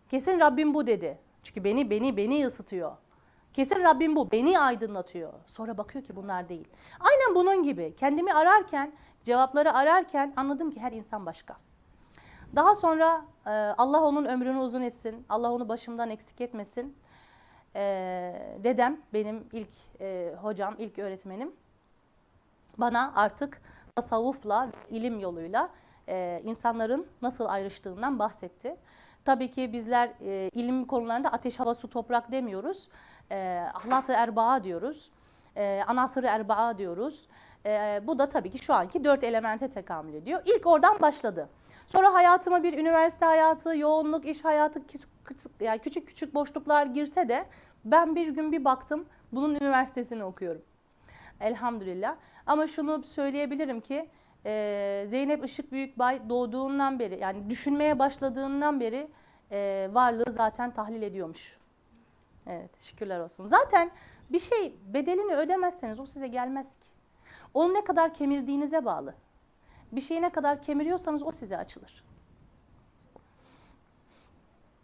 Kesin 0.09 0.39
Rabbim 0.39 0.73
bu 0.73 0.87
dedi. 0.87 1.19
Çünkü 1.43 1.63
beni 1.63 1.89
beni 1.89 2.17
beni 2.17 2.47
ısıtıyor. 2.47 2.91
Kesin 3.53 3.83
Rabbim 3.83 4.15
bu 4.15 4.31
beni 4.31 4.59
aydınlatıyor. 4.59 5.33
Sonra 5.47 5.77
bakıyor 5.77 6.05
ki 6.05 6.15
bunlar 6.15 6.49
değil. 6.49 6.67
Aynen 6.99 7.35
bunun 7.35 7.63
gibi. 7.63 7.95
Kendimi 7.95 8.33
ararken, 8.33 8.93
cevapları 9.23 9.73
ararken 9.73 10.33
anladım 10.35 10.71
ki 10.71 10.79
her 10.79 10.91
insan 10.91 11.25
başka. 11.25 11.57
Daha 12.55 12.75
sonra 12.75 13.25
e, 13.45 13.49
Allah 13.51 14.01
onun 14.01 14.25
ömrünü 14.25 14.57
uzun 14.57 14.81
etsin. 14.81 15.25
Allah 15.29 15.51
onu 15.51 15.69
başımdan 15.69 16.09
eksik 16.09 16.41
etmesin. 16.41 16.97
E, 17.75 17.81
dedem 18.63 19.01
benim 19.13 19.47
ilk 19.51 20.01
e, 20.01 20.35
hocam, 20.41 20.75
ilk 20.77 20.99
öğretmenim. 20.99 21.51
Bana 22.77 23.13
artık 23.15 23.61
tasavvufla, 23.95 24.69
ilim 24.89 25.19
yoluyla 25.19 25.69
e, 26.09 26.41
insanların 26.43 27.07
nasıl 27.21 27.45
ayrıştığından 27.45 28.19
bahsetti. 28.19 28.75
Tabii 29.25 29.51
ki 29.51 29.73
bizler 29.73 30.09
e, 30.21 30.49
ilim 30.53 30.85
konularında 30.85 31.29
ateş, 31.29 31.59
hava, 31.59 31.73
su, 31.73 31.89
toprak 31.89 32.31
demiyoruz. 32.31 32.89
E, 33.31 33.65
ahlat-ı 33.73 34.13
erbaa 34.13 34.63
diyoruz. 34.63 35.11
E, 35.57 35.83
anasır-ı 35.87 36.27
erbaa 36.27 36.77
diyoruz. 36.77 37.27
E, 37.65 38.01
bu 38.07 38.19
da 38.19 38.29
tabii 38.29 38.51
ki 38.51 38.57
şu 38.57 38.73
anki 38.73 39.03
dört 39.03 39.23
elemente 39.23 39.69
tekamül 39.69 40.13
ediyor. 40.13 40.41
İlk 40.45 40.67
oradan 40.67 41.01
başladı. 41.01 41.49
Sonra 41.87 42.13
hayatıma 42.13 42.63
bir 42.63 42.77
üniversite 42.77 43.25
hayatı, 43.25 43.77
yoğunluk, 43.77 44.25
iş 44.25 44.45
hayatı, 44.45 44.81
yani 45.59 45.79
küçük 45.79 46.07
küçük 46.07 46.33
boşluklar 46.33 46.85
girse 46.85 47.29
de 47.29 47.45
ben 47.85 48.15
bir 48.15 48.27
gün 48.27 48.51
bir 48.51 48.65
baktım 48.65 49.05
bunun 49.31 49.55
üniversitesini 49.55 50.23
okuyorum. 50.23 50.61
Elhamdülillah. 51.39 52.15
Ama 52.45 52.67
şunu 52.67 53.03
söyleyebilirim 53.03 53.81
ki 53.81 54.09
e, 54.45 55.05
Zeynep 55.07 55.45
Işık 55.45 55.71
Büyükbay 55.71 56.29
doğduğundan 56.29 56.99
beri 56.99 57.19
yani 57.19 57.49
düşünmeye 57.49 57.99
başladığından 57.99 58.79
beri 58.79 59.07
e, 59.51 59.89
varlığı 59.91 60.31
zaten 60.31 60.71
tahlil 60.71 61.01
ediyormuş. 61.01 61.57
Evet 62.47 62.81
şükürler 62.81 63.19
olsun. 63.19 63.45
Zaten 63.45 63.91
bir 64.29 64.39
şey 64.39 64.75
bedelini 64.93 65.35
ödemezseniz 65.35 65.99
o 65.99 66.05
size 66.05 66.27
gelmez 66.27 66.75
ki. 66.75 66.87
Onu 67.53 67.73
ne 67.73 67.83
kadar 67.83 68.13
kemirdiğinize 68.13 68.85
bağlı. 68.85 69.15
Bir 69.91 70.01
şeyi 70.01 70.21
ne 70.21 70.29
kadar 70.29 70.61
kemiriyorsanız 70.61 71.23
o 71.23 71.31
size 71.31 71.57
açılır. 71.57 72.03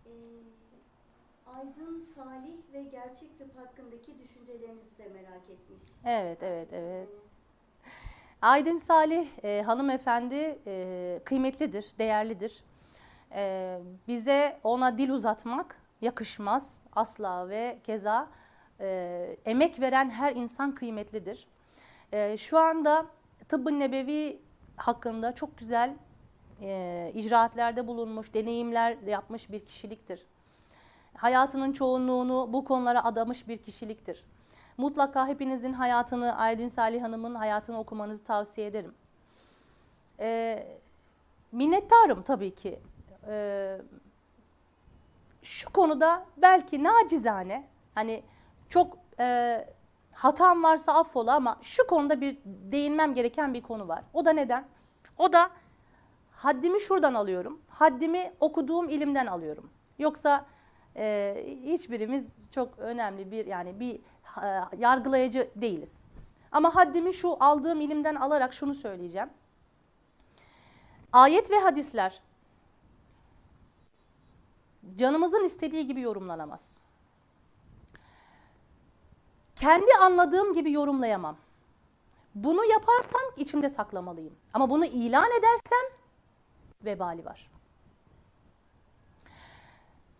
Ee, 0.05 0.09
Aydın, 1.55 2.05
Salih 2.15 2.73
ve 2.73 2.83
gerçek 2.83 3.37
tıp 3.37 3.57
hakkındaki 3.57 4.19
düşüncelerinizi 4.51 4.97
de 4.97 5.07
merak 5.13 5.41
etmiş. 5.49 5.83
Evet, 6.05 6.37
evet, 6.43 6.67
evet. 6.73 7.07
Aydın 8.41 8.77
Salih 8.77 9.27
e, 9.43 9.61
hanımefendi 9.61 10.59
e, 10.67 11.19
kıymetlidir, 11.25 11.91
değerlidir. 11.99 12.63
E, 13.31 13.77
bize 14.07 14.59
ona 14.63 14.97
dil 14.97 15.09
uzatmak 15.09 15.81
yakışmaz 16.01 16.83
asla 16.95 17.49
ve 17.49 17.77
keza 17.83 18.27
e, 18.79 19.37
emek 19.45 19.81
veren 19.81 20.09
her 20.09 20.35
insan 20.35 20.75
kıymetlidir. 20.75 21.47
E, 22.13 22.37
şu 22.37 22.57
anda 22.57 23.05
tıbbı 23.49 23.79
nebevi 23.79 24.39
hakkında 24.77 25.35
çok 25.35 25.57
güzel 25.57 25.93
e, 26.61 27.11
icraatlerde 27.15 27.87
bulunmuş, 27.87 28.33
deneyimler 28.33 28.97
yapmış 29.07 29.51
bir 29.51 29.65
kişiliktir. 29.65 30.25
Hayatının 31.13 31.71
çoğunluğunu 31.71 32.53
bu 32.53 32.65
konulara 32.65 33.05
adamış 33.05 33.47
bir 33.47 33.57
kişiliktir. 33.57 34.23
Mutlaka 34.77 35.27
hepinizin 35.27 35.73
hayatını, 35.73 36.37
Aydın 36.37 36.67
Salih 36.67 37.03
Hanım'ın 37.03 37.35
hayatını 37.35 37.79
okumanızı 37.79 38.23
tavsiye 38.23 38.67
ederim. 38.67 38.93
E, 40.19 40.63
minnettarım 41.51 42.21
tabii 42.21 42.55
ki. 42.55 42.79
E, 43.27 43.77
şu 45.41 45.73
konuda 45.73 46.25
belki 46.37 46.83
nacizane, 46.83 47.67
hani 47.95 48.23
çok 48.69 48.97
e, 49.19 49.57
hatam 50.13 50.63
varsa 50.63 50.93
affola 50.93 51.35
ama 51.35 51.57
şu 51.61 51.87
konuda 51.87 52.21
bir 52.21 52.37
değinmem 52.45 53.13
gereken 53.13 53.53
bir 53.53 53.61
konu 53.61 53.87
var. 53.87 54.03
O 54.13 54.25
da 54.25 54.33
neden? 54.33 54.65
O 55.17 55.33
da 55.33 55.49
haddimi 56.31 56.81
şuradan 56.81 57.13
alıyorum. 57.13 57.61
Haddimi 57.69 58.33
okuduğum 58.39 58.89
ilimden 58.89 59.25
alıyorum. 59.25 59.69
Yoksa 59.99 60.45
e, 60.95 61.35
hiçbirimiz 61.63 62.29
çok 62.51 62.79
önemli 62.79 63.31
bir 63.31 63.45
yani 63.45 63.79
bir 63.79 63.99
yargılayıcı 64.77 65.51
değiliz. 65.55 66.03
Ama 66.51 66.75
haddimi 66.75 67.13
şu 67.13 67.37
aldığım 67.39 67.81
ilimden 67.81 68.15
alarak 68.15 68.53
şunu 68.53 68.73
söyleyeceğim. 68.73 69.29
Ayet 71.13 71.51
ve 71.51 71.59
hadisler 71.59 72.21
canımızın 74.95 75.43
istediği 75.43 75.87
gibi 75.87 76.01
yorumlanamaz. 76.01 76.77
Kendi 79.55 79.91
anladığım 80.01 80.53
gibi 80.53 80.71
yorumlayamam. 80.71 81.37
Bunu 82.35 82.65
yaparsam 82.65 83.21
içimde 83.37 83.69
saklamalıyım. 83.69 84.35
Ama 84.53 84.69
bunu 84.69 84.85
ilan 84.85 85.29
edersem 85.39 85.97
vebali 86.85 87.25
var. 87.25 87.51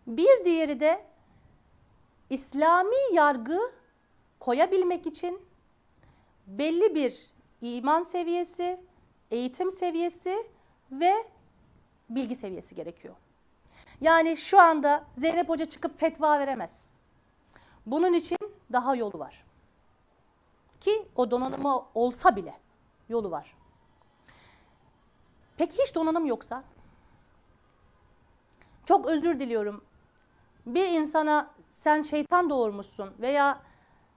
Bir 0.06 0.44
diğeri 0.44 0.80
de 0.80 1.06
İslami 2.30 2.96
yargı 3.12 3.72
koyabilmek 4.42 5.06
için 5.06 5.42
belli 6.46 6.94
bir 6.94 7.30
iman 7.60 8.02
seviyesi, 8.02 8.80
eğitim 9.30 9.70
seviyesi 9.70 10.46
ve 10.92 11.12
bilgi 12.10 12.36
seviyesi 12.36 12.74
gerekiyor. 12.74 13.14
Yani 14.00 14.36
şu 14.36 14.60
anda 14.60 15.04
Zeynep 15.18 15.48
Hoca 15.48 15.64
çıkıp 15.64 15.98
fetva 15.98 16.38
veremez. 16.38 16.90
Bunun 17.86 18.12
için 18.12 18.38
daha 18.72 18.94
yolu 18.94 19.18
var. 19.18 19.44
Ki 20.80 21.08
o 21.16 21.30
donanımı 21.30 21.84
olsa 21.94 22.36
bile 22.36 22.54
yolu 23.08 23.30
var. 23.30 23.56
Peki 25.56 25.76
hiç 25.82 25.94
donanım 25.94 26.26
yoksa? 26.26 26.64
Çok 28.86 29.06
özür 29.06 29.40
diliyorum. 29.40 29.84
Bir 30.66 30.88
insana 30.88 31.50
sen 31.70 32.02
şeytan 32.02 32.50
doğurmuşsun 32.50 33.14
veya 33.20 33.71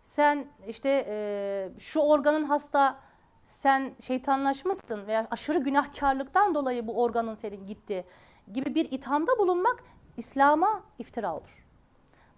sen 0.06 0.48
işte 0.68 1.06
e, 1.08 1.70
şu 1.80 2.00
organın 2.00 2.44
hasta 2.44 3.00
sen 3.48 3.96
şeytanlaşmışsın 4.00 5.08
veya 5.08 5.28
aşırı 5.32 5.60
günahkarlıktan 5.60 6.56
dolayı 6.56 6.88
bu 6.88 7.02
organın 7.02 7.36
senin 7.36 7.66
gitti 7.66 8.06
gibi 8.54 8.76
bir 8.76 8.92
ithamda 8.92 9.40
bulunmak 9.40 9.84
İslam'a 10.18 10.84
iftira 11.00 11.36
olur. 11.36 11.66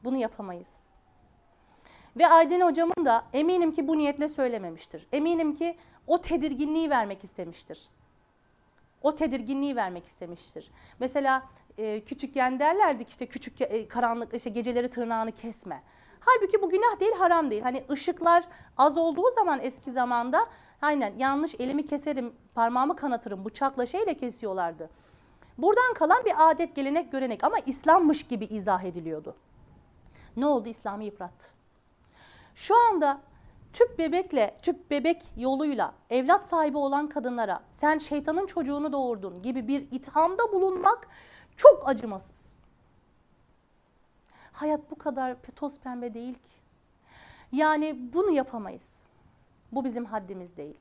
Bunu 0.03 0.17
yapamayız. 0.17 0.67
Ve 2.17 2.27
Aydın 2.27 2.61
hocamın 2.61 3.05
da 3.05 3.23
eminim 3.33 3.71
ki 3.71 3.87
bu 3.87 3.97
niyetle 3.97 4.29
söylememiştir. 4.29 5.07
Eminim 5.11 5.55
ki 5.55 5.77
o 6.07 6.21
tedirginliği 6.21 6.89
vermek 6.89 7.23
istemiştir. 7.23 7.89
O 9.01 9.15
tedirginliği 9.15 9.75
vermek 9.75 10.05
istemiştir. 10.05 10.71
Mesela 10.99 11.43
e, 11.77 12.05
küçükken 12.05 12.59
derlerdi 12.59 13.03
ki 13.03 13.09
işte 13.09 13.25
küçük 13.25 13.61
e, 13.61 13.87
karanlık 13.87 14.33
işte 14.33 14.49
geceleri 14.49 14.89
tırnağını 14.89 15.31
kesme. 15.31 15.83
Halbuki 16.29 16.61
bu 16.61 16.69
günah 16.69 16.99
değil, 16.99 17.11
haram 17.11 17.51
değil. 17.51 17.61
Hani 17.61 17.83
ışıklar 17.91 18.43
az 18.77 18.97
olduğu 18.97 19.31
zaman 19.31 19.59
eski 19.61 19.91
zamanda 19.91 20.45
aynen 20.81 21.13
yanlış 21.17 21.55
elimi 21.59 21.85
keserim, 21.85 22.33
parmağımı 22.55 22.95
kanatırım, 22.95 23.45
bıçakla 23.45 23.85
şeyle 23.85 24.17
kesiyorlardı. 24.17 24.89
Buradan 25.57 25.93
kalan 25.93 26.25
bir 26.25 26.33
adet, 26.37 26.75
gelenek, 26.75 27.11
görenek 27.11 27.43
ama 27.43 27.57
İslam'mış 27.65 28.23
gibi 28.23 28.45
izah 28.45 28.83
ediliyordu. 28.83 29.35
Ne 30.37 30.45
oldu? 30.45 30.69
İslam'ı 30.69 31.03
yıprattı. 31.03 31.47
Şu 32.55 32.75
anda 32.77 33.21
tüp 33.73 33.99
bebekle, 33.99 34.55
tüp 34.61 34.91
bebek 34.91 35.23
yoluyla 35.37 35.93
evlat 36.09 36.47
sahibi 36.47 36.77
olan 36.77 37.09
kadınlara 37.09 37.63
sen 37.71 37.97
şeytanın 37.97 38.45
çocuğunu 38.45 38.93
doğurdun 38.93 39.41
gibi 39.41 39.67
bir 39.67 39.87
ithamda 39.91 40.51
bulunmak 40.53 41.07
çok 41.57 41.89
acımasız. 41.89 42.66
Hayat 44.57 44.91
bu 44.91 44.95
kadar 44.95 45.35
toz 45.55 45.79
pembe 45.79 46.13
değil 46.13 46.33
ki. 46.33 46.59
Yani 47.51 48.13
bunu 48.13 48.31
yapamayız. 48.31 49.05
Bu 49.71 49.85
bizim 49.85 50.05
haddimiz 50.05 50.57
değil. 50.57 50.77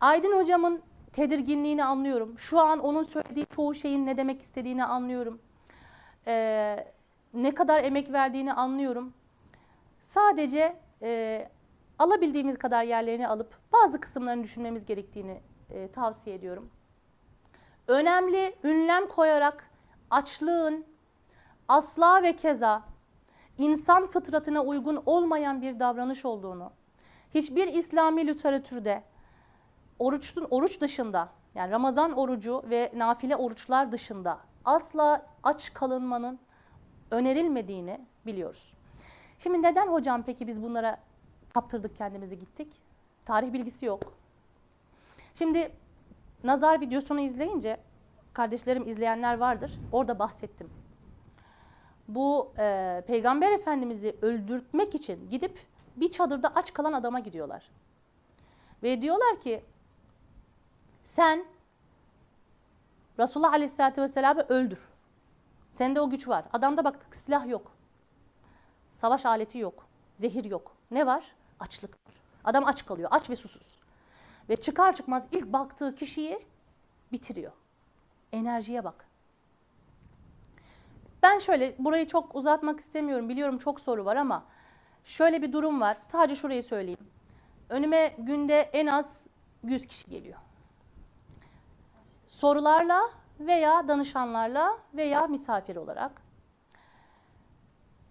Aydın 0.00 0.40
hocamın 0.40 0.82
tedirginliğini 1.12 1.84
anlıyorum. 1.84 2.38
Şu 2.38 2.60
an 2.60 2.78
onun 2.78 3.04
söylediği 3.04 3.46
çoğu 3.46 3.74
şeyin 3.74 4.06
ne 4.06 4.16
demek 4.16 4.42
istediğini 4.42 4.84
anlıyorum. 4.84 5.40
Ee, 6.26 6.86
ne 7.34 7.54
kadar 7.54 7.84
emek 7.84 8.12
verdiğini 8.12 8.52
anlıyorum. 8.52 9.12
Sadece 10.00 10.76
e, 11.02 11.48
alabildiğimiz 11.98 12.58
kadar 12.58 12.82
yerlerini 12.82 13.28
alıp 13.28 13.58
bazı 13.72 14.00
kısımlarını 14.00 14.42
düşünmemiz 14.42 14.86
gerektiğini 14.86 15.40
e, 15.70 15.88
tavsiye 15.88 16.36
ediyorum. 16.36 16.70
Önemli 17.88 18.54
ünlem 18.64 19.08
koyarak 19.08 19.70
açlığın 20.10 20.89
asla 21.70 22.22
ve 22.22 22.36
keza 22.36 22.82
insan 23.58 24.06
fıtratına 24.06 24.62
uygun 24.62 25.02
olmayan 25.06 25.62
bir 25.62 25.80
davranış 25.80 26.24
olduğunu, 26.24 26.72
hiçbir 27.34 27.66
İslami 27.68 28.26
literatürde 28.26 29.02
oruçun 29.98 30.46
oruç 30.50 30.80
dışında 30.80 31.28
yani 31.54 31.70
Ramazan 31.70 32.12
orucu 32.12 32.62
ve 32.70 32.92
nafile 32.96 33.36
oruçlar 33.36 33.92
dışında 33.92 34.38
asla 34.64 35.26
aç 35.42 35.74
kalınmanın 35.74 36.38
önerilmediğini 37.10 38.00
biliyoruz. 38.26 38.74
Şimdi 39.38 39.62
neden 39.62 39.86
hocam 39.86 40.22
peki 40.22 40.46
biz 40.46 40.62
bunlara 40.62 40.98
kaptırdık 41.54 41.96
kendimizi 41.96 42.38
gittik? 42.38 42.82
Tarih 43.24 43.52
bilgisi 43.52 43.86
yok. 43.86 44.02
Şimdi 45.34 45.72
nazar 46.44 46.80
videosunu 46.80 47.20
izleyince 47.20 47.80
kardeşlerim 48.32 48.88
izleyenler 48.88 49.38
vardır. 49.38 49.80
Orada 49.92 50.18
bahsettim. 50.18 50.70
Bu 52.14 52.52
e, 52.58 53.02
Peygamber 53.06 53.52
Efendimiz'i 53.52 54.16
öldürtmek 54.22 54.94
için 54.94 55.30
gidip 55.30 55.66
bir 55.96 56.10
çadırda 56.10 56.48
aç 56.54 56.72
kalan 56.72 56.92
adama 56.92 57.20
gidiyorlar. 57.20 57.70
Ve 58.82 59.02
diyorlar 59.02 59.40
ki 59.40 59.64
sen 61.02 61.44
Resulullah 63.18 63.52
Aleyhisselatü 63.52 64.02
Vesselam'ı 64.02 64.42
öldür. 64.48 64.88
Sende 65.72 66.00
o 66.00 66.10
güç 66.10 66.28
var. 66.28 66.44
Adamda 66.52 66.84
bak 66.84 67.06
silah 67.12 67.48
yok. 67.48 67.72
Savaş 68.90 69.26
aleti 69.26 69.58
yok. 69.58 69.86
Zehir 70.14 70.44
yok. 70.44 70.76
Ne 70.90 71.06
var? 71.06 71.34
Açlık 71.60 71.90
var. 71.90 72.14
Adam 72.44 72.64
aç 72.66 72.86
kalıyor. 72.86 73.08
Aç 73.12 73.30
ve 73.30 73.36
susuz. 73.36 73.78
Ve 74.48 74.56
çıkar 74.56 74.96
çıkmaz 74.96 75.26
ilk 75.32 75.52
baktığı 75.52 75.94
kişiyi 75.94 76.46
bitiriyor. 77.12 77.52
Enerjiye 78.32 78.84
bak. 78.84 79.09
Ben 81.22 81.38
şöyle 81.38 81.74
burayı 81.78 82.06
çok 82.06 82.34
uzatmak 82.34 82.80
istemiyorum. 82.80 83.28
Biliyorum 83.28 83.58
çok 83.58 83.80
soru 83.80 84.04
var 84.04 84.16
ama 84.16 84.44
şöyle 85.04 85.42
bir 85.42 85.52
durum 85.52 85.80
var. 85.80 85.94
Sadece 85.94 86.34
şurayı 86.36 86.62
söyleyeyim. 86.62 87.08
Önüme 87.68 88.14
günde 88.18 88.60
en 88.60 88.86
az 88.86 89.26
100 89.64 89.86
kişi 89.86 90.10
geliyor. 90.10 90.38
Sorularla 92.26 93.00
veya 93.40 93.88
danışanlarla 93.88 94.78
veya 94.94 95.26
misafir 95.26 95.76
olarak. 95.76 96.22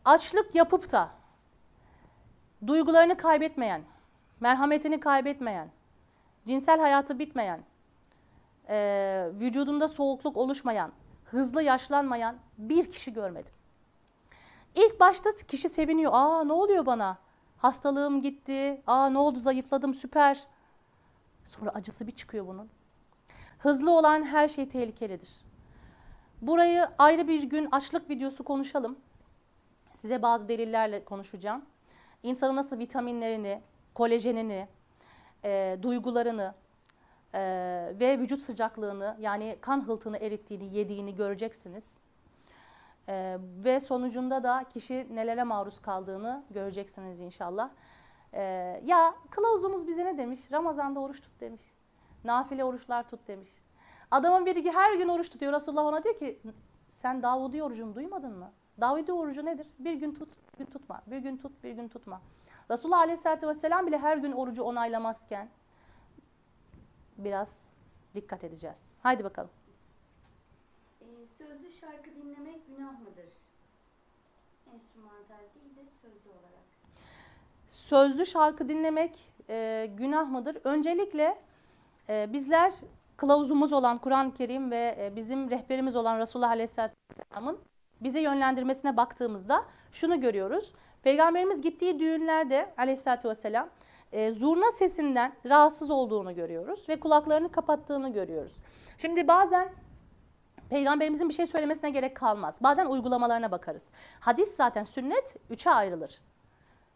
Açlık 0.05 0.55
yapıp 0.55 0.91
da 0.91 1.09
duygularını 2.67 3.17
kaybetmeyen, 3.17 3.81
merhametini 4.39 4.99
kaybetmeyen, 4.99 5.69
cinsel 6.47 6.79
hayatı 6.79 7.19
bitmeyen, 7.19 7.63
vücudunda 9.39 9.87
soğukluk 9.87 10.37
oluşmayan, 10.37 10.91
hızlı 11.31 11.63
yaşlanmayan 11.63 12.35
bir 12.57 12.91
kişi 12.91 13.13
görmedim. 13.13 13.53
İlk 14.75 14.99
başta 14.99 15.29
kişi 15.47 15.69
seviniyor. 15.69 16.11
Aa 16.15 16.43
ne 16.43 16.53
oluyor 16.53 16.85
bana? 16.85 17.17
Hastalığım 17.57 18.21
gitti. 18.21 18.81
Aa 18.87 19.09
ne 19.09 19.17
oldu 19.17 19.39
zayıfladım 19.39 19.93
süper. 19.93 20.47
Sonra 21.45 21.69
acısı 21.69 22.07
bir 22.07 22.11
çıkıyor 22.11 22.47
bunun. 22.47 22.69
Hızlı 23.59 23.91
olan 23.91 24.23
her 24.23 24.47
şey 24.47 24.69
tehlikelidir. 24.69 25.29
Burayı 26.41 26.87
ayrı 26.97 27.27
bir 27.27 27.43
gün 27.43 27.67
açlık 27.71 28.09
videosu 28.09 28.43
konuşalım. 28.43 28.99
Size 29.93 30.21
bazı 30.21 30.49
delillerle 30.49 31.05
konuşacağım. 31.05 31.65
İnsanın 32.23 32.55
nasıl 32.55 32.79
vitaminlerini, 32.79 33.61
kolajenini, 33.93 34.67
e, 35.45 35.77
duygularını 35.81 36.53
e, 37.33 37.41
ve 37.99 38.19
vücut 38.19 38.41
sıcaklığını 38.41 39.17
yani 39.19 39.57
kan 39.61 39.87
hıltını 39.87 40.17
erittiğini, 40.17 40.77
yediğini 40.77 41.15
göreceksiniz. 41.15 41.99
E, 43.09 43.37
ve 43.63 43.79
sonucunda 43.79 44.43
da 44.43 44.65
kişi 44.73 45.07
nelere 45.11 45.43
maruz 45.43 45.81
kaldığını 45.81 46.43
göreceksiniz 46.49 47.19
inşallah. 47.19 47.69
E, 48.33 48.41
ya 48.85 49.15
kılavuzumuz 49.29 49.87
bize 49.87 50.05
ne 50.05 50.17
demiş? 50.17 50.51
Ramazan'da 50.51 50.99
oruç 50.99 51.21
tut 51.21 51.41
demiş. 51.41 51.61
Nafile 52.23 52.63
oruçlar 52.63 53.09
tut 53.09 53.27
demiş. 53.27 53.49
Adamın 54.11 54.45
biri 54.45 54.71
her 54.71 54.93
gün 54.93 55.07
oruç 55.07 55.29
tutuyor. 55.29 55.53
Resulullah 55.53 55.85
ona 55.85 56.03
diyor 56.03 56.19
ki 56.19 56.39
sen 56.89 57.23
Davudi 57.23 57.63
orucunu 57.63 57.95
duymadın 57.95 58.37
mı? 58.37 58.51
Davudi 58.81 59.13
orucu 59.13 59.45
nedir? 59.45 59.67
Bir 59.79 59.93
gün 59.93 60.13
tut, 60.13 60.29
bir 60.53 60.65
gün 60.65 60.71
tutma. 60.71 61.01
Bir 61.07 61.17
gün 61.17 61.37
tut, 61.37 61.63
bir 61.63 61.71
gün 61.71 61.87
tutma. 61.87 62.21
Resulullah 62.71 62.99
Aleyhisselatü 62.99 63.47
Vesselam 63.47 63.87
bile 63.87 63.97
her 63.97 64.17
gün 64.17 64.31
orucu 64.31 64.63
onaylamazken 64.63 65.49
biraz 67.23 67.61
dikkat 68.15 68.43
edeceğiz. 68.43 68.91
Haydi 69.03 69.23
bakalım. 69.23 69.49
Ee, 71.01 71.05
sözlü 71.37 71.71
şarkı 71.71 72.15
dinlemek 72.15 72.67
günah 72.67 72.99
mıdır? 72.99 73.29
Enstrümantal 74.73 75.43
değil 75.55 75.75
de 75.75 75.81
sözlü 76.01 76.29
olarak. 76.29 76.63
Sözlü 77.67 78.25
şarkı 78.25 78.69
dinlemek 78.69 79.31
e, 79.49 79.89
günah 79.97 80.29
mıdır? 80.29 80.57
Öncelikle 80.63 81.41
e, 82.09 82.33
bizler 82.33 82.73
kılavuzumuz 83.17 83.73
olan 83.73 83.97
Kur'an-ı 83.97 84.33
Kerim 84.33 84.71
ve 84.71 84.95
e, 84.99 85.15
bizim 85.15 85.49
rehberimiz 85.49 85.95
olan 85.95 86.19
Resulullah 86.19 86.49
Aleyhisselatü 86.49 86.95
Vesselam'ın 87.17 87.59
bize 88.01 88.19
yönlendirmesine 88.19 88.97
baktığımızda 88.97 89.65
şunu 89.91 90.21
görüyoruz. 90.21 90.73
Peygamberimiz 91.03 91.61
gittiği 91.61 91.99
düğünlerde 91.99 92.73
Aleyhisselatü 92.77 93.29
Vesselam 93.29 93.69
e, 94.11 94.31
zurna 94.31 94.71
sesinden 94.71 95.33
rahatsız 95.45 95.91
olduğunu 95.91 96.35
görüyoruz 96.35 96.89
ve 96.89 96.99
kulaklarını 96.99 97.51
kapattığını 97.51 98.13
görüyoruz. 98.13 98.53
Şimdi 98.97 99.27
bazen 99.27 99.69
Peygamberimizin 100.69 101.29
bir 101.29 101.33
şey 101.33 101.47
söylemesine 101.47 101.89
gerek 101.89 102.15
kalmaz. 102.15 102.57
Bazen 102.63 102.85
uygulamalarına 102.85 103.51
bakarız. 103.51 103.91
Hadis 104.19 104.55
zaten 104.55 104.83
sünnet 104.83 105.35
üçe 105.49 105.71
ayrılır. 105.71 106.21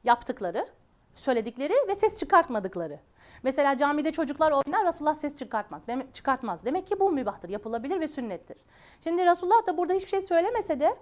Yaptıkları, 0.03 0.67
söyledikleri 1.15 1.73
ve 1.87 1.95
ses 1.95 2.19
çıkartmadıkları. 2.19 2.99
Mesela 3.43 3.77
camide 3.77 4.11
çocuklar 4.11 4.51
oynar, 4.51 4.87
Resulullah 4.87 5.15
ses 5.15 5.35
çıkartmak, 5.35 5.87
deme- 5.87 6.11
çıkartmaz. 6.13 6.65
Demek 6.65 6.87
ki 6.87 6.99
bu 6.99 7.11
mübahtır, 7.11 7.49
yapılabilir 7.49 7.99
ve 7.99 8.07
sünnettir. 8.07 8.57
Şimdi 9.03 9.25
Resulullah 9.25 9.67
da 9.67 9.77
burada 9.77 9.93
hiçbir 9.93 10.09
şey 10.09 10.21
söylemese 10.21 10.79
de 10.79 10.95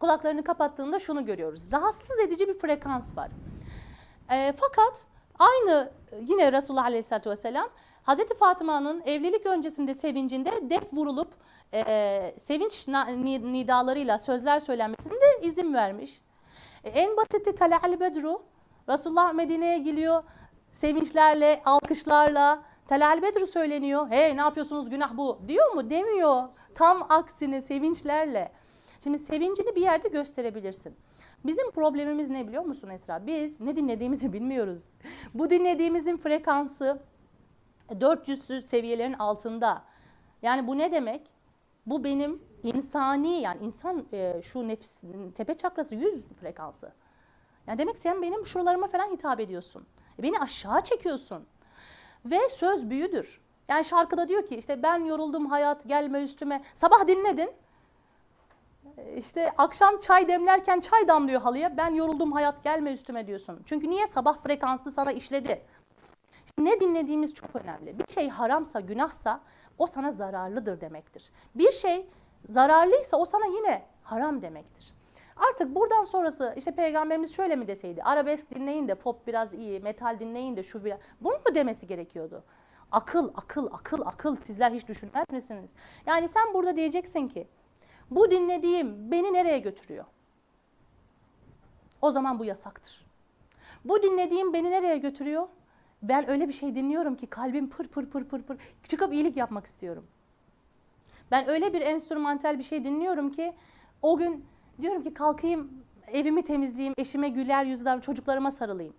kulaklarını 0.00 0.44
kapattığında 0.44 0.98
şunu 0.98 1.24
görüyoruz. 1.24 1.72
Rahatsız 1.72 2.18
edici 2.18 2.48
bir 2.48 2.58
frekans 2.58 3.16
var. 3.16 3.30
E, 4.30 4.52
fakat 4.56 5.06
aynı 5.38 5.90
yine 6.20 6.52
Resulullah 6.52 6.84
Aleyhisselatü 6.84 7.30
Vesselam 7.30 7.68
Hazreti 8.02 8.34
Fatıma'nın 8.34 9.02
evlilik 9.06 9.46
öncesinde 9.46 9.94
sevincinde 9.94 10.70
def 10.70 10.92
vurulup 10.92 11.28
e, 11.74 12.34
sevinç 12.38 12.88
nidalarıyla 12.88 14.18
sözler 14.18 14.60
söylenmesine 14.60 15.14
de 15.14 15.46
izin 15.46 15.74
vermiş. 15.74 16.20
E, 16.84 16.88
en 16.88 17.16
basiti 17.16 17.54
Tala'al 17.54 18.00
Bedru 18.00 18.42
Resulullah 18.88 19.32
Medine'ye 19.32 19.78
geliyor 19.78 20.22
sevinçlerle, 20.72 21.62
alkışlarla 21.64 22.62
Tala'al 22.88 23.22
Bedru 23.22 23.46
söyleniyor. 23.46 24.06
Hey 24.10 24.36
ne 24.36 24.40
yapıyorsunuz 24.40 24.90
günah 24.90 25.16
bu 25.16 25.38
diyor 25.48 25.72
mu? 25.72 25.90
Demiyor. 25.90 26.42
Tam 26.74 27.06
aksine 27.08 27.62
sevinçlerle. 27.62 28.52
Şimdi 29.00 29.18
sevincini 29.18 29.74
bir 29.76 29.80
yerde 29.80 30.08
gösterebilirsin. 30.08 30.96
Bizim 31.46 31.70
problemimiz 31.70 32.30
ne 32.30 32.48
biliyor 32.48 32.64
musun 32.64 32.88
Esra? 32.88 33.26
Biz 33.26 33.60
ne 33.60 33.76
dinlediğimizi 33.76 34.32
bilmiyoruz. 34.32 34.88
Bu 35.34 35.50
dinlediğimizin 35.50 36.16
frekansı 36.16 37.02
400 38.00 38.66
seviyelerin 38.66 39.12
altında. 39.12 39.84
Yani 40.42 40.66
bu 40.66 40.78
ne 40.78 40.92
demek? 40.92 41.30
Bu 41.86 42.04
benim 42.04 42.42
insani 42.62 43.40
yani 43.40 43.64
insan 43.64 44.06
e, 44.12 44.42
şu 44.42 44.68
nefis 44.68 45.02
tepe 45.34 45.54
çakrası 45.54 45.94
100 45.94 46.28
frekansı. 46.28 46.92
Yani 47.66 47.78
demek 47.78 47.98
sen 47.98 48.22
benim 48.22 48.46
şuralarıma 48.46 48.86
falan 48.86 49.10
hitap 49.12 49.40
ediyorsun. 49.40 49.86
E, 50.18 50.22
beni 50.22 50.38
aşağı 50.38 50.84
çekiyorsun. 50.84 51.46
Ve 52.24 52.38
söz 52.48 52.90
büyüdür. 52.90 53.40
Yani 53.68 53.84
şarkıda 53.84 54.28
diyor 54.28 54.46
ki 54.46 54.56
işte 54.56 54.82
ben 54.82 55.04
yoruldum 55.04 55.46
hayat 55.46 55.88
gelme 55.88 56.22
üstüme. 56.22 56.62
Sabah 56.74 57.08
dinledin. 57.08 57.50
İşte 59.16 59.50
akşam 59.58 59.98
çay 59.98 60.28
demlerken 60.28 60.80
çay 60.80 61.08
damlıyor 61.08 61.40
halıya. 61.40 61.76
Ben 61.76 61.94
yoruldum 61.94 62.32
hayat 62.32 62.64
gelme 62.64 62.92
üstüme 62.92 63.26
diyorsun. 63.26 63.62
Çünkü 63.66 63.90
niye? 63.90 64.06
Sabah 64.06 64.40
frekansı 64.42 64.90
sana 64.90 65.12
işledi. 65.12 65.62
Şimdi 66.54 66.70
ne 66.70 66.80
dinlediğimiz 66.80 67.34
çok 67.34 67.56
önemli. 67.56 67.98
Bir 67.98 68.14
şey 68.14 68.28
haramsa, 68.28 68.80
günahsa 68.80 69.40
o 69.78 69.86
sana 69.86 70.12
zararlıdır 70.12 70.80
demektir. 70.80 71.30
Bir 71.54 71.72
şey 71.72 72.06
zararlıysa 72.44 73.16
o 73.16 73.26
sana 73.26 73.46
yine 73.46 73.82
haram 74.02 74.42
demektir. 74.42 74.94
Artık 75.50 75.74
buradan 75.74 76.04
sonrası 76.04 76.54
işte 76.56 76.70
peygamberimiz 76.70 77.34
şöyle 77.34 77.56
mi 77.56 77.68
deseydi? 77.68 78.02
Arabesk 78.02 78.54
dinleyin 78.54 78.88
de 78.88 78.94
pop 78.94 79.26
biraz 79.26 79.54
iyi, 79.54 79.80
metal 79.80 80.18
dinleyin 80.20 80.56
de 80.56 80.62
şu 80.62 80.84
biraz. 80.84 80.98
Bunu 81.20 81.34
mu 81.34 81.54
demesi 81.54 81.86
gerekiyordu? 81.86 82.44
Akıl, 82.92 83.30
akıl, 83.34 83.66
akıl, 83.72 84.00
akıl. 84.06 84.36
Sizler 84.36 84.70
hiç 84.70 84.88
düşünmez 84.88 85.26
misiniz? 85.32 85.70
Yani 86.06 86.28
sen 86.28 86.54
burada 86.54 86.76
diyeceksin 86.76 87.28
ki 87.28 87.48
bu 88.10 88.30
dinlediğim 88.30 89.10
beni 89.10 89.32
nereye 89.32 89.58
götürüyor? 89.58 90.04
O 92.02 92.10
zaman 92.10 92.38
bu 92.38 92.44
yasaktır. 92.44 93.06
Bu 93.84 94.02
dinlediğim 94.02 94.52
beni 94.52 94.70
nereye 94.70 94.98
götürüyor? 94.98 95.48
Ben 96.02 96.30
öyle 96.30 96.48
bir 96.48 96.52
şey 96.52 96.74
dinliyorum 96.74 97.16
ki 97.16 97.26
kalbim 97.26 97.70
pır 97.70 97.88
pır 97.88 98.06
pır 98.06 98.24
pır 98.24 98.42
pır 98.42 98.56
çıkıp 98.84 99.12
iyilik 99.12 99.36
yapmak 99.36 99.66
istiyorum. 99.66 100.06
Ben 101.30 101.48
öyle 101.48 101.72
bir 101.72 101.80
enstrümantal 101.80 102.58
bir 102.58 102.62
şey 102.62 102.84
dinliyorum 102.84 103.32
ki 103.32 103.54
o 104.02 104.16
gün 104.16 104.44
diyorum 104.80 105.02
ki 105.02 105.14
kalkayım 105.14 105.70
evimi 106.06 106.44
temizleyeyim, 106.44 106.94
eşime 106.98 107.28
güler 107.28 107.64
yüzler, 107.64 108.00
çocuklarıma 108.00 108.50
sarılayım. 108.50 108.94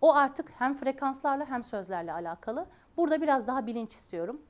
O 0.00 0.14
artık 0.14 0.50
hem 0.58 0.74
frekanslarla 0.74 1.46
hem 1.50 1.64
sözlerle 1.64 2.12
alakalı. 2.12 2.66
Burada 2.96 3.22
biraz 3.22 3.46
daha 3.46 3.66
bilinç 3.66 3.92
istiyorum. 3.92 4.42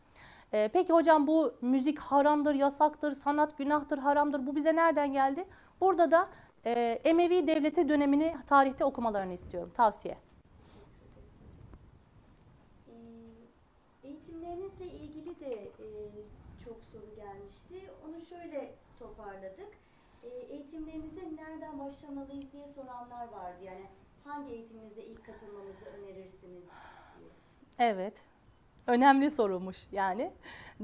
Ee, 0.55 0.71
peki 0.73 0.93
hocam 0.93 1.27
bu 1.27 1.55
müzik 1.61 1.99
haramdır, 1.99 2.55
yasaktır, 2.55 3.13
sanat 3.13 3.59
günahtır, 3.59 3.99
haramdır. 3.99 4.47
Bu 4.47 4.57
bize 4.57 4.77
nereden 4.77 5.13
geldi? 5.13 5.45
Burada 5.81 6.11
da 6.11 6.29
e, 6.67 7.01
Emevi 7.05 7.47
Devleti 7.47 7.89
dönemini 7.89 8.37
tarihte 8.47 8.85
okumalarını 8.85 9.33
istiyorum. 9.33 9.73
Tavsiye. 9.75 10.19
Ee, 12.89 12.93
eğitimlerinizle 14.09 14.87
ilgili 14.87 15.41
de 15.41 15.55
e, 15.55 15.89
çok 16.65 16.77
soru 16.93 17.15
gelmişti. 17.17 17.91
Onu 18.09 18.21
şöyle 18.21 18.75
toparladık. 18.99 19.69
E, 20.23 20.29
eğitimlerimize 20.29 21.21
nereden 21.37 21.79
başlamalıyız 21.79 22.53
diye 22.53 22.69
soranlar 22.69 23.29
vardı. 23.29 23.65
Yani 23.65 23.87
hangi 24.25 24.53
eğitimimize 24.53 25.03
ilk 25.03 25.27
katılmamızı 25.27 25.85
önerirsiniz 25.85 26.65
diye. 27.19 27.31
Evet. 27.79 28.23
Önemli 28.87 29.31
sorulmuş 29.31 29.77
yani. 29.93 30.33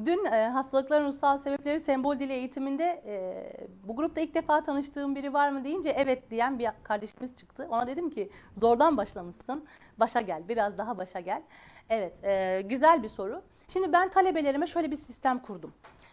Dün 0.05 0.25
e, 0.25 0.49
hastalıkların 0.49 1.07
ruhsal 1.07 1.39
sebepleri 1.39 1.81
sembol 1.81 2.19
dili 2.19 2.33
eğitiminde 2.33 3.03
e, 3.07 3.47
bu 3.89 3.97
grupta 3.97 4.20
ilk 4.20 4.35
defa 4.35 4.62
tanıştığım 4.62 5.14
biri 5.14 5.33
var 5.33 5.51
mı 5.51 5.64
deyince 5.64 5.89
evet 5.89 6.31
diyen 6.31 6.59
bir 6.59 6.68
kardeşimiz 6.83 7.37
çıktı. 7.37 7.66
Ona 7.70 7.87
dedim 7.87 8.11
ki 8.11 8.31
zordan 8.55 8.97
başlamışsın. 8.97 9.64
Başa 9.99 10.20
gel, 10.20 10.49
biraz 10.49 10.79
daha 10.79 10.99
başa 10.99 11.20
gel. 11.20 11.43
Evet, 11.91 12.25
e, 12.25 12.62
güzel 12.66 13.03
bir 13.03 13.09
soru. 13.09 13.43
Şimdi 13.68 13.93
ben 13.93 14.09
talebelerime 14.09 14.66
şöyle 14.66 14.91
bir 14.91 14.97
sistem 14.97 15.39
kurdum. 15.39 15.72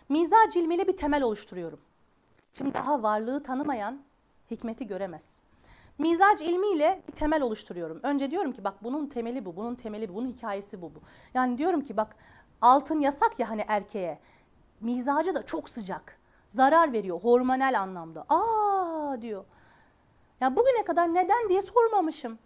Mizac 0.10 0.60
ilmiyle 0.60 0.88
bir 0.88 0.98
temel 0.98 1.24
oluşturuyorum. 1.24 1.80
Şimdi 2.58 2.74
daha 2.74 3.04
varlığı 3.04 3.44
tanımayan 3.44 4.02
hikmeti 4.52 4.88
göremez. 4.88 5.45
Mizac 5.98 6.42
ilmiyle 6.42 7.02
bir 7.08 7.14
temel 7.14 7.42
oluşturuyorum. 7.42 8.00
Önce 8.04 8.32
diyorum 8.32 8.52
ki 8.52 8.64
bak 8.64 8.74
bunun 8.84 9.08
temeli 9.08 9.46
bu, 9.46 9.56
bunun 9.56 9.76
temeli 9.76 10.10
bu, 10.10 10.16
bunun 10.16 10.28
hikayesi 10.28 10.82
bu 10.82 10.96
bu. 10.96 11.00
Yani 11.34 11.58
diyorum 11.58 11.82
ki 11.82 11.98
bak 11.98 12.16
altın 12.62 13.00
yasak 13.00 13.40
ya 13.40 13.50
hani 13.50 13.66
erkeğe. 13.68 14.20
Mizacı 14.82 15.36
da 15.36 15.46
çok 15.46 15.70
sıcak. 15.70 16.20
Zarar 16.50 16.94
veriyor 16.94 17.20
hormonal 17.20 17.80
anlamda. 17.80 18.26
Aa 18.30 19.22
diyor. 19.22 19.46
Ya 20.42 20.56
bugüne 20.56 20.86
kadar 20.86 21.14
neden 21.14 21.50
diye 21.50 21.62
sormamışım. 21.62 22.40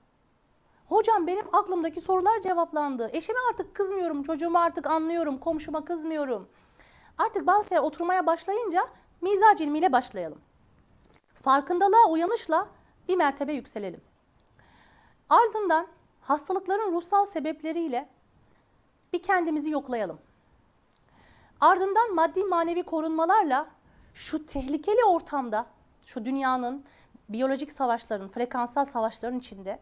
Hocam 0.89 1.27
benim 1.27 1.55
aklımdaki 1.55 2.01
sorular 2.01 2.41
cevaplandı. 2.41 3.09
Eşime 3.13 3.39
artık 3.51 3.75
kızmıyorum, 3.75 4.23
çocuğuma 4.23 4.59
artık 4.59 4.87
anlıyorum, 4.87 5.37
komşuma 5.37 5.85
kızmıyorum. 5.85 6.47
Artık 7.17 7.47
şeyler 7.69 7.83
oturmaya 7.83 8.25
başlayınca 8.25 8.87
mizac 9.21 9.61
ilmiyle 9.61 9.91
başlayalım. 9.91 10.41
Farkındalığa 11.43 12.09
uyanışla 12.09 12.67
bir 13.09 13.15
mertebe 13.15 13.53
yükselelim. 13.53 14.01
Ardından 15.29 15.87
hastalıkların 16.21 16.93
ruhsal 16.93 17.25
sebepleriyle 17.25 18.09
bir 19.13 19.21
kendimizi 19.21 19.69
yoklayalım. 19.69 20.19
Ardından 21.61 22.15
maddi 22.15 22.43
manevi 22.43 22.83
korunmalarla 22.83 23.67
şu 24.13 24.45
tehlikeli 24.45 25.03
ortamda, 25.05 25.65
şu 26.05 26.25
dünyanın 26.25 26.85
biyolojik 27.29 27.71
savaşların, 27.71 28.27
frekansal 28.27 28.85
savaşların 28.85 29.39
içinde 29.39 29.79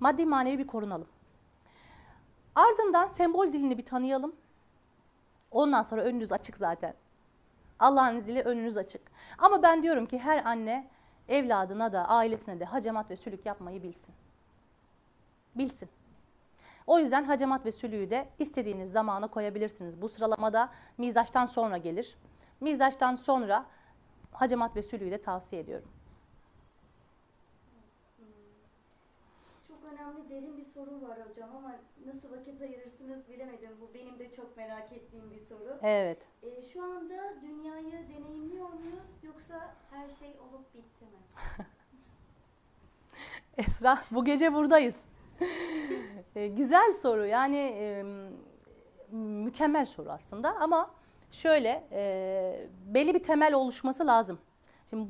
maddi 0.00 0.26
manevi 0.26 0.58
bir 0.58 0.66
korunalım. 0.66 1.08
Ardından 2.54 3.08
sembol 3.08 3.52
dilini 3.52 3.78
bir 3.78 3.84
tanıyalım. 3.84 4.36
Ondan 5.50 5.82
sonra 5.82 6.02
önünüz 6.02 6.32
açık 6.32 6.56
zaten. 6.56 6.94
Allah'ın 7.78 8.16
izniyle 8.16 8.42
önünüz 8.42 8.76
açık. 8.76 9.02
Ama 9.38 9.62
ben 9.62 9.82
diyorum 9.82 10.06
ki 10.06 10.18
her 10.18 10.44
anne 10.44 10.90
evladına 11.28 11.92
da 11.92 12.08
ailesine 12.08 12.60
de 12.60 12.64
hacamat 12.64 13.10
ve 13.10 13.16
sülük 13.16 13.46
yapmayı 13.46 13.82
bilsin. 13.82 14.14
Bilsin. 15.54 15.88
O 16.86 16.98
yüzden 16.98 17.24
hacamat 17.24 17.66
ve 17.66 17.72
sülüğü 17.72 18.10
de 18.10 18.28
istediğiniz 18.38 18.92
zamana 18.92 19.26
koyabilirsiniz. 19.26 20.02
Bu 20.02 20.08
sıralamada 20.08 20.70
mizaçtan 20.98 21.46
sonra 21.46 21.76
gelir. 21.76 22.16
Mizaçtan 22.60 23.16
sonra 23.16 23.66
hacamat 24.32 24.76
ve 24.76 24.82
sülüğü 24.82 25.10
de 25.10 25.22
tavsiye 25.22 25.62
ediyorum. 25.62 25.88
Çok 29.68 29.78
önemli 29.92 30.30
derin 30.30 30.56
bir 30.56 30.63
soru 30.74 31.08
var 31.08 31.18
hocam 31.28 31.56
ama 31.56 31.76
nasıl 32.06 32.30
vakit 32.30 32.62
ayırırsınız 32.62 33.28
bilemedim. 33.28 33.70
Bu 33.80 33.94
benim 33.94 34.18
de 34.18 34.30
çok 34.36 34.56
merak 34.56 34.92
ettiğim 34.92 35.30
bir 35.30 35.38
soru. 35.38 35.78
Evet. 35.82 36.28
Ee, 36.42 36.62
şu 36.62 36.82
anda 36.82 37.34
dünyayı 37.42 38.08
deneyimliyor 38.08 38.68
muyuz 38.68 39.04
yoksa 39.22 39.74
her 39.90 40.08
şey 40.08 40.36
olup 40.40 40.74
bitti 40.74 41.04
mi? 41.04 41.18
Esra 43.56 43.98
bu 44.10 44.24
gece 44.24 44.54
buradayız. 44.54 45.04
E, 46.36 46.46
Güzel 46.48 46.94
soru 46.94 47.26
yani 47.26 47.56
e, 47.56 48.04
mükemmel 49.16 49.86
soru 49.86 50.10
aslında 50.10 50.56
ama 50.56 50.90
şöyle 51.30 51.84
e, 51.92 52.68
belli 52.86 53.14
bir 53.14 53.22
temel 53.22 53.54
oluşması 53.54 54.06
lazım. 54.06 54.38
Şimdi 54.90 55.08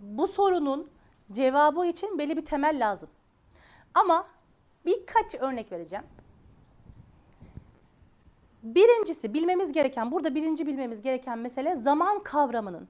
bu 0.00 0.28
sorunun 0.28 0.90
cevabı 1.32 1.86
için 1.86 2.18
belli 2.18 2.36
bir 2.36 2.44
temel 2.44 2.88
lazım. 2.88 3.08
Ama 3.94 4.26
birkaç 4.86 5.34
örnek 5.34 5.72
vereceğim. 5.72 6.04
Birincisi 8.62 9.34
bilmemiz 9.34 9.72
gereken, 9.72 10.12
burada 10.12 10.34
birinci 10.34 10.66
bilmemiz 10.66 11.02
gereken 11.02 11.38
mesele 11.38 11.76
zaman 11.76 12.22
kavramının, 12.22 12.88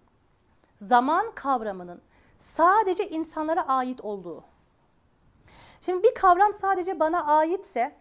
zaman 0.77 1.35
kavramının 1.35 2.01
sadece 2.39 3.09
insanlara 3.09 3.69
ait 3.69 4.01
olduğu. 4.01 4.45
Şimdi 5.81 6.03
bir 6.03 6.15
kavram 6.15 6.53
sadece 6.53 7.01
bana 7.01 7.27
aitse, 7.27 7.97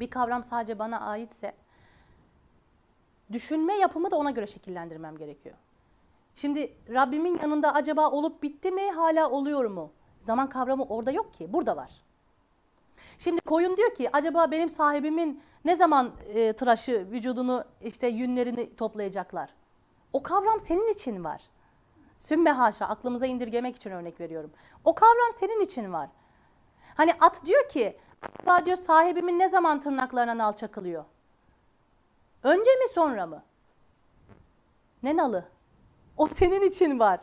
bir 0.00 0.10
kavram 0.10 0.42
sadece 0.42 0.78
bana 0.78 1.00
aitse, 1.00 1.54
düşünme 3.32 3.74
yapımı 3.74 4.10
da 4.10 4.16
ona 4.16 4.30
göre 4.30 4.46
şekillendirmem 4.46 5.16
gerekiyor. 5.16 5.56
Şimdi 6.34 6.74
Rabbimin 6.88 7.38
yanında 7.42 7.74
acaba 7.74 8.10
olup 8.10 8.42
bitti 8.42 8.70
mi, 8.70 8.90
hala 8.90 9.30
oluyor 9.30 9.64
mu? 9.64 9.92
Zaman 10.20 10.48
kavramı 10.48 10.84
orada 10.84 11.10
yok 11.10 11.34
ki, 11.34 11.52
burada 11.52 11.76
var. 11.76 11.90
Şimdi 13.20 13.40
koyun 13.40 13.76
diyor 13.76 13.94
ki 13.94 14.10
acaba 14.12 14.50
benim 14.50 14.68
sahibimin 14.68 15.42
ne 15.64 15.76
zaman 15.76 16.12
e, 16.28 16.52
tıraşı 16.52 17.06
vücudunu 17.10 17.64
işte 17.80 18.06
yünlerini 18.06 18.76
toplayacaklar? 18.76 19.54
O 20.12 20.22
kavram 20.22 20.60
senin 20.60 20.92
için 20.92 21.24
var. 21.24 21.42
Sümme 22.18 22.50
haşa 22.50 22.86
aklımıza 22.86 23.26
indirgemek 23.26 23.76
için 23.76 23.90
örnek 23.90 24.20
veriyorum. 24.20 24.50
O 24.84 24.94
kavram 24.94 25.32
senin 25.36 25.60
için 25.60 25.92
var. 25.92 26.08
Hani 26.94 27.10
at 27.20 27.46
diyor 27.46 27.68
ki 27.68 27.98
acaba 28.22 28.66
diyor 28.66 28.76
sahibimin 28.76 29.38
ne 29.38 29.48
zaman 29.48 29.80
tırnaklarına 29.80 30.38
nal 30.38 30.52
çakılıyor? 30.52 31.04
Önce 32.42 32.70
mi 32.70 32.88
sonra 32.94 33.26
mı? 33.26 33.42
Ne 35.02 35.16
nalı? 35.16 35.44
O 36.16 36.28
senin 36.28 36.62
için 36.62 36.98
var. 36.98 37.20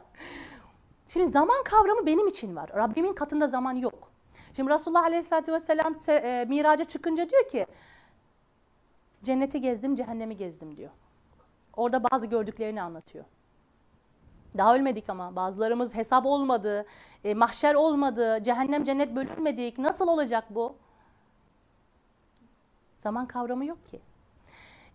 Şimdi 1.08 1.28
zaman 1.28 1.64
kavramı 1.64 2.06
benim 2.06 2.28
için 2.28 2.56
var. 2.56 2.70
Rabbimin 2.76 3.14
katında 3.14 3.48
zaman 3.48 3.76
yok. 3.76 4.07
Şimdi 4.58 4.74
Resulullah 4.74 5.04
Aleyhisselatü 5.04 5.54
Vesselam 5.54 5.94
se- 5.94 6.42
e, 6.42 6.46
miraca 6.46 6.84
çıkınca 6.84 7.30
diyor 7.30 7.48
ki 7.48 7.66
cenneti 9.24 9.62
gezdim, 9.62 9.96
cehennemi 9.96 10.38
gezdim 10.38 10.78
diyor. 10.78 10.90
Orada 11.76 12.04
bazı 12.04 12.26
gördüklerini 12.26 12.82
anlatıyor. 12.82 13.26
Daha 14.58 14.76
ölmedik 14.76 15.10
ama 15.10 15.36
bazılarımız 15.36 15.96
hesap 15.96 16.26
olmadı, 16.26 16.86
e, 17.24 17.34
mahşer 17.34 17.76
olmadı, 17.76 18.44
cehennem 18.44 18.84
cennet 18.84 19.16
bölünmedik. 19.16 19.78
Nasıl 19.78 20.08
olacak 20.08 20.44
bu? 20.50 20.76
Zaman 22.98 23.26
kavramı 23.28 23.66
yok 23.66 23.88
ki. 23.88 24.02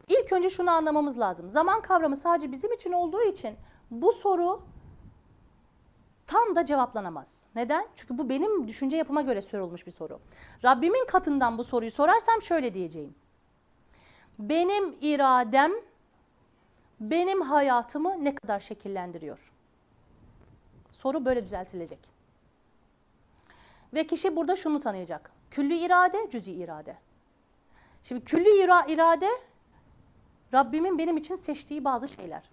İlk 0.08 0.32
önce 0.32 0.50
şunu 0.50 0.70
anlamamız 0.70 1.18
lazım. 1.18 1.50
Zaman 1.50 1.82
kavramı 1.82 2.16
sadece 2.16 2.52
bizim 2.52 2.72
için 2.72 2.92
olduğu 2.92 3.22
için 3.22 3.56
bu 3.90 4.12
soru 4.12 4.62
tam 6.32 6.56
da 6.56 6.66
cevaplanamaz. 6.66 7.46
Neden? 7.54 7.86
Çünkü 7.96 8.18
bu 8.18 8.28
benim 8.28 8.68
düşünce 8.68 8.96
yapıma 8.96 9.22
göre 9.22 9.42
sorulmuş 9.42 9.86
bir 9.86 9.92
soru. 9.92 10.20
Rabbimin 10.64 11.06
katından 11.06 11.58
bu 11.58 11.64
soruyu 11.64 11.90
sorarsam 11.90 12.42
şöyle 12.42 12.74
diyeceğim. 12.74 13.14
Benim 14.38 14.96
iradem 15.00 15.72
benim 17.00 17.40
hayatımı 17.40 18.24
ne 18.24 18.34
kadar 18.34 18.60
şekillendiriyor? 18.60 19.52
Soru 20.92 21.24
böyle 21.24 21.44
düzeltilecek. 21.44 21.98
Ve 23.94 24.06
kişi 24.06 24.36
burada 24.36 24.56
şunu 24.56 24.80
tanıyacak. 24.80 25.32
Külli 25.50 25.78
irade, 25.78 26.30
cüzi 26.30 26.52
irade. 26.52 26.96
Şimdi 28.02 28.24
külli 28.24 28.48
ira- 28.48 28.92
irade 28.92 29.28
Rabbimin 30.54 30.98
benim 30.98 31.16
için 31.16 31.36
seçtiği 31.36 31.84
bazı 31.84 32.08
şeyler. 32.08 32.50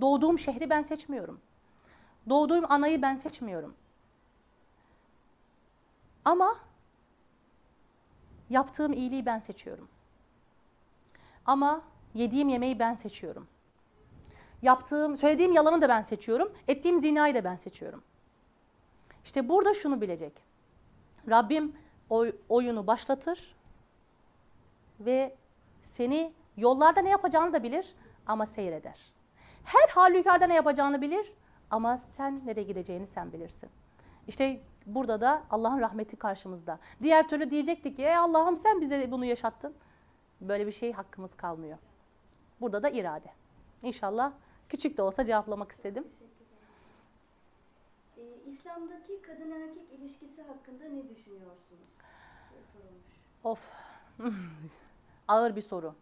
Doğduğum 0.00 0.38
şehri 0.38 0.70
ben 0.70 0.82
seçmiyorum. 0.82 1.40
Doğduğum 2.28 2.72
anayı 2.72 3.02
ben 3.02 3.16
seçmiyorum. 3.16 3.74
Ama 6.24 6.58
yaptığım 8.50 8.92
iyiliği 8.92 9.26
ben 9.26 9.38
seçiyorum. 9.38 9.88
Ama 11.46 11.82
yediğim 12.14 12.48
yemeği 12.48 12.78
ben 12.78 12.94
seçiyorum. 12.94 13.48
Yaptığım, 14.62 15.16
söylediğim 15.16 15.52
yalanı 15.52 15.82
da 15.82 15.88
ben 15.88 16.02
seçiyorum. 16.02 16.52
Ettiğim 16.68 17.00
zinayı 17.00 17.34
da 17.34 17.44
ben 17.44 17.56
seçiyorum. 17.56 18.02
İşte 19.24 19.48
burada 19.48 19.74
şunu 19.74 20.00
bilecek. 20.00 20.32
Rabbim 21.30 21.76
oy- 22.10 22.36
oyunu 22.48 22.86
başlatır 22.86 23.54
ve 25.00 25.36
seni 25.82 26.32
yollarda 26.56 27.00
ne 27.00 27.08
yapacağını 27.10 27.52
da 27.52 27.62
bilir 27.62 27.94
ama 28.26 28.46
seyreder. 28.46 29.12
Her 29.64 29.88
halükarda 29.88 30.46
ne 30.46 30.54
yapacağını 30.54 31.00
bilir 31.00 31.32
ama 31.72 31.96
sen 31.96 32.46
nereye 32.46 32.62
gideceğini 32.62 33.06
sen 33.06 33.32
bilirsin. 33.32 33.70
İşte 34.28 34.60
burada 34.86 35.20
da 35.20 35.42
Allah'ın 35.50 35.80
rahmeti 35.80 36.16
karşımızda. 36.16 36.78
Diğer 37.02 37.28
türlü 37.28 37.50
diyecektik 37.50 37.96
ki 37.96 38.02
"Ey 38.02 38.16
Allah'ım 38.16 38.56
sen 38.56 38.80
bize 38.80 39.10
bunu 39.10 39.24
yaşattın. 39.24 39.74
Böyle 40.40 40.66
bir 40.66 40.72
şey 40.72 40.92
hakkımız 40.92 41.34
kalmıyor. 41.36 41.78
Burada 42.60 42.82
da 42.82 42.90
irade. 42.90 43.28
İnşallah 43.82 44.32
küçük 44.68 44.96
de 44.96 45.02
olsa 45.02 45.24
cevaplamak 45.26 45.72
istedim. 45.72 46.04
Ee, 48.18 48.22
İslam'daki 48.46 49.22
kadın 49.22 49.50
erkek 49.50 49.92
ilişkisi 49.92 50.42
hakkında 50.42 50.84
ne 50.84 51.08
düşünüyorsunuz? 51.08 51.88
sorulmuş. 52.72 53.12
Of. 53.44 53.70
Ağır 55.28 55.56
bir 55.56 55.62
soru. 55.62 55.94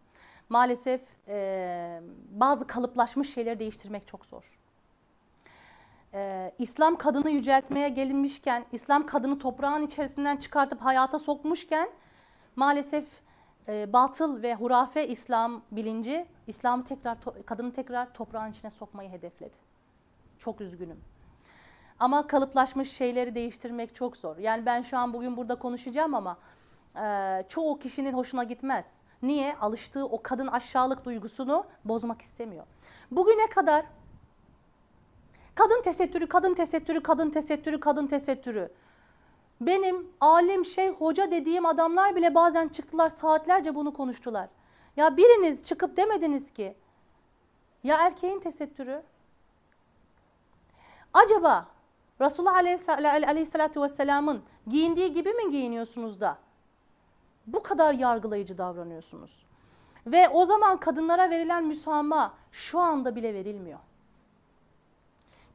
Maalesef 0.49 1.01
eee, 1.27 2.01
bazı 2.31 2.67
kalıplaşmış 2.67 3.33
şeyleri 3.33 3.59
değiştirmek 3.59 4.07
çok 4.07 4.25
zor. 4.25 4.60
Eee, 6.13 6.55
İslam 6.59 6.95
kadını 6.95 7.29
yüceltmeye 7.29 7.89
gelinmişken, 7.89 8.65
İslam 8.71 9.05
kadını 9.05 9.39
toprağın 9.39 9.83
içerisinden 9.83 10.37
çıkartıp 10.37 10.81
hayata 10.81 11.19
sokmuşken 11.19 11.89
maalesef 12.55 13.05
eee, 13.67 13.89
batıl 13.93 14.41
ve 14.41 14.55
hurafe 14.55 15.07
İslam 15.07 15.61
bilinci 15.71 16.25
İslam'ı 16.47 16.83
tekrar 16.83 17.17
kadını 17.45 17.73
tekrar 17.73 18.13
toprağın 18.13 18.51
içine 18.51 18.71
sokmayı 18.71 19.09
hedefledi. 19.09 19.55
Çok 20.39 20.61
üzgünüm. 20.61 20.99
Ama 21.99 22.27
kalıplaşmış 22.27 22.91
şeyleri 22.91 23.35
değiştirmek 23.35 23.95
çok 23.95 24.17
zor. 24.17 24.37
Yani 24.37 24.65
ben 24.65 24.81
şu 24.81 24.97
an 24.97 25.13
bugün 25.13 25.37
burada 25.37 25.55
konuşacağım 25.55 26.15
ama 26.15 26.37
e, 27.01 27.45
çoğu 27.49 27.79
kişinin 27.79 28.13
hoşuna 28.13 28.43
gitmez. 28.43 29.01
Niye? 29.21 29.55
Alıştığı 29.55 30.05
o 30.05 30.21
kadın 30.23 30.47
aşağılık 30.47 31.05
duygusunu 31.05 31.65
bozmak 31.85 32.21
istemiyor. 32.21 32.65
Bugüne 33.11 33.47
kadar 33.49 33.85
kadın 35.61 35.81
tesettürü, 35.81 36.27
kadın 36.27 36.53
tesettürü, 36.53 37.03
kadın 37.03 37.29
tesettürü, 37.29 37.79
kadın 37.79 38.07
tesettürü. 38.07 38.71
Benim 39.61 40.07
alim, 40.21 40.65
şey, 40.65 40.89
hoca 40.89 41.31
dediğim 41.31 41.65
adamlar 41.65 42.15
bile 42.15 42.35
bazen 42.35 42.67
çıktılar 42.67 43.09
saatlerce 43.09 43.75
bunu 43.75 43.93
konuştular. 43.93 44.49
Ya 44.97 45.17
biriniz 45.17 45.67
çıkıp 45.67 45.97
demediniz 45.97 46.53
ki 46.53 46.75
ya 47.83 47.97
erkeğin 48.05 48.39
tesettürü 48.39 49.03
Acaba 51.13 51.65
Resulullah 52.21 52.57
Aleyhis- 52.57 53.27
Aleyhisselatü 53.27 53.81
Vesselam'ın 53.81 54.43
giyindiği 54.67 55.13
gibi 55.13 55.33
mi 55.33 55.51
giyiniyorsunuz 55.51 56.21
da? 56.21 56.37
Bu 57.47 57.63
kadar 57.63 57.93
yargılayıcı 57.93 58.57
davranıyorsunuz. 58.57 59.45
Ve 60.07 60.29
o 60.29 60.45
zaman 60.45 60.79
kadınlara 60.79 61.29
verilen 61.29 61.63
müsamaha 61.65 62.33
şu 62.51 62.79
anda 62.79 63.15
bile 63.15 63.33
verilmiyor. 63.33 63.79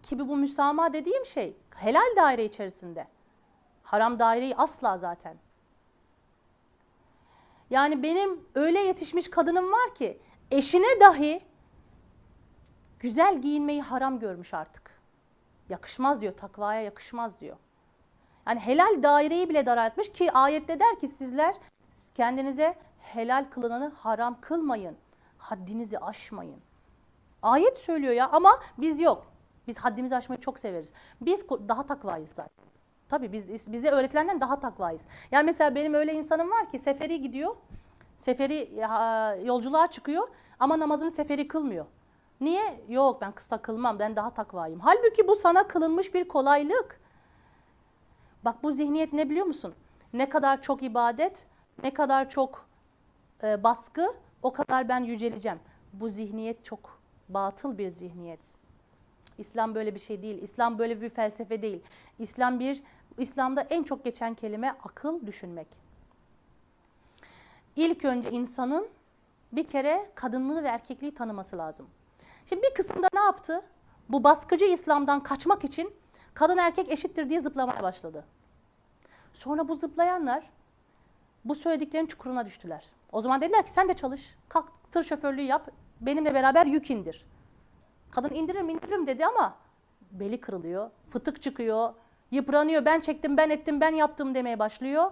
Ki 0.06 0.18
bu 0.18 0.36
müsamaha 0.36 0.92
dediğim 0.92 1.26
şey 1.26 1.56
helal 1.74 2.16
daire 2.16 2.44
içerisinde. 2.44 3.06
Haram 3.82 4.18
daireyi 4.18 4.56
asla 4.56 4.98
zaten. 4.98 5.36
Yani 7.70 8.02
benim 8.02 8.40
öyle 8.54 8.78
yetişmiş 8.78 9.30
kadınım 9.30 9.72
var 9.72 9.94
ki 9.94 10.20
eşine 10.50 11.00
dahi 11.00 11.44
güzel 13.00 13.40
giyinmeyi 13.40 13.82
haram 13.82 14.18
görmüş 14.18 14.54
artık. 14.54 15.00
Yakışmaz 15.68 16.20
diyor, 16.20 16.36
takvaya 16.36 16.80
yakışmaz 16.80 17.40
diyor. 17.40 17.56
Yani 18.46 18.60
helal 18.60 19.02
daireyi 19.02 19.48
bile 19.48 19.66
daraltmış 19.66 20.12
ki 20.12 20.32
ayette 20.32 20.80
der 20.80 21.00
ki 21.00 21.08
sizler 21.08 21.54
kendinize 22.14 22.78
helal 22.98 23.44
kılınanı 23.50 23.88
haram 23.88 24.40
kılmayın. 24.40 24.96
Haddinizi 25.38 25.98
aşmayın. 25.98 26.60
Ayet 27.42 27.78
söylüyor 27.78 28.14
ya 28.14 28.28
ama 28.28 28.60
biz 28.78 29.00
yok. 29.00 29.35
Biz 29.66 29.78
haddimizi 29.78 30.16
aşmayı 30.16 30.40
çok 30.40 30.58
severiz. 30.58 30.92
Biz 31.20 31.48
daha 31.48 31.86
takvayız 31.86 32.30
zaten. 32.30 32.66
Tabii 33.08 33.32
biz 33.32 33.72
bize 33.72 33.90
öğretilenden 33.90 34.40
daha 34.40 34.60
takvayız. 34.60 35.02
Yani 35.30 35.46
mesela 35.46 35.74
benim 35.74 35.94
öyle 35.94 36.14
insanım 36.14 36.50
var 36.50 36.70
ki 36.70 36.78
seferi 36.78 37.22
gidiyor. 37.22 37.56
Seferi 38.16 38.80
yolculuğa 39.46 39.86
çıkıyor 39.86 40.28
ama 40.60 40.78
namazını 40.78 41.10
seferi 41.10 41.48
kılmıyor. 41.48 41.86
Niye? 42.40 42.84
Yok 42.88 43.20
ben 43.20 43.32
kısa 43.32 43.58
kılmam 43.58 43.98
ben 43.98 44.16
daha 44.16 44.30
takvayım. 44.30 44.80
Halbuki 44.80 45.28
bu 45.28 45.36
sana 45.36 45.68
kılınmış 45.68 46.14
bir 46.14 46.28
kolaylık. 46.28 47.00
Bak 48.44 48.62
bu 48.62 48.72
zihniyet 48.72 49.12
ne 49.12 49.30
biliyor 49.30 49.46
musun? 49.46 49.74
Ne 50.12 50.28
kadar 50.28 50.62
çok 50.62 50.82
ibadet, 50.82 51.46
ne 51.82 51.94
kadar 51.94 52.28
çok 52.28 52.68
e, 53.42 53.62
baskı, 53.62 54.14
o 54.42 54.52
kadar 54.52 54.88
ben 54.88 55.00
yüceleceğim. 55.00 55.60
Bu 55.92 56.08
zihniyet 56.08 56.64
çok 56.64 57.00
batıl 57.28 57.78
bir 57.78 57.88
zihniyet. 57.88 58.56
İslam 59.38 59.74
böyle 59.74 59.94
bir 59.94 60.00
şey 60.00 60.22
değil. 60.22 60.42
İslam 60.42 60.78
böyle 60.78 61.00
bir 61.00 61.08
felsefe 61.08 61.62
değil. 61.62 61.82
İslam 62.18 62.60
bir 62.60 62.82
İslam'da 63.18 63.60
en 63.60 63.82
çok 63.82 64.04
geçen 64.04 64.34
kelime 64.34 64.70
akıl, 64.84 65.26
düşünmek. 65.26 65.68
İlk 67.76 68.04
önce 68.04 68.30
insanın 68.30 68.88
bir 69.52 69.66
kere 69.66 70.10
kadınlığı 70.14 70.64
ve 70.64 70.68
erkekliği 70.68 71.14
tanıması 71.14 71.58
lazım. 71.58 71.86
Şimdi 72.46 72.62
bir 72.62 72.74
kısımda 72.74 73.08
ne 73.14 73.20
yaptı? 73.20 73.62
Bu 74.08 74.24
baskıcı 74.24 74.64
İslam'dan 74.64 75.22
kaçmak 75.22 75.64
için 75.64 75.94
kadın 76.34 76.58
erkek 76.58 76.92
eşittir 76.92 77.28
diye 77.30 77.40
zıplamaya 77.40 77.82
başladı. 77.82 78.24
Sonra 79.34 79.68
bu 79.68 79.76
zıplayanlar 79.76 80.50
bu 81.44 81.54
söylediklerin 81.54 82.06
çukuruna 82.06 82.46
düştüler. 82.46 82.84
O 83.12 83.20
zaman 83.20 83.40
dediler 83.40 83.64
ki 83.64 83.70
sen 83.70 83.88
de 83.88 83.94
çalış, 83.94 84.36
kalk 84.48 84.68
tır 84.92 85.04
şoförlüğü 85.04 85.42
yap, 85.42 85.68
benimle 86.00 86.34
beraber 86.34 86.66
yük 86.66 86.90
indir. 86.90 87.26
Kadın 88.10 88.34
indiririm 88.34 88.68
indiririm 88.68 89.06
dedi 89.06 89.26
ama 89.26 89.56
beli 90.10 90.40
kırılıyor, 90.40 90.90
fıtık 91.10 91.42
çıkıyor, 91.42 91.94
yıpranıyor, 92.30 92.84
ben 92.84 93.00
çektim, 93.00 93.36
ben 93.36 93.50
ettim, 93.50 93.80
ben 93.80 93.94
yaptım 93.94 94.34
demeye 94.34 94.58
başlıyor. 94.58 95.10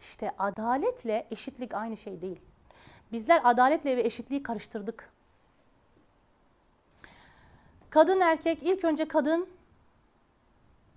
İşte 0.00 0.34
adaletle 0.38 1.26
eşitlik 1.30 1.74
aynı 1.74 1.96
şey 1.96 2.20
değil. 2.20 2.40
Bizler 3.12 3.40
adaletle 3.44 3.96
ve 3.96 4.00
eşitliği 4.00 4.42
karıştırdık. 4.42 5.10
Kadın 7.90 8.20
erkek 8.20 8.62
ilk 8.62 8.84
önce 8.84 9.08
kadın 9.08 9.48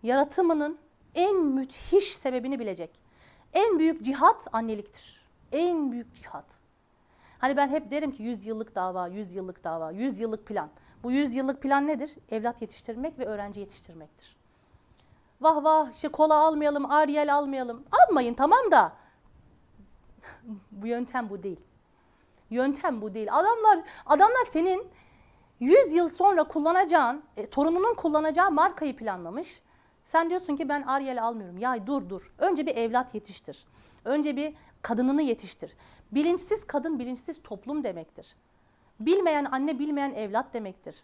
yaratımının 0.03 0.77
en 1.15 1.37
müthiş 1.37 2.15
sebebini 2.15 2.59
bilecek. 2.59 2.89
En 3.53 3.79
büyük 3.79 4.03
cihat 4.03 4.47
anneliktir. 4.53 5.25
En 5.51 5.91
büyük 5.91 6.15
cihat. 6.15 6.45
Hani 7.41 7.57
ben 7.57 7.67
hep 7.67 7.91
derim 7.91 8.11
ki 8.11 8.23
100 8.23 8.45
yıllık 8.45 8.75
dava, 8.75 9.07
100 9.07 9.31
yıllık 9.31 9.63
dava, 9.63 9.91
100 9.91 10.19
yıllık 10.19 10.45
plan. 10.45 10.69
Bu 11.03 11.11
100 11.11 11.35
yıllık 11.35 11.61
plan 11.61 11.87
nedir? 11.87 12.15
Evlat 12.29 12.61
yetiştirmek 12.61 13.19
ve 13.19 13.25
öğrenci 13.25 13.59
yetiştirmektir. 13.59 14.35
Vah 15.41 15.63
vah 15.63 15.91
işte 15.91 16.07
kola 16.07 16.39
almayalım, 16.39 16.91
Ariel 16.91 17.35
almayalım. 17.35 17.83
Almayın 17.91 18.33
tamam 18.33 18.71
da 18.71 18.93
bu 20.71 20.87
yöntem 20.87 21.29
bu 21.29 21.43
değil. 21.43 21.59
Yöntem 22.49 23.01
bu 23.01 23.13
değil. 23.13 23.27
Adamlar 23.31 23.79
adamlar 24.05 24.45
senin 24.49 24.87
100 25.59 25.93
yıl 25.93 26.09
sonra 26.09 26.43
kullanacağın, 26.43 27.23
e, 27.37 27.45
torununun 27.45 27.93
kullanacağı 27.93 28.51
markayı 28.51 28.95
planlamış. 28.95 29.61
Sen 30.03 30.29
diyorsun 30.29 30.55
ki 30.55 30.69
ben 30.69 30.81
Ariel 30.81 31.23
almıyorum. 31.23 31.57
Ya 31.57 31.87
dur 31.87 32.09
dur. 32.09 32.33
Önce 32.37 32.65
bir 32.65 32.75
evlat 32.75 33.15
yetiştir. 33.15 33.65
Önce 34.05 34.35
bir 34.35 34.53
kadınını 34.81 35.21
yetiştir. 35.21 35.75
Bilinçsiz 36.11 36.67
kadın 36.67 36.99
bilinçsiz 36.99 37.43
toplum 37.43 37.83
demektir. 37.83 38.35
Bilmeyen 38.99 39.45
anne 39.45 39.79
bilmeyen 39.79 40.13
evlat 40.13 40.53
demektir. 40.53 41.03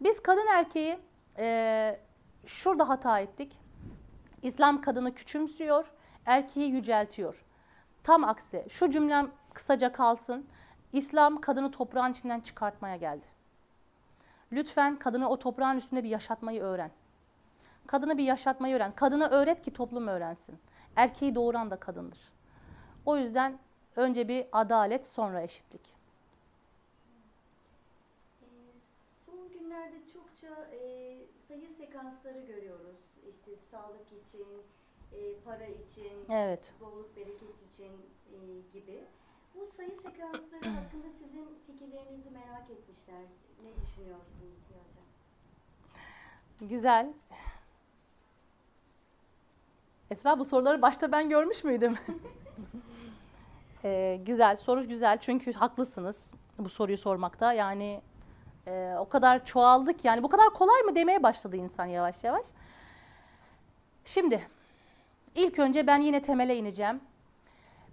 Biz 0.00 0.22
kadın 0.22 0.46
erkeği 0.46 0.98
e, 1.38 2.00
şurada 2.46 2.88
hata 2.88 3.20
ettik. 3.20 3.58
İslam 4.42 4.80
kadını 4.80 5.14
küçümsüyor, 5.14 5.92
erkeği 6.26 6.70
yüceltiyor. 6.70 7.44
Tam 8.04 8.24
aksi. 8.24 8.66
Şu 8.68 8.90
cümlem 8.90 9.30
kısaca 9.54 9.92
kalsın. 9.92 10.46
İslam 10.92 11.40
kadını 11.40 11.70
toprağın 11.70 12.12
içinden 12.12 12.40
çıkartmaya 12.40 12.96
geldi. 12.96 13.26
Lütfen 14.52 14.96
kadını 14.96 15.28
o 15.28 15.38
toprağın 15.38 15.76
üstünde 15.76 16.04
bir 16.04 16.08
yaşatmayı 16.08 16.62
öğren. 16.62 16.90
Kadını 17.86 18.18
bir 18.18 18.24
yaşatmayı 18.24 18.76
öğren. 18.76 18.92
Kadına 18.94 19.28
öğret 19.28 19.62
ki 19.62 19.72
toplum 19.72 20.08
öğrensin. 20.08 20.58
Erkeği 20.96 21.34
doğuran 21.34 21.70
da 21.70 21.76
kadındır. 21.80 22.32
O 23.06 23.16
yüzden 23.16 23.58
önce 23.96 24.28
bir 24.28 24.46
adalet 24.52 25.06
sonra 25.06 25.42
eşitlik. 25.42 25.94
Ee, 28.42 28.46
Son 29.26 29.48
günlerde 29.52 29.96
çokça 30.12 30.68
e, 30.72 30.78
sayı 31.48 31.68
sekansları 31.68 32.40
görüyoruz. 32.40 32.96
İşte 33.30 33.50
sağlık 33.70 34.06
için, 34.06 34.46
e, 35.12 35.34
para 35.44 35.66
için, 35.66 36.12
Evet. 36.30 36.74
bolluk 36.80 37.16
bereket 37.16 37.54
için 37.72 37.92
e, 38.32 38.36
gibi. 38.72 39.04
Bu 39.54 39.66
sayı 39.76 39.90
sekansları 39.90 40.68
hakkında 40.76 41.10
sizin 41.18 41.48
fikirlerinizi 41.66 42.30
merak 42.30 42.70
etmişler. 42.70 43.22
Ne 43.62 43.82
düşünüyorsunuz 43.86 44.56
diye 44.68 44.78
hocam? 44.80 45.04
Güzel. 46.68 47.12
Esra 50.10 50.38
bu 50.38 50.44
soruları 50.44 50.82
başta 50.82 51.12
ben 51.12 51.28
görmüş 51.28 51.64
müydüm? 51.64 51.98
Ee, 53.84 54.20
güzel, 54.26 54.56
soru 54.56 54.88
güzel 54.88 55.18
çünkü 55.20 55.52
haklısınız 55.52 56.34
bu 56.58 56.68
soruyu 56.68 56.98
sormakta. 56.98 57.52
Yani 57.52 58.00
e, 58.66 58.94
o 58.98 59.08
kadar 59.08 59.44
çoğaldık 59.44 60.04
yani 60.04 60.22
bu 60.22 60.28
kadar 60.28 60.50
kolay 60.50 60.82
mı 60.82 60.94
demeye 60.94 61.22
başladı 61.22 61.56
insan 61.56 61.86
yavaş 61.86 62.24
yavaş. 62.24 62.46
Şimdi 64.04 64.48
ilk 65.34 65.58
önce 65.58 65.86
ben 65.86 66.00
yine 66.00 66.22
temele 66.22 66.56
ineceğim. 66.56 67.00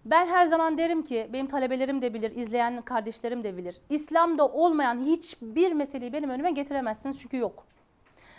Ben 0.05 0.27
her 0.27 0.45
zaman 0.45 0.77
derim 0.77 1.03
ki 1.03 1.29
benim 1.33 1.47
talebelerim 1.47 2.01
de 2.01 2.13
bilir, 2.13 2.35
izleyen 2.35 2.81
kardeşlerim 2.81 3.43
de 3.43 3.57
bilir. 3.57 3.81
İslam'da 3.89 4.47
olmayan 4.47 4.99
hiçbir 4.99 5.71
meseleyi 5.71 6.13
benim 6.13 6.29
önüme 6.29 6.51
getiremezsiniz 6.51 7.19
çünkü 7.19 7.37
yok. 7.37 7.65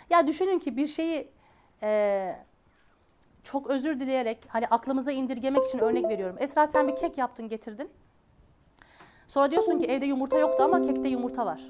Ya 0.09 0.27
düşünün 0.27 0.59
ki 0.59 0.77
bir 0.77 0.87
şeyi 0.87 1.27
e, 1.83 2.35
çok 3.43 3.67
özür 3.67 3.99
dileyerek 3.99 4.45
hani 4.47 4.67
aklımıza 4.67 5.11
indirgemek 5.11 5.65
için 5.67 5.79
örnek 5.79 6.09
veriyorum. 6.09 6.35
Esra 6.39 6.67
sen 6.67 6.87
bir 6.87 6.95
kek 6.95 7.17
yaptın 7.17 7.49
getirdin. 7.49 7.89
Sonra 9.27 9.51
diyorsun 9.51 9.79
ki 9.79 9.85
evde 9.85 10.05
yumurta 10.05 10.39
yoktu 10.39 10.63
ama 10.63 10.81
kekte 10.81 11.09
yumurta 11.09 11.45
var. 11.45 11.61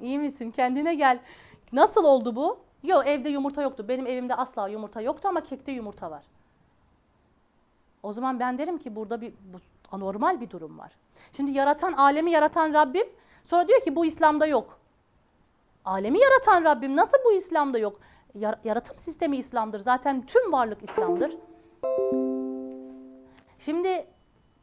İyi 0.00 0.18
misin? 0.18 0.50
Kendine 0.50 0.94
gel. 0.94 1.18
Nasıl 1.72 2.04
oldu 2.04 2.36
bu? 2.36 2.58
Yok 2.82 3.06
evde 3.06 3.28
yumurta 3.28 3.62
yoktu. 3.62 3.88
Benim 3.88 4.06
evimde 4.06 4.34
asla 4.34 4.68
yumurta 4.68 5.00
yoktu 5.00 5.28
ama 5.28 5.40
kekte 5.40 5.72
yumurta 5.72 6.10
var. 6.10 6.24
O 8.02 8.12
zaman 8.12 8.40
ben 8.40 8.58
derim 8.58 8.78
ki 8.78 8.96
burada 8.96 9.20
bir 9.20 9.32
bu 9.52 9.58
anormal 9.92 10.40
bir 10.40 10.50
durum 10.50 10.78
var. 10.78 10.92
Şimdi 11.32 11.50
yaratan, 11.50 11.92
alemi 11.92 12.30
yaratan 12.30 12.74
Rabbim 12.74 13.06
sonra 13.44 13.68
diyor 13.68 13.80
ki 13.82 13.96
bu 13.96 14.06
İslam'da 14.06 14.46
yok. 14.46 14.78
Alemi 15.84 16.20
yaratan 16.20 16.64
Rabbim 16.64 16.96
nasıl 16.96 17.18
bu 17.24 17.32
İslam'da 17.32 17.78
yok? 17.78 18.00
Yar- 18.34 18.58
yaratım 18.64 18.98
sistemi 18.98 19.36
İslam'dır. 19.36 19.80
Zaten 19.80 20.26
tüm 20.26 20.52
varlık 20.52 20.82
İslam'dır. 20.82 21.36
Şimdi 23.58 24.06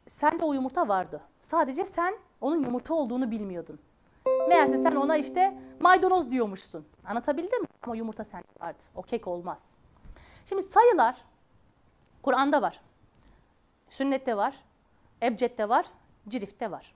sen 0.06 0.38
de 0.38 0.44
o 0.44 0.52
yumurta 0.52 0.88
vardı. 0.88 1.20
Sadece 1.42 1.84
sen 1.84 2.14
onun 2.40 2.62
yumurta 2.64 2.94
olduğunu 2.94 3.30
bilmiyordun. 3.30 3.78
Meğerse 4.48 4.78
sen 4.78 4.96
ona 4.96 5.16
işte 5.16 5.58
maydanoz 5.80 6.30
diyormuşsun. 6.30 6.86
Anlatabildim 7.06 7.62
mi? 7.62 7.68
Ama 7.82 7.96
yumurta 7.96 8.24
sen 8.24 8.44
vardı. 8.60 8.82
O 8.94 9.02
kek 9.02 9.28
olmaz. 9.28 9.74
Şimdi 10.44 10.62
sayılar 10.62 11.24
Kur'an'da 12.22 12.62
var. 12.62 12.80
Sünnette 13.88 14.36
var. 14.36 14.54
Ebced'de 15.22 15.68
var. 15.68 15.86
Cirif'te 16.28 16.70
var. 16.70 16.94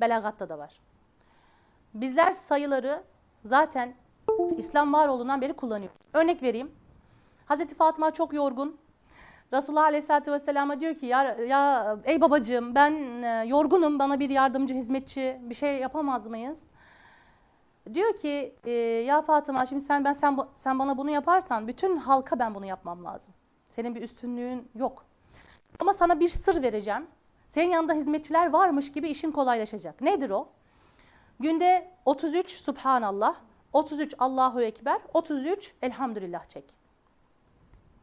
Belagatta 0.00 0.48
da 0.48 0.58
var. 0.58 0.80
Bizler 1.94 2.32
sayıları 2.32 3.02
zaten 3.44 3.94
İslam 4.58 4.92
var 4.92 5.08
olduğundan 5.08 5.40
beri 5.40 5.52
kullanıyoruz. 5.52 5.96
Örnek 6.12 6.42
vereyim. 6.42 6.72
Hazreti 7.46 7.74
Fatıma 7.74 8.10
çok 8.10 8.32
yorgun. 8.32 8.76
Resulullah 9.52 9.84
Aleyhisselatü 9.84 10.32
Vesselam'a 10.32 10.80
diyor 10.80 10.94
ki 10.94 11.06
ya, 11.06 11.22
ya 11.48 11.96
ey 12.04 12.20
babacığım 12.20 12.74
ben 12.74 13.22
e, 13.22 13.44
yorgunum 13.46 13.98
bana 13.98 14.20
bir 14.20 14.30
yardımcı 14.30 14.74
hizmetçi 14.74 15.38
bir 15.40 15.54
şey 15.54 15.78
yapamaz 15.78 16.26
mıyız? 16.26 16.62
Diyor 17.94 18.16
ki 18.16 18.54
e, 18.64 18.70
ya 19.06 19.22
Fatıma 19.22 19.66
şimdi 19.66 19.84
sen 19.84 20.04
ben 20.04 20.12
sen 20.12 20.38
sen 20.56 20.78
bana 20.78 20.98
bunu 20.98 21.10
yaparsan 21.10 21.68
bütün 21.68 21.96
halka 21.96 22.38
ben 22.38 22.54
bunu 22.54 22.66
yapmam 22.66 23.04
lazım. 23.04 23.34
Senin 23.70 23.94
bir 23.94 24.02
üstünlüğün 24.02 24.68
yok. 24.74 25.04
Ama 25.80 25.94
sana 25.94 26.20
bir 26.20 26.28
sır 26.28 26.62
vereceğim. 26.62 27.06
Senin 27.48 27.70
yanında 27.70 27.92
hizmetçiler 27.92 28.52
varmış 28.52 28.92
gibi 28.92 29.08
işin 29.08 29.32
kolaylaşacak. 29.32 30.00
Nedir 30.00 30.30
o? 30.30 30.48
Günde 31.40 31.90
33 32.04 32.50
Subhanallah, 32.50 33.34
33 33.74 34.14
Allahu 34.18 34.62
Ekber, 34.62 35.00
33 35.14 35.74
Elhamdülillah 35.82 36.44
çek. 36.44 36.64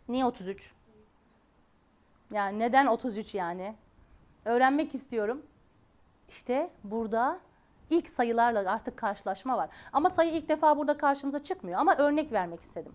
Niye 0.10 0.26
33? 0.26 0.74
Yani 2.32 2.60
neden 2.60 2.86
33 2.86 3.36
yani? 3.36 3.76
Öğrenmek 4.46 4.96
istiyorum. 4.96 5.42
İşte 6.30 6.70
burada 6.84 7.40
ilk 7.90 8.10
sayılarla 8.10 8.72
artık 8.72 8.98
karşılaşma 8.98 9.58
var. 9.58 9.70
Ama 9.94 10.10
sayı 10.10 10.32
ilk 10.32 10.50
defa 10.50 10.78
burada 10.78 10.98
karşımıza 10.98 11.44
çıkmıyor. 11.44 11.80
Ama 11.80 11.96
örnek 11.98 12.32
vermek 12.32 12.62
istedim. 12.62 12.94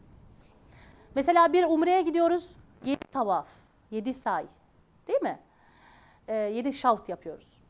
Mesela 1.14 1.53
bir 1.53 1.64
umreye 1.64 2.03
gidiyoruz. 2.03 2.49
7 2.85 3.05
tavaf, 3.07 3.47
7 3.91 4.14
say. 4.14 4.47
Değil 5.09 5.22
mi? 5.22 5.39
7 6.29 6.72
şavt 6.72 7.09
yapıyoruz. 7.09 7.61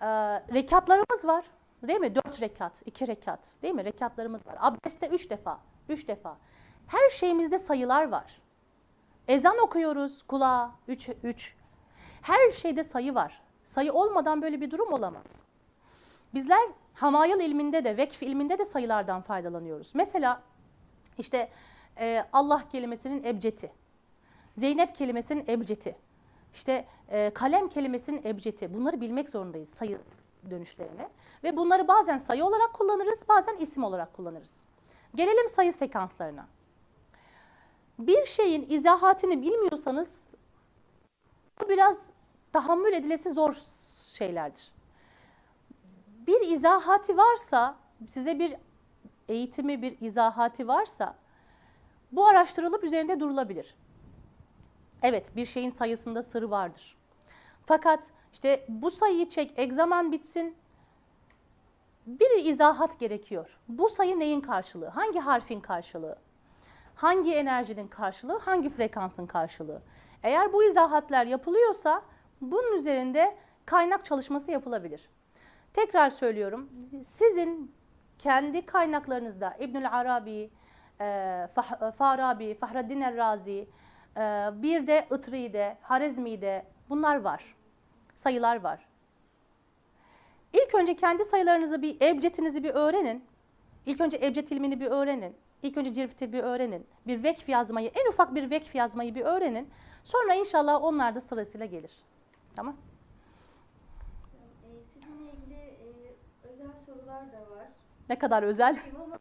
Ee, 0.00 0.06
rekatlarımız 0.54 1.24
var. 1.24 1.44
Değil 1.88 2.00
mi? 2.00 2.14
4 2.14 2.40
rekat, 2.40 2.82
2 2.86 3.06
rekat. 3.06 3.54
Değil 3.62 3.74
mi? 3.74 3.84
Rekatlarımız 3.84 4.46
var. 4.46 4.56
Abdestte 4.60 5.06
3 5.06 5.30
defa, 5.30 5.60
3 5.88 6.08
defa. 6.08 6.36
Her 6.86 7.10
şeyimizde 7.10 7.58
sayılar 7.58 8.08
var. 8.08 8.40
Ezan 9.28 9.58
okuyoruz 9.58 10.22
kulağa 10.22 10.72
3 10.88 11.08
3. 11.22 11.54
Her 12.22 12.50
şeyde 12.50 12.84
sayı 12.84 13.14
var. 13.14 13.42
Sayı 13.64 13.92
olmadan 13.92 14.42
böyle 14.42 14.60
bir 14.60 14.70
durum 14.70 14.92
olamaz. 14.92 15.24
Bizler 16.34 16.68
hamayıl 16.94 17.40
ilminde 17.40 17.84
de 17.84 17.96
vekf 17.96 18.22
ilminde 18.22 18.58
de 18.58 18.64
sayılardan 18.64 19.22
faydalanıyoruz. 19.22 19.90
Mesela 19.94 20.42
işte 21.18 21.50
e, 21.98 22.24
Allah 22.32 22.68
kelimesinin 22.68 23.24
ebcedi, 23.24 23.72
Zeynep 24.56 24.94
kelimesinin 24.94 25.44
ebcedi, 25.48 25.96
işte 26.52 26.84
e, 27.08 27.30
kalem 27.30 27.68
kelimesinin 27.68 28.22
ebcedi. 28.24 28.74
Bunları 28.74 29.00
bilmek 29.00 29.30
zorundayız 29.30 29.68
sayı 29.68 29.98
dönüşlerini. 30.50 31.08
Ve 31.44 31.56
bunları 31.56 31.88
bazen 31.88 32.18
sayı 32.18 32.44
olarak 32.44 32.72
kullanırız, 32.72 33.28
bazen 33.28 33.56
isim 33.56 33.84
olarak 33.84 34.12
kullanırız. 34.12 34.64
Gelelim 35.14 35.48
sayı 35.48 35.72
sekanslarına. 35.72 36.46
Bir 37.98 38.24
şeyin 38.26 38.66
izahatını 38.70 39.42
bilmiyorsanız 39.42 40.10
bu 41.60 41.68
biraz 41.68 42.06
tahammül 42.52 42.92
edilesi 42.92 43.30
zor 43.30 43.56
şeylerdir. 44.14 44.72
Bir 46.26 46.40
izahati 46.40 47.16
varsa, 47.16 47.76
size 48.08 48.38
bir 48.38 48.56
eğitimi, 49.28 49.82
bir 49.82 50.00
izahati 50.00 50.68
varsa 50.68 51.16
bu 52.12 52.26
araştırılıp 52.26 52.84
üzerinde 52.84 53.20
durulabilir. 53.20 53.74
Evet, 55.02 55.36
bir 55.36 55.46
şeyin 55.46 55.70
sayısında 55.70 56.22
sırrı 56.22 56.50
vardır. 56.50 56.96
Fakat 57.66 58.10
işte 58.34 58.64
bu 58.68 58.90
sayıyı 58.90 59.28
çek, 59.28 59.52
egzaman 59.56 60.12
bitsin, 60.12 60.56
bir 62.06 62.44
izahat 62.44 62.98
gerekiyor. 63.00 63.58
Bu 63.68 63.88
sayı 63.88 64.18
neyin 64.18 64.40
karşılığı? 64.40 64.88
Hangi 64.88 65.20
harfin 65.20 65.60
karşılığı? 65.60 66.18
Hangi 66.94 67.34
enerjinin 67.34 67.88
karşılığı? 67.88 68.38
Hangi 68.38 68.70
frekansın 68.70 69.26
karşılığı? 69.26 69.82
Eğer 70.22 70.52
bu 70.52 70.64
izahatlar 70.64 71.26
yapılıyorsa 71.26 72.02
bunun 72.40 72.76
üzerinde 72.76 73.36
kaynak 73.66 74.04
çalışması 74.04 74.50
yapılabilir. 74.50 75.10
Tekrar 75.72 76.10
söylüyorum. 76.10 76.70
Sizin 77.04 77.74
kendi 78.18 78.66
kaynaklarınızda 78.66 79.56
İbnül 79.60 79.90
Arabi, 79.90 80.50
e, 81.00 81.04
Fah- 81.56 81.92
Farabi, 81.92 82.54
Fahreddin 82.54 83.00
el-Razi, 83.00 83.68
e, 84.16 84.20
bir 84.62 84.86
de 84.86 85.06
Itri'de, 85.18 85.76
Harezmi'de 85.82 86.66
bunlar 86.88 87.20
var. 87.20 87.54
Sayılar 88.14 88.60
var. 88.60 88.86
İlk 90.52 90.74
önce 90.74 90.96
kendi 90.96 91.24
sayılarınızı 91.24 91.82
bir 91.82 92.00
ebcedinizi 92.00 92.64
bir 92.64 92.70
öğrenin. 92.70 93.24
İlk 93.86 94.00
önce 94.00 94.18
ebced 94.22 94.48
ilmini 94.48 94.80
bir 94.80 94.86
öğrenin. 94.86 95.36
İlk 95.62 95.76
önce 95.76 95.92
cirfti 95.92 96.32
bir 96.32 96.42
öğrenin. 96.42 96.86
Bir 97.06 97.22
vekf 97.22 97.48
yazmayı, 97.48 97.88
en 97.94 98.08
ufak 98.08 98.34
bir 98.34 98.50
vekf 98.50 98.74
yazmayı 98.74 99.14
bir 99.14 99.20
öğrenin. 99.24 99.68
Sonra 100.04 100.34
inşallah 100.34 100.82
onlar 100.82 101.14
da 101.14 101.20
sırasıyla 101.20 101.66
gelir. 101.66 101.96
Tamam? 102.56 102.76
Ee, 104.64 104.82
sizinle 104.94 105.32
ilgili 105.32 105.54
e, 105.54 106.48
özel 106.48 106.72
sorular 106.86 107.32
da 107.32 107.56
var. 107.56 107.68
Ne 108.08 108.18
kadar 108.18 108.42
özel. 108.42 108.78
Ama 109.04 109.18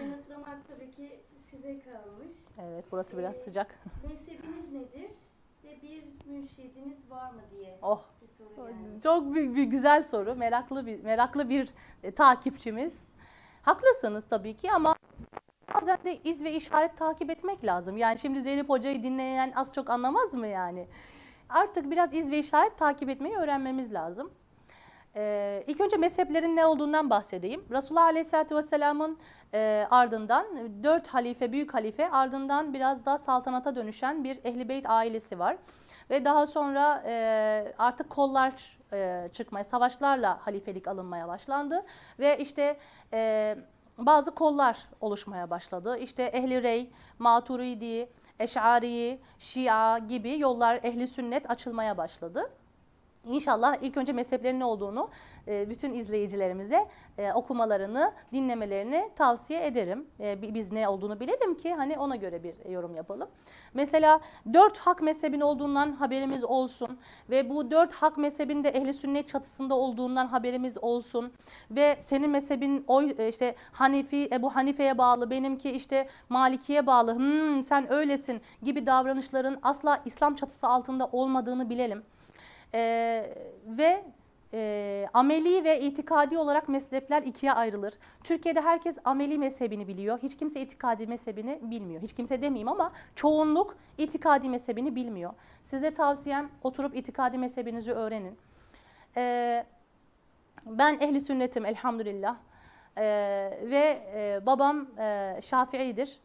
yanıtlamak 0.00 0.58
tabii 0.68 0.90
ki 0.90 1.20
size 1.50 1.78
kalmış. 1.80 2.36
Evet, 2.62 2.84
burası 2.92 3.18
biraz 3.18 3.36
Ee, 3.36 3.40
sıcak. 3.40 3.78
Mezhebiniz 4.08 4.72
nedir 4.72 5.10
ve 5.64 5.82
bir 5.82 6.04
mürşidiniz 6.30 7.10
var 7.10 7.30
mı 7.30 7.40
diye 7.50 7.78
Oh, 7.82 8.04
soru 8.38 8.72
çok 9.02 9.34
bir, 9.34 9.54
bir 9.54 9.64
güzel 9.64 10.04
soru. 10.04 10.34
Meraklı 10.34 10.86
bir 10.86 11.02
meraklı 11.02 11.48
bir 11.48 11.68
e, 12.02 12.10
takipçimiz. 12.10 12.98
Haklısınız 13.62 14.26
tabii 14.30 14.56
ki 14.56 14.72
ama 14.72 14.94
bazen 15.74 15.98
de 16.04 16.18
iz 16.24 16.44
ve 16.44 16.52
işaret 16.52 16.96
takip 16.96 17.30
etmek 17.30 17.64
lazım. 17.64 17.96
Yani 17.96 18.18
şimdi 18.18 18.42
Zeynep 18.42 18.68
Hoca'yı 18.68 19.02
dinleyen 19.02 19.52
az 19.56 19.74
çok 19.74 19.90
anlamaz 19.90 20.34
mı 20.34 20.46
yani? 20.46 20.88
Artık 21.48 21.90
biraz 21.90 22.14
iz 22.14 22.30
ve 22.30 22.38
işaret 22.38 22.78
takip 22.78 23.08
etmeyi 23.08 23.36
öğrenmemiz 23.36 23.94
lazım. 23.94 24.30
Ee, 25.16 25.64
ilk 25.66 25.80
önce 25.80 25.96
mezheplerin 25.96 26.56
ne 26.56 26.66
olduğundan 26.66 27.10
bahsedeyim. 27.10 27.64
Resulullah 27.70 28.04
Aleyhisselatü 28.04 28.56
Vesselam'ın 28.56 29.18
e, 29.54 29.86
ardından 29.90 30.46
dört 30.82 31.08
halife, 31.08 31.52
büyük 31.52 31.74
halife 31.74 32.10
ardından 32.10 32.74
biraz 32.74 33.06
daha 33.06 33.18
saltanata 33.18 33.74
dönüşen 33.74 34.24
bir 34.24 34.38
Ehl-i 34.44 34.68
Beyt 34.68 34.90
ailesi 34.90 35.38
var. 35.38 35.56
Ve 36.10 36.24
daha 36.24 36.46
sonra 36.46 37.02
e, 37.06 37.74
artık 37.78 38.10
kollar 38.10 38.78
e, 38.92 39.28
çıkmaya, 39.32 39.64
savaşlarla 39.64 40.46
halifelik 40.46 40.88
alınmaya 40.88 41.28
başlandı. 41.28 41.84
Ve 42.18 42.38
işte 42.38 42.76
e, 43.12 43.56
bazı 43.98 44.34
kollar 44.34 44.78
oluşmaya 45.00 45.50
başladı. 45.50 45.98
İşte 45.98 46.22
Ehli 46.22 46.62
Rey, 46.62 46.90
Maturidi, 47.18 48.08
Eş'ari, 48.38 49.20
Şia 49.38 49.98
gibi 49.98 50.38
yollar 50.38 50.80
ehli 50.82 51.08
sünnet 51.08 51.50
açılmaya 51.50 51.96
başladı. 51.96 52.50
İnşallah 53.30 53.76
ilk 53.82 53.96
önce 53.96 54.12
mezheplerin 54.12 54.60
ne 54.60 54.64
olduğunu 54.64 55.08
e, 55.48 55.70
bütün 55.70 55.94
izleyicilerimize 55.94 56.88
e, 57.18 57.32
okumalarını, 57.32 58.12
dinlemelerini 58.32 59.10
tavsiye 59.16 59.66
ederim. 59.66 60.06
E, 60.20 60.42
bi- 60.42 60.54
Biz 60.54 60.72
ne 60.72 60.88
olduğunu 60.88 61.20
bilelim 61.20 61.54
ki 61.54 61.74
hani 61.74 61.98
ona 61.98 62.16
göre 62.16 62.42
bir 62.42 62.70
yorum 62.70 62.94
yapalım. 62.94 63.28
Mesela 63.74 64.20
dört 64.52 64.78
hak 64.78 65.02
mezhebin 65.02 65.40
olduğundan 65.40 65.92
haberimiz 65.92 66.44
olsun 66.44 66.98
ve 67.30 67.50
bu 67.50 67.70
dört 67.70 67.92
hak 67.92 68.16
mezhebinde 68.18 68.68
ehli 68.68 68.94
sünnet 68.94 69.28
çatısında 69.28 69.74
olduğundan 69.74 70.26
haberimiz 70.26 70.78
olsun 70.82 71.32
ve 71.70 71.96
senin 72.00 72.30
mezhebin 72.30 72.84
o 72.88 73.02
e, 73.02 73.28
işte 73.28 73.54
Hanifi, 73.72 74.28
Ebu 74.32 74.56
Hanife'ye 74.56 74.98
bağlı, 74.98 75.30
benimki 75.30 75.70
işte 75.70 76.08
Maliki'ye 76.28 76.86
bağlı, 76.86 77.14
"Hmm, 77.14 77.62
sen 77.62 77.92
öylesin 77.92 78.40
gibi 78.62 78.86
davranışların 78.86 79.58
asla 79.62 79.98
İslam 80.04 80.34
çatısı 80.34 80.66
altında 80.66 81.06
olmadığını 81.12 81.70
bilelim. 81.70 82.02
Ee, 82.76 83.34
ve 83.66 84.04
e, 84.54 85.08
ameli 85.14 85.64
ve 85.64 85.80
itikadi 85.80 86.38
olarak 86.38 86.68
mezhepler 86.68 87.22
ikiye 87.22 87.52
ayrılır. 87.52 87.94
Türkiye'de 88.24 88.60
herkes 88.60 88.98
ameli 89.04 89.38
mezhebini 89.38 89.88
biliyor. 89.88 90.18
Hiç 90.22 90.36
kimse 90.36 90.60
itikadi 90.60 91.06
mezhebini 91.06 91.58
bilmiyor. 91.62 92.02
Hiç 92.02 92.12
kimse 92.12 92.42
demeyeyim 92.42 92.68
ama 92.68 92.92
çoğunluk 93.14 93.76
itikadi 93.98 94.48
mezhebini 94.48 94.96
bilmiyor. 94.96 95.32
Size 95.62 95.94
tavsiyem 95.94 96.50
oturup 96.62 96.96
itikadi 96.96 97.38
mezhebinizi 97.38 97.92
öğrenin. 97.92 98.38
Ee, 99.16 99.66
ben 100.66 100.98
ehli 101.00 101.20
sünnetim 101.20 101.66
elhamdülillah. 101.66 102.36
Ee, 102.98 103.02
ve 103.62 104.02
e, 104.14 104.46
babam 104.46 104.86
e, 104.98 105.38
Şafii'dir. 105.42 106.20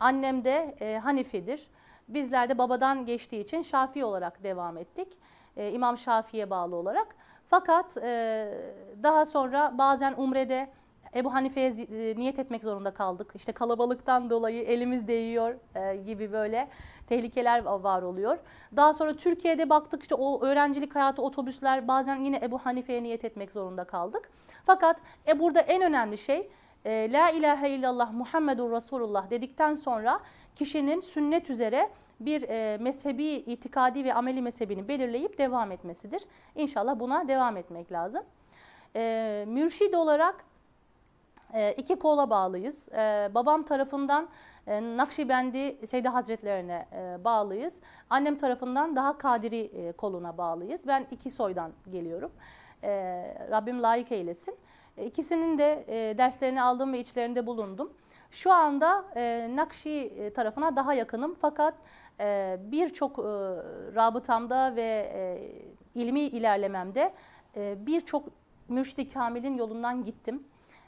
Annem 0.00 0.44
de 0.44 0.74
e, 0.80 0.98
Hanifi'dir. 0.98 1.68
Bizler 2.08 2.48
de 2.48 2.58
babadan 2.58 3.06
geçtiği 3.06 3.40
için 3.40 3.62
Şafii 3.62 4.04
olarak 4.04 4.42
devam 4.42 4.76
ettik. 4.76 5.08
E, 5.56 5.70
İmam 5.70 5.98
Şafii'ye 5.98 6.50
bağlı 6.50 6.76
olarak. 6.76 7.16
Fakat 7.48 7.96
e, 7.96 8.54
daha 9.02 9.26
sonra 9.26 9.78
bazen 9.78 10.14
Umre'de 10.16 10.70
Ebu 11.14 11.34
Hanife'ye 11.34 11.68
e, 11.68 12.16
niyet 12.16 12.38
etmek 12.38 12.64
zorunda 12.64 12.90
kaldık. 12.90 13.32
İşte 13.34 13.52
kalabalıktan 13.52 14.30
dolayı 14.30 14.62
elimiz 14.62 15.08
değiyor 15.08 15.54
e, 15.74 15.96
gibi 15.96 16.32
böyle 16.32 16.68
tehlikeler 17.06 17.58
va- 17.62 17.82
var 17.82 18.02
oluyor. 18.02 18.38
Daha 18.76 18.94
sonra 18.94 19.16
Türkiye'de 19.16 19.70
baktık 19.70 20.02
işte 20.02 20.14
o 20.14 20.44
öğrencilik 20.44 20.94
hayatı 20.94 21.22
otobüsler 21.22 21.88
bazen 21.88 22.16
yine 22.16 22.40
Ebu 22.42 22.58
Hanife'ye 22.58 23.02
niyet 23.02 23.24
etmek 23.24 23.52
zorunda 23.52 23.84
kaldık. 23.84 24.30
Fakat 24.66 24.96
e, 25.28 25.40
burada 25.40 25.60
en 25.60 25.82
önemli 25.82 26.18
şey 26.18 26.48
e, 26.84 27.12
La 27.12 27.30
ilahe 27.30 27.70
illallah 27.70 28.12
Muhammedur 28.12 28.72
Resulullah 28.72 29.30
dedikten 29.30 29.74
sonra 29.74 30.20
kişinin 30.56 31.00
sünnet 31.00 31.50
üzere 31.50 31.90
bir 32.20 32.42
e, 32.42 32.78
mezhebi, 32.78 33.24
itikadi 33.24 34.04
ve 34.04 34.14
ameli 34.14 34.42
mezhebini 34.42 34.88
belirleyip 34.88 35.38
devam 35.38 35.72
etmesidir. 35.72 36.22
İnşallah 36.54 37.00
buna 37.00 37.28
devam 37.28 37.56
etmek 37.56 37.92
lazım. 37.92 38.22
E, 38.96 39.44
mürşid 39.48 39.92
olarak 39.94 40.44
e, 41.54 41.72
iki 41.72 41.96
kola 41.96 42.30
bağlıyız. 42.30 42.88
E, 42.88 43.30
babam 43.34 43.62
tarafından 43.62 44.28
e, 44.66 44.96
Nakşibendi 44.96 45.86
Seydi 45.86 46.08
Hazretlerine 46.08 46.86
e, 46.92 47.24
bağlıyız. 47.24 47.80
Annem 48.10 48.38
tarafından 48.38 48.96
daha 48.96 49.18
Kadiri 49.18 49.60
e, 49.60 49.92
koluna 49.92 50.38
bağlıyız. 50.38 50.86
Ben 50.86 51.06
iki 51.10 51.30
soydan 51.30 51.72
geliyorum. 51.90 52.32
E, 52.82 52.90
Rabbim 53.50 53.82
layık 53.82 54.12
eylesin. 54.12 54.56
E, 54.96 55.04
İkisinin 55.06 55.58
de 55.58 55.84
e, 55.88 56.18
derslerini 56.18 56.62
aldım 56.62 56.92
ve 56.92 57.00
içlerinde 57.00 57.46
bulundum. 57.46 57.92
Şu 58.30 58.52
anda 58.52 59.04
e, 59.16 59.50
Nakşi 59.54 59.90
e, 59.90 60.32
tarafına 60.32 60.76
daha 60.76 60.94
yakınım 60.94 61.34
fakat 61.34 61.74
e, 62.20 62.56
birçok 62.60 63.18
e, 63.18 63.22
rabıtamda 63.94 64.76
ve 64.76 65.12
e, 65.14 65.52
ilmi 65.94 66.20
ilerlememde 66.20 67.12
e, 67.56 67.86
birçok 67.86 68.28
Mürşid-i 68.68 69.10
Kamil'in 69.10 69.56
yolundan 69.56 70.04
gittim. 70.04 70.44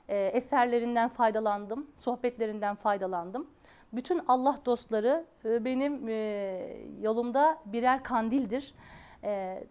E, 0.08 0.16
eserlerinden 0.16 1.08
faydalandım, 1.08 1.90
sohbetlerinden 1.98 2.74
faydalandım. 2.74 3.46
Bütün 3.92 4.22
Allah 4.28 4.58
dostları 4.64 5.26
benim 5.44 6.08
yolumda 7.02 7.58
birer 7.66 8.02
kandildir. 8.02 8.74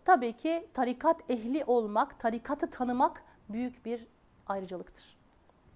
Tabii 0.05 0.33
ki 0.33 0.67
tarikat 0.73 1.29
ehli 1.29 1.63
olmak, 1.65 2.19
tarikatı 2.19 2.69
tanımak 2.69 3.23
büyük 3.49 3.85
bir 3.85 4.07
ayrıcalıktır. 4.47 5.17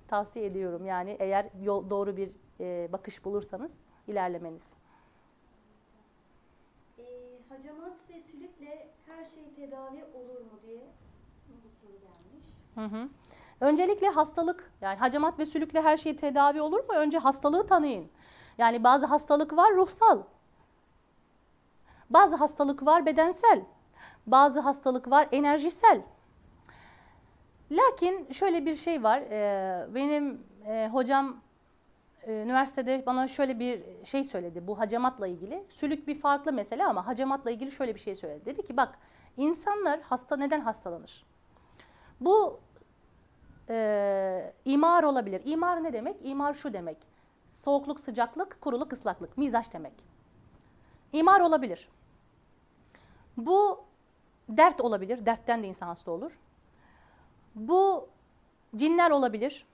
Tavsiye 0.08 0.46
ediyorum 0.46 0.86
yani 0.86 1.18
eğer 1.20 1.46
doğru 1.66 2.18
bir 2.18 2.30
bakış 2.92 3.26
bulursanız 3.26 3.84
ilerlemeniz. 4.08 4.76
Hacamat 7.50 8.10
ve 8.10 8.20
sülükle 8.20 8.88
her 9.08 9.26
şey 9.26 9.44
tedavi 9.56 10.04
olur 10.14 10.40
mu 10.42 10.60
diye 10.68 10.82
bir 11.48 11.70
soru 11.82 11.92
gelmiş. 12.00 12.46
Hı 12.76 12.86
hı. 12.98 13.10
Öncelikle 13.62 14.08
hastalık 14.08 14.72
yani 14.82 14.98
hacamat 14.98 15.40
ve 15.40 15.46
sülükle 15.46 15.82
her 15.82 15.98
şey 15.98 16.16
tedavi 16.16 16.62
olur 16.62 16.80
mu? 16.80 16.94
Önce 16.96 17.18
hastalığı 17.18 17.68
tanıyın. 17.68 18.08
Yani 18.58 18.84
bazı 18.84 19.06
hastalık 19.06 19.58
var 19.58 19.74
ruhsal. 19.76 20.24
Bazı 22.10 22.36
hastalık 22.36 22.86
var 22.86 23.06
bedensel. 23.06 23.62
Bazı 24.28 24.60
hastalık 24.60 25.10
var 25.12 25.28
enerjisel. 25.32 26.02
Lakin 27.72 28.32
şöyle 28.32 28.66
bir 28.66 28.76
şey 28.76 29.04
var. 29.04 29.20
e, 29.22 29.88
Benim 29.96 30.44
e, 30.66 30.90
hocam 30.92 31.38
üniversitede 32.28 33.04
bana 33.06 33.28
şöyle 33.28 33.60
bir 33.60 33.84
şey 34.04 34.24
söyledi 34.24 34.68
bu 34.68 34.80
hacamatla 34.80 35.28
ilgili. 35.28 35.64
Sülük 35.70 36.08
bir 36.08 36.16
farklı 36.16 36.54
mesele 36.54 36.86
ama 36.86 37.08
hacamatla 37.08 37.52
ilgili 37.52 37.72
şöyle 37.72 37.96
bir 37.96 38.00
şey 38.00 38.16
söyledi. 38.16 38.46
Dedi 38.46 38.66
ki 38.66 38.78
bak 38.78 39.00
insanlar 39.38 40.02
hasta 40.02 40.38
neden 40.38 40.62
hastalanır? 40.62 41.26
Bu 42.22 42.60
e, 43.70 44.54
imar 44.66 45.04
olabilir. 45.04 45.42
İmar 45.46 45.84
ne 45.84 45.94
demek? 45.94 46.18
İmar 46.24 46.54
şu 46.54 46.74
demek. 46.74 46.98
Soğukluk, 47.52 48.00
sıcaklık, 48.00 48.62
kuruluk, 48.62 48.94
ıslaklık. 48.94 49.38
Mizaç 49.38 49.74
demek. 49.74 49.94
İmar 51.14 51.40
olabilir. 51.40 51.90
Bu 53.38 53.84
dert 54.50 54.82
olabilir. 54.82 55.26
Dertten 55.26 55.64
de 55.64 55.68
insan 55.68 55.88
hasta 55.88 56.12
olur. 56.12 56.40
Bu 57.56 58.10
cinler 58.76 59.12
olabilir. 59.12 59.66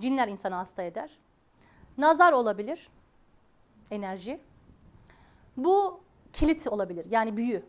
Cinler 0.00 0.28
insanı 0.28 0.54
hasta 0.54 0.82
eder. 0.82 1.18
Nazar 2.00 2.32
olabilir. 2.32 2.88
Enerji. 3.90 4.40
Bu 5.56 6.00
kilit 6.32 6.66
olabilir. 6.66 7.06
Yani 7.10 7.36
büyü. 7.36 7.62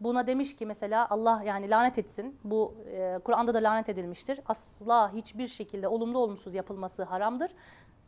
Buna 0.00 0.26
demiş 0.26 0.56
ki 0.56 0.66
mesela 0.66 1.06
Allah 1.10 1.42
yani 1.46 1.70
lanet 1.70 1.98
etsin. 1.98 2.38
Bu 2.44 2.74
e, 2.86 3.18
Kur'an'da 3.24 3.54
da 3.54 3.58
lanet 3.58 3.88
edilmiştir. 3.88 4.40
Asla 4.46 5.12
hiçbir 5.12 5.48
şekilde 5.48 5.88
olumlu 5.88 6.18
olumsuz 6.18 6.54
yapılması 6.54 7.02
haramdır. 7.02 7.50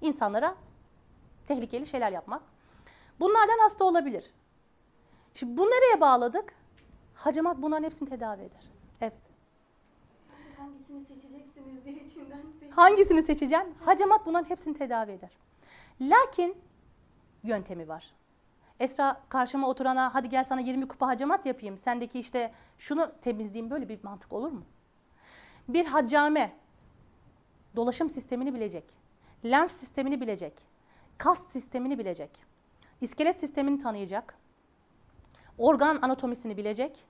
İnsanlara 0.01 0.55
tehlikeli 1.49 1.87
şeyler 1.87 2.12
yapmak. 2.12 2.43
Bunlardan 3.20 3.59
hasta 3.62 3.85
olabilir. 3.85 4.33
Şimdi 5.35 5.57
bu 5.57 5.62
nereye 5.66 6.01
bağladık? 6.01 6.55
Hacamat 7.14 7.62
bunların 7.62 7.85
hepsini 7.85 8.09
tedavi 8.09 8.43
eder. 8.43 8.70
Evet. 9.01 9.12
Hangisini 10.59 11.01
seçeceksiniz 11.05 11.85
diye 11.85 11.95
içimden 11.95 12.41
pek- 12.61 12.73
Hangisini 12.73 13.23
seçeceğim? 13.23 13.66
Hacamat 13.85 14.27
bunların 14.27 14.51
hepsini 14.51 14.75
tedavi 14.79 15.12
eder. 15.12 15.31
Lakin 16.03 16.57
yöntemi 17.43 17.89
var. 17.89 18.13
Esra 18.81 19.23
karşıma 19.29 19.69
oturana 19.69 20.15
hadi 20.15 20.29
gel 20.29 20.45
sana 20.45 20.61
20 20.61 20.89
kupa 20.89 21.07
hacamat 21.07 21.47
yapayım. 21.47 21.79
Sendeki 21.79 22.21
işte 22.21 22.53
şunu 22.79 23.13
temizleyeyim 23.21 23.71
böyle 23.71 23.89
bir 23.89 24.05
mantık 24.05 24.33
olur 24.33 24.51
mu? 24.51 24.65
Bir 25.69 25.87
haccame 25.87 26.53
dolaşım 27.77 28.11
sistemini 28.11 28.55
bilecek. 28.55 28.85
Lenf 29.45 29.73
sistemini 29.73 30.21
bilecek. 30.21 30.53
Kas 31.19 31.47
sistemini 31.47 31.99
bilecek. 31.99 32.31
iskelet 33.01 33.41
sistemini 33.41 33.79
tanıyacak. 33.79 34.39
Organ 35.59 35.99
anatomisini 36.03 36.57
bilecek. 36.57 37.07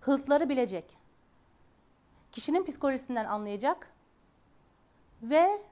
Hıltları 0.00 0.48
bilecek. 0.48 0.98
Kişinin 2.32 2.64
psikolojisinden 2.64 3.24
anlayacak 3.24 3.92
ve 5.22 5.62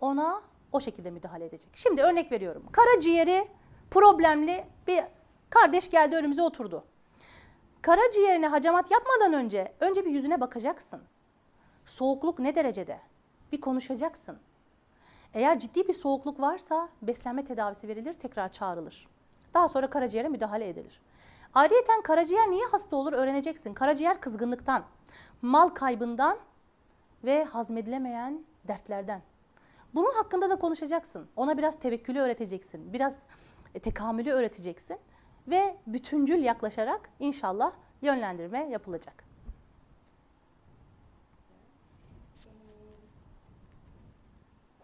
ona 0.00 0.42
o 0.72 0.80
şekilde 0.80 1.10
müdahale 1.10 1.44
edecek. 1.44 1.70
Şimdi 1.74 2.02
örnek 2.02 2.32
veriyorum. 2.32 2.66
Karaciğeri 2.72 3.48
problemli 3.90 4.64
bir 4.86 5.00
kardeş 5.50 5.90
geldi 5.90 6.16
önümüze 6.16 6.42
oturdu. 6.42 6.84
Karaciğerine 7.82 8.46
hacamat 8.46 8.90
yapmadan 8.90 9.32
önce 9.32 9.72
önce 9.80 10.04
bir 10.04 10.10
yüzüne 10.10 10.40
bakacaksın. 10.40 11.02
Soğukluk 11.86 12.38
ne 12.38 12.54
derecede? 12.54 13.00
Bir 13.52 13.60
konuşacaksın. 13.60 14.38
Eğer 15.34 15.58
ciddi 15.58 15.88
bir 15.88 15.94
soğukluk 15.94 16.40
varsa 16.40 16.88
beslenme 17.02 17.44
tedavisi 17.44 17.88
verilir, 17.88 18.14
tekrar 18.14 18.52
çağrılır. 18.52 19.08
Daha 19.54 19.68
sonra 19.68 19.90
karaciğere 19.90 20.28
müdahale 20.28 20.68
edilir. 20.68 21.00
Ayrıyeten 21.54 22.02
karaciğer 22.02 22.50
niye 22.50 22.66
hasta 22.66 22.96
olur 22.96 23.12
öğreneceksin. 23.12 23.74
Karaciğer 23.74 24.20
kızgınlıktan, 24.20 24.84
mal 25.42 25.68
kaybından 25.68 26.38
ve 27.24 27.44
hazmedilemeyen 27.44 28.44
dertlerden. 28.68 29.22
Bunun 29.94 30.12
hakkında 30.12 30.50
da 30.50 30.56
konuşacaksın. 30.56 31.28
Ona 31.36 31.58
biraz 31.58 31.78
tevekkülü 31.78 32.20
öğreteceksin. 32.20 32.92
Biraz 32.92 33.26
e, 33.74 33.78
tekamülü 33.78 34.30
öğreteceksin. 34.30 34.98
Ve 35.48 35.76
bütüncül 35.86 36.42
yaklaşarak 36.42 37.10
inşallah 37.20 37.72
yönlendirme 38.02 38.68
yapılacak. 38.70 39.24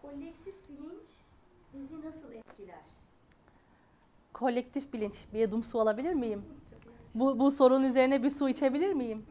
Kolektif 0.01 0.55
bilinç 0.69 1.09
bizi 1.73 2.07
nasıl 2.07 2.31
etkiler? 2.31 2.81
Kolektif 4.33 4.93
bilinç. 4.93 5.25
Bir 5.33 5.39
yudum 5.39 5.63
su 5.63 5.79
alabilir 5.79 6.13
miyim? 6.13 6.45
Bu, 7.15 7.39
bu 7.39 7.51
sorunun 7.51 7.83
üzerine 7.83 8.23
bir 8.23 8.29
su 8.29 8.49
içebilir 8.49 8.93
miyim? 8.93 9.25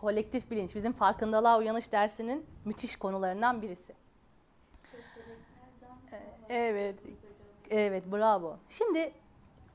Kolektif 0.00 0.50
bilinç 0.50 0.74
bizim 0.74 0.92
farkındalığa 0.92 1.58
uyanış 1.58 1.92
dersinin 1.92 2.46
müthiş 2.64 2.96
konularından 2.96 3.62
birisi. 3.62 3.94
Köstebeklerden 4.82 6.46
Evet. 6.48 6.98
Evet 7.70 8.12
bravo. 8.12 8.56
Şimdi 8.68 9.12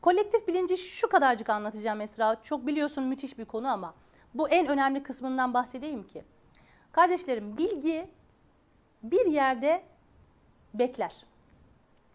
kolektif 0.01 0.47
bilinci 0.47 0.77
şu 0.77 1.09
kadarcık 1.09 1.49
anlatacağım 1.49 2.01
Esra. 2.01 2.41
Çok 2.43 2.67
biliyorsun 2.67 3.03
müthiş 3.03 3.37
bir 3.37 3.45
konu 3.45 3.67
ama 3.67 3.93
bu 4.33 4.49
en 4.49 4.67
önemli 4.67 5.03
kısmından 5.03 5.53
bahsedeyim 5.53 6.07
ki. 6.07 6.23
Kardeşlerim 6.91 7.57
bilgi 7.57 8.09
bir 9.03 9.25
yerde 9.25 9.83
bekler. 10.73 11.25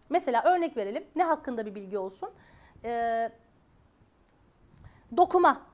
Mesela 0.09 0.43
örnek 0.43 0.77
verelim. 0.77 1.03
Ne 1.15 1.23
hakkında 1.23 1.65
bir 1.65 1.75
bilgi 1.75 1.97
olsun? 1.97 2.29
Ee, 2.83 3.31
dokuma. 5.17 5.70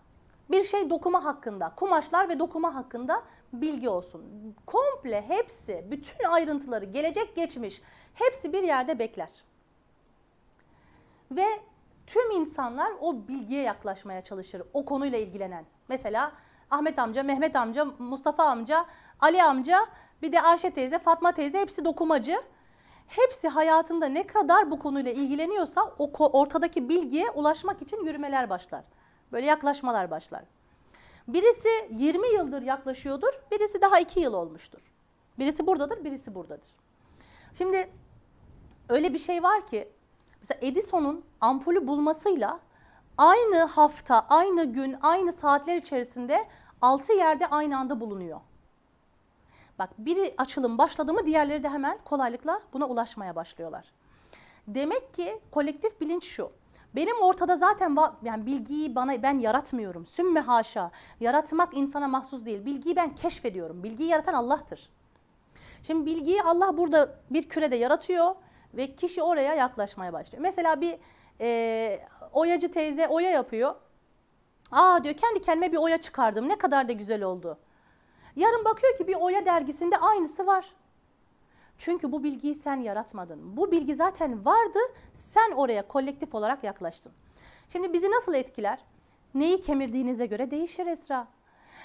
Bir 0.57 0.63
şey 0.63 0.89
dokuma 0.89 1.25
hakkında, 1.25 1.73
kumaşlar 1.75 2.29
ve 2.29 2.39
dokuma 2.39 2.75
hakkında 2.75 3.23
bilgi 3.53 3.89
olsun. 3.89 4.23
Komple 4.65 5.21
hepsi, 5.27 5.85
bütün 5.91 6.29
ayrıntıları, 6.29 6.85
gelecek 6.85 7.35
geçmiş 7.35 7.81
hepsi 8.13 8.53
bir 8.53 8.63
yerde 8.63 8.99
bekler. 8.99 9.29
Ve 11.31 11.45
tüm 12.07 12.31
insanlar 12.31 12.91
o 13.01 13.27
bilgiye 13.27 13.63
yaklaşmaya 13.63 14.23
çalışır. 14.23 14.61
O 14.73 14.85
konuyla 14.85 15.17
ilgilenen. 15.17 15.65
Mesela 15.87 16.31
Ahmet 16.71 16.99
amca, 16.99 17.23
Mehmet 17.23 17.55
amca, 17.55 17.85
Mustafa 17.99 18.43
amca, 18.43 18.85
Ali 19.19 19.43
amca, 19.43 19.85
bir 20.21 20.31
de 20.31 20.41
Ayşe 20.41 20.71
teyze, 20.71 20.99
Fatma 20.99 21.31
teyze 21.31 21.59
hepsi 21.59 21.85
dokumacı. 21.85 22.41
Hepsi 23.07 23.47
hayatında 23.47 24.05
ne 24.05 24.27
kadar 24.27 24.71
bu 24.71 24.79
konuyla 24.79 25.11
ilgileniyorsa 25.11 25.95
o 25.99 26.11
ortadaki 26.39 26.89
bilgiye 26.89 27.29
ulaşmak 27.29 27.81
için 27.81 28.05
yürümeler 28.05 28.49
başlar. 28.49 28.83
Böyle 29.32 29.45
yaklaşmalar 29.45 30.11
başlar. 30.11 30.43
Birisi 31.28 31.69
20 31.91 32.28
yıldır 32.28 32.61
yaklaşıyordur, 32.61 33.41
birisi 33.51 33.82
daha 33.82 33.99
2 33.99 34.19
yıl 34.19 34.34
olmuştur. 34.34 34.80
Birisi 35.39 35.67
buradadır, 35.67 36.03
birisi 36.03 36.36
buradadır. 36.36 36.69
Şimdi 37.53 37.89
öyle 38.89 39.13
bir 39.13 39.19
şey 39.19 39.43
var 39.43 39.65
ki 39.65 39.91
Mesela 40.49 40.67
Edison'un 40.67 41.25
ampulü 41.41 41.88
bulmasıyla 41.88 42.59
aynı 43.17 43.57
hafta, 43.57 44.25
aynı 44.30 44.73
gün, 44.73 44.95
aynı 45.01 45.34
saatler 45.34 45.75
içerisinde 45.75 46.47
6 46.82 47.13
yerde 47.13 47.47
aynı 47.47 47.78
anda 47.78 47.99
bulunuyor. 47.99 48.39
Bak 49.80 49.89
biri 49.97 50.34
açılım 50.38 50.78
başladı 50.78 51.13
mı 51.13 51.25
diğerleri 51.25 51.63
de 51.63 51.69
hemen 51.69 51.97
kolaylıkla 52.05 52.61
buna 52.73 52.86
ulaşmaya 52.86 53.36
başlıyorlar. 53.36 53.86
Demek 54.67 55.13
ki 55.13 55.39
kolektif 55.51 56.01
bilinç 56.01 56.23
şu. 56.25 56.51
Benim 56.97 57.21
ortada 57.21 57.57
zaten 57.57 57.97
yani 58.23 58.45
bilgiyi 58.45 58.95
bana 58.95 59.23
ben 59.23 59.39
yaratmıyorum. 59.39 60.07
Sümme 60.07 60.39
haşa. 60.39 60.91
Yaratmak 61.19 61.77
insana 61.77 62.07
mahsus 62.07 62.45
değil. 62.45 62.65
Bilgiyi 62.65 62.95
ben 62.95 63.15
keşfediyorum. 63.15 63.83
Bilgiyi 63.83 64.09
yaratan 64.09 64.33
Allah'tır. 64.33 64.89
Şimdi 65.83 66.05
bilgiyi 66.05 66.43
Allah 66.43 66.77
burada 66.77 67.15
bir 67.29 67.49
kürede 67.49 67.75
yaratıyor 67.75 68.35
ve 68.73 68.95
kişi 68.95 69.23
oraya 69.23 69.55
yaklaşmaya 69.55 70.13
başlıyor. 70.13 70.41
Mesela 70.41 70.81
bir 70.81 70.97
e, 71.41 71.99
oyacı 72.33 72.71
teyze 72.71 73.07
oya 73.07 73.29
yapıyor. 73.29 73.75
Aa 74.71 75.03
diyor 75.03 75.15
kendi 75.15 75.41
kendime 75.41 75.71
bir 75.71 75.77
oya 75.77 76.01
çıkardım. 76.01 76.49
Ne 76.49 76.57
kadar 76.57 76.87
da 76.87 76.91
güzel 76.91 77.23
oldu. 77.23 77.57
Yarın 78.35 78.65
bakıyor 78.65 78.97
ki 78.97 79.07
bir 79.07 79.15
oya 79.15 79.45
dergisinde 79.45 79.97
aynısı 79.97 80.47
var. 80.47 80.65
Çünkü 81.78 82.11
bu 82.11 82.23
bilgiyi 82.23 82.55
sen 82.55 82.75
yaratmadın. 82.75 83.57
Bu 83.57 83.71
bilgi 83.71 83.95
zaten 83.95 84.45
vardı. 84.45 84.80
Sen 85.13 85.51
oraya 85.51 85.88
kolektif 85.88 86.36
olarak 86.36 86.63
yaklaştın. 86.63 87.11
Şimdi 87.69 87.93
bizi 87.93 88.11
nasıl 88.11 88.34
etkiler? 88.34 88.80
Neyi 89.34 89.61
kemirdiğinize 89.61 90.25
göre 90.25 90.51
değişir 90.51 90.86
Esra. 90.86 91.28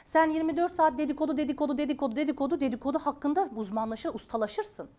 Sen 0.04 0.30
24 0.30 0.74
saat 0.74 0.98
dedikodu, 0.98 1.36
dedikodu, 1.36 1.78
dedikodu, 1.78 2.16
dedikodu, 2.16 2.60
dedikodu 2.60 2.98
hakkında 2.98 3.48
uzmanlaşır, 3.56 4.14
ustalaşırsın. 4.14 4.90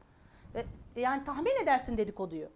Ve 0.55 0.65
yani 0.95 1.25
tahmin 1.25 1.63
edersin 1.63 1.97
dedikoduyu. 1.97 2.47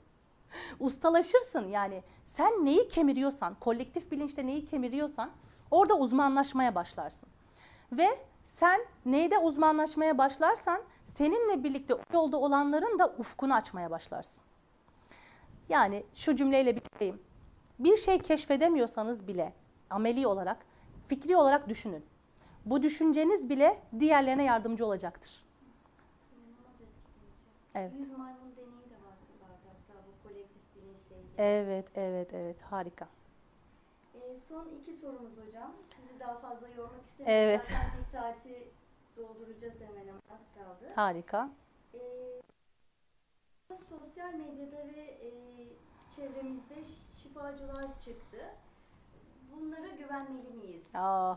Ustalaşırsın 0.79 1.67
yani. 1.67 2.03
Sen 2.25 2.65
neyi 2.65 2.87
kemiriyorsan, 2.87 3.55
kolektif 3.59 4.11
bilinçte 4.11 4.45
neyi 4.45 4.65
kemiriyorsan 4.65 5.29
orada 5.71 5.95
uzmanlaşmaya 5.95 6.75
başlarsın. 6.75 7.29
Ve 7.91 8.07
sen 8.59 8.81
neyde 9.05 9.37
uzmanlaşmaya 9.37 10.17
başlarsan 10.17 10.81
seninle 11.05 11.63
birlikte 11.63 11.93
o 11.93 11.99
yolda 12.13 12.37
olanların 12.37 12.99
da 12.99 13.15
ufkunu 13.17 13.55
açmaya 13.55 13.91
başlarsın. 13.91 14.43
Yani 15.69 16.03
şu 16.13 16.35
cümleyle 16.35 16.75
bitireyim. 16.75 17.21
Bir 17.79 17.97
şey 17.97 18.19
keşfedemiyorsanız 18.19 19.27
bile 19.27 19.53
ameli 19.89 20.27
olarak, 20.27 20.57
fikri 21.07 21.37
olarak 21.37 21.69
düşünün. 21.69 22.05
Bu 22.65 22.83
düşünceniz 22.83 23.49
bile 23.49 23.81
diğerlerine 23.99 24.43
yardımcı 24.43 24.85
olacaktır. 24.85 25.45
Evet. 27.75 27.93
Evet, 31.37 31.91
evet, 31.95 32.33
evet. 32.33 32.61
Harika. 32.61 33.07
Ee, 34.15 34.19
son 34.49 34.67
iki 34.81 34.93
sorumuz 34.93 35.37
hocam. 35.47 35.71
Sizi 36.17 36.27
daha 36.29 36.37
fazla 36.37 36.67
yormak 36.67 37.05
istemiyorum. 37.05 37.43
Evet. 37.43 37.65
Zaten 37.65 37.99
bir 37.99 38.03
saati 38.03 38.71
dolduracağız 39.17 39.73
hemen 39.79 40.01
hemen 40.01 40.21
az 40.29 40.39
kaldı. 40.55 40.91
Harika. 40.95 41.49
Ee, 41.93 41.99
sosyal 43.89 44.33
medyada 44.33 44.87
ve 44.87 45.01
e, 45.01 45.29
çevremizde 46.15 46.75
şifacılar 47.23 48.01
çıktı. 48.05 48.37
Bunlara 49.51 49.87
güvenmeli 49.87 50.49
miyiz? 50.49 50.83
Aa. 50.93 51.35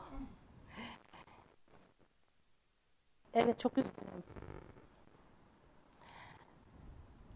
Evet, 3.34 3.60
çok 3.60 3.78
üzgünüm. 3.78 4.24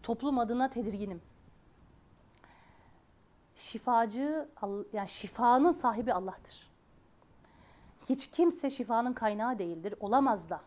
Toplum 0.03 0.39
adına 0.39 0.69
tedirginim. 0.69 1.21
Şifacı, 3.55 4.49
yani 4.93 5.09
şifanın 5.09 5.71
sahibi 5.71 6.13
Allah'tır. 6.13 6.74
Hiç 8.09 8.27
kimse 8.31 8.69
şifanın 8.69 9.13
kaynağı 9.13 9.59
değildir, 9.59 9.93
olamaz 9.99 10.49
da. 10.49 10.61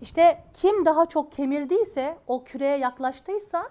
İşte 0.00 0.44
kim 0.54 0.84
daha 0.84 1.06
çok 1.06 1.32
kemirdiyse, 1.32 2.18
o 2.26 2.44
küreye 2.44 2.78
yaklaştıysa, 2.78 3.70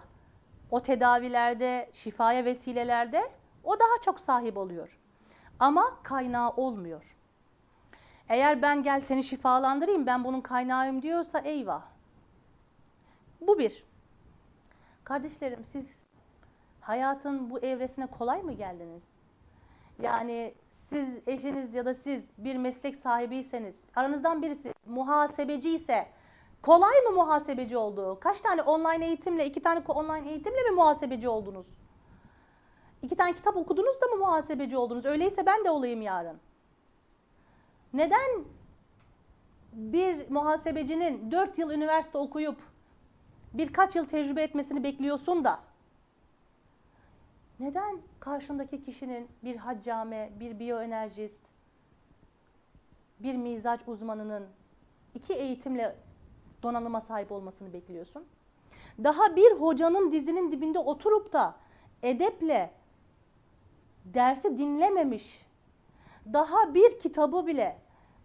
o 0.72 0.82
tedavilerde, 0.82 1.90
şifaya 1.94 2.46
vesilelerde 2.46 3.32
o 3.64 3.80
daha 3.80 4.02
çok 4.02 4.20
sahip 4.20 4.58
oluyor. 4.58 5.00
Ama 5.60 5.98
kaynağı 6.04 6.50
olmuyor. 6.50 7.16
Eğer 8.30 8.62
ben 8.62 8.84
gel 8.84 9.02
seni 9.02 9.24
şifalandırayım, 9.24 10.06
ben 10.06 10.24
bunun 10.24 10.42
kaynağıyım 10.42 11.02
diyorsa 11.02 11.40
eyvah. 11.40 11.82
Bu 13.42 13.60
bir. 13.60 13.84
Kardeşlerim 15.04 15.66
siz 15.72 15.90
hayatın 16.82 17.50
bu 17.50 17.60
evresine 17.60 18.06
kolay 18.06 18.42
mı 18.42 18.54
geldiniz? 18.54 19.14
Yani 20.02 20.54
siz 20.94 21.10
eşiniz 21.28 21.74
ya 21.74 21.86
da 21.86 21.94
siz 21.94 22.30
bir 22.38 22.56
meslek 22.56 22.96
sahibiyseniz, 22.96 23.84
aranızdan 23.96 24.42
birisi 24.42 24.74
muhasebeci 24.86 25.70
ise 25.70 26.08
kolay 26.62 27.02
mı 27.02 27.12
muhasebeci 27.12 27.78
olduğu? 27.78 28.20
Kaç 28.20 28.42
tane 28.42 28.62
online 28.62 29.06
eğitimle, 29.06 29.46
iki 29.46 29.62
tane 29.62 29.84
online 29.88 30.30
eğitimle 30.30 30.64
mi 30.64 30.72
muhasebeci 30.76 31.30
oldunuz? 31.30 31.68
İki 33.02 33.16
tane 33.16 33.34
kitap 33.34 33.58
okudunuz 33.58 34.02
da 34.02 34.08
mı 34.08 34.18
muhasebeci 34.18 34.78
oldunuz? 34.78 35.06
Öyleyse 35.06 35.46
ben 35.46 35.66
de 35.66 35.70
olayım 35.70 36.02
yarın. 36.02 36.38
Neden 37.94 38.46
bir 39.74 40.30
muhasebecinin 40.30 41.32
4 41.32 41.58
yıl 41.58 41.72
üniversite 41.72 42.18
okuyup 42.18 42.58
birkaç 43.54 43.96
yıl 43.96 44.06
tecrübe 44.06 44.44
etmesini 44.44 44.84
bekliyorsun 44.84 45.44
da 45.44 45.60
neden 47.60 47.98
karşındaki 48.20 48.84
kişinin 48.84 49.28
bir 49.44 49.56
haccame, 49.56 50.32
bir 50.40 50.60
biyoenerjist, 50.60 51.44
bir 53.20 53.36
mizaç 53.36 53.82
uzmanının 53.88 54.48
iki 55.16 55.34
eğitimle 55.34 55.96
donanıma 56.64 57.02
sahip 57.02 57.32
olmasını 57.32 57.74
bekliyorsun? 57.74 58.26
Daha 59.04 59.36
bir 59.36 59.52
hocanın 59.52 60.12
dizinin 60.12 60.52
dibinde 60.52 60.80
oturup 60.80 61.34
da 61.34 61.56
edeple 62.04 62.72
dersi 64.06 64.58
dinlememiş, 64.58 65.46
daha 66.34 66.74
bir 66.74 67.00
kitabı 67.00 67.48
bile 67.48 67.78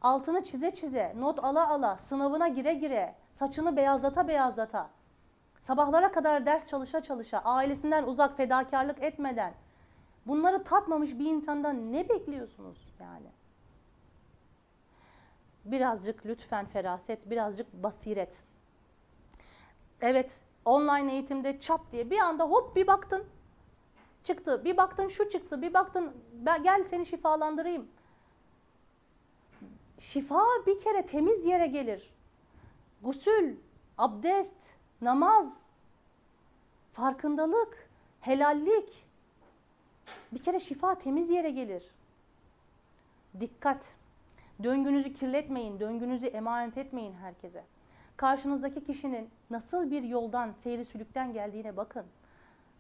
altını 0.03 0.45
çize 0.45 0.75
çize, 0.75 1.15
not 1.17 1.45
ala 1.45 1.69
ala, 1.69 1.97
sınavına 1.97 2.49
gire 2.49 2.75
gire, 2.75 3.15
saçını 3.33 3.77
beyazlata 3.77 4.29
beyazlata, 4.29 4.91
sabahlara 5.63 6.13
kadar 6.13 6.47
ders 6.47 6.69
çalışa 6.69 7.03
çalışa, 7.03 7.39
ailesinden 7.39 8.05
uzak 8.05 8.37
fedakarlık 8.37 9.03
etmeden 9.03 9.55
bunları 10.27 10.65
tatmamış 10.65 11.19
bir 11.19 11.27
insandan 11.27 11.93
ne 11.93 12.09
bekliyorsunuz 12.09 12.95
yani? 13.01 13.33
Birazcık 15.65 16.27
lütfen 16.27 16.67
feraset, 16.67 17.31
birazcık 17.31 17.73
basiret. 17.73 18.45
Evet, 20.01 20.41
online 20.65 21.13
eğitimde 21.13 21.61
çap 21.61 21.93
diye 21.93 22.11
bir 22.11 22.19
anda 22.19 22.45
hop 22.45 22.77
bir 22.77 22.87
baktın 22.87 23.25
çıktı, 24.25 24.65
bir 24.65 24.77
baktın 24.77 25.09
şu 25.09 25.29
çıktı, 25.29 25.63
bir 25.63 25.75
baktın 25.75 26.13
ben 26.33 26.63
gel 26.63 26.85
seni 26.85 27.07
şifalandırayım. 27.07 27.89
Şifa 29.99 30.45
bir 30.67 30.79
kere 30.79 31.07
temiz 31.07 31.45
yere 31.45 31.67
gelir. 31.67 32.15
Gusül, 33.03 33.57
abdest, 33.99 34.75
namaz, 35.03 35.67
farkındalık, 36.93 37.89
helallik. 38.21 39.07
Bir 40.33 40.39
kere 40.39 40.61
şifa 40.61 40.95
temiz 40.95 41.31
yere 41.31 41.51
gelir. 41.51 41.85
Dikkat. 43.41 43.95
Döngünüzü 44.63 45.15
kirletmeyin, 45.15 45.81
döngünüzü 45.81 46.27
emanet 46.27 46.79
etmeyin 46.79 47.13
herkese. 47.13 47.65
Karşınızdaki 48.17 48.85
kişinin 48.85 49.31
nasıl 49.51 49.91
bir 49.91 50.03
yoldan, 50.03 50.53
seyri 50.53 50.85
sülükten 50.85 51.33
geldiğine 51.33 51.77
bakın. 51.77 52.05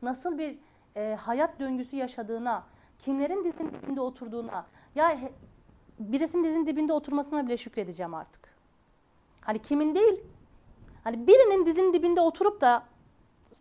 Nasıl 0.03 0.39
bir 0.39 0.59
e, 0.97 1.15
hayat 1.21 1.61
döngüsü 1.61 1.97
yaşadığına, 1.97 2.65
kimlerin 2.99 3.45
dizinin 3.45 3.73
dibinde 3.73 4.01
oturduğuna, 4.01 4.67
ya 4.95 5.19
birisinin 5.99 6.45
dizinin 6.45 6.67
dibinde 6.67 6.93
oturmasına 6.93 7.47
bile 7.47 7.57
şükredeceğim 7.57 8.15
artık. 8.15 8.49
Hani 9.41 9.59
kimin 9.59 9.95
değil, 9.95 10.21
hani 11.09 11.27
birinin 11.27 11.67
dizinin 11.67 11.93
dibinde 11.93 12.21
oturup 12.21 12.61
da 12.61 12.83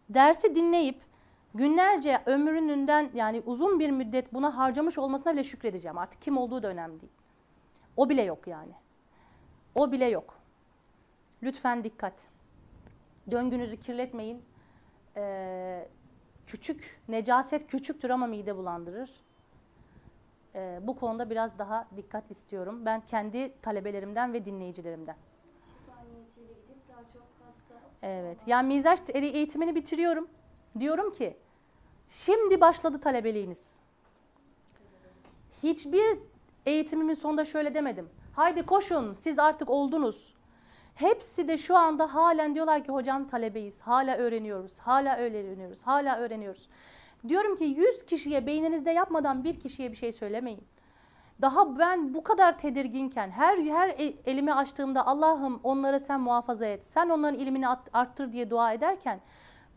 dersi 0.10 0.56
dinleyip 0.56 1.02
günlerce 1.54 2.22
ömrününden 2.26 3.10
yani 3.14 3.44
uzun 3.46 3.80
bir 3.80 3.90
müddet 3.90 4.34
buna 4.34 4.58
harcamış 4.58 4.98
olmasına 4.98 5.34
bile 5.34 5.44
şükredeceğim. 5.44 5.98
Artık 5.98 6.22
kim 6.22 6.38
olduğu 6.38 6.64
da 6.64 6.68
önemli 6.68 7.02
değil. 7.02 7.14
O 7.98 8.10
bile 8.10 8.22
yok 8.22 8.48
yani. 8.48 8.72
O 9.76 9.92
bile 9.92 10.06
yok. 10.06 10.40
Lütfen 11.44 11.84
dikkat. 11.84 12.28
Döngünüzü 13.32 13.78
kirletmeyin. 13.78 14.44
Ee, 15.18 15.88
küçük, 16.48 17.02
necaset 17.08 17.68
küçüktür 17.68 18.10
ama 18.10 18.28
mide 18.28 18.58
bulandırır. 18.58 19.12
Ee, 20.56 20.80
bu 20.82 20.96
konuda 20.96 21.30
biraz 21.30 21.60
daha 21.60 21.88
dikkat 21.96 22.32
istiyorum. 22.32 22.86
Ben 22.86 23.02
kendi 23.02 23.62
talebelerimden 23.62 24.34
ve 24.34 24.46
dinleyicilerimden. 24.46 25.16
Şifa 25.78 26.04
niyetiyle 26.04 26.54
gidip 26.54 26.90
daha 26.90 27.02
çok 27.14 27.28
hasta 27.46 27.87
Evet. 28.02 28.38
Yani 28.48 28.76
mizaç 28.76 29.00
eğitimini 29.14 29.76
bitiriyorum. 29.76 30.28
Diyorum 30.80 31.12
ki 31.12 31.38
Şimdi 32.08 32.62
başladı 32.62 33.00
talebeliğiniz. 33.00 33.80
Hiçbir 35.64 36.20
eğitimimin 36.66 37.14
sonunda 37.14 37.46
şöyle 37.46 37.74
demedim. 37.74 38.10
Haydi 38.36 38.66
koşun 38.66 39.14
siz 39.14 39.40
artık 39.40 39.70
oldunuz. 39.70 40.34
Hepsi 40.96 41.48
de 41.48 41.58
şu 41.58 41.78
anda 41.78 42.14
halen 42.16 42.56
diyorlar 42.56 42.84
ki 42.84 42.92
hocam 42.92 43.28
talebeyiz. 43.28 43.82
Hala 43.82 44.18
öğreniyoruz. 44.18 44.80
Hala 44.80 45.18
öğreniyoruz. 45.18 45.84
Hala 45.84 46.18
öğreniyoruz. 46.18 46.70
Diyorum 47.28 47.56
ki 47.56 47.64
100 47.64 48.06
kişiye 48.06 48.48
beyninizde 48.48 48.92
yapmadan 48.92 49.44
bir 49.44 49.60
kişiye 49.60 49.92
bir 49.92 49.98
şey 49.98 50.14
söylemeyin. 50.14 50.64
Daha 51.42 51.80
ben 51.80 52.14
bu 52.14 52.24
kadar 52.24 52.58
tedirginken 52.58 53.30
her 53.30 53.58
her 53.58 53.90
e- 53.90 54.16
elimi 54.26 54.54
açtığımda 54.54 55.08
Allah'ım 55.08 55.60
onları 55.64 56.00
sen 56.00 56.22
muhafaza 56.22 56.66
et. 56.66 56.86
Sen 56.86 57.10
onların 57.10 57.40
ilmini 57.40 57.68
arttır 57.94 58.34
diye 58.34 58.50
dua 58.50 58.74
ederken 58.74 59.22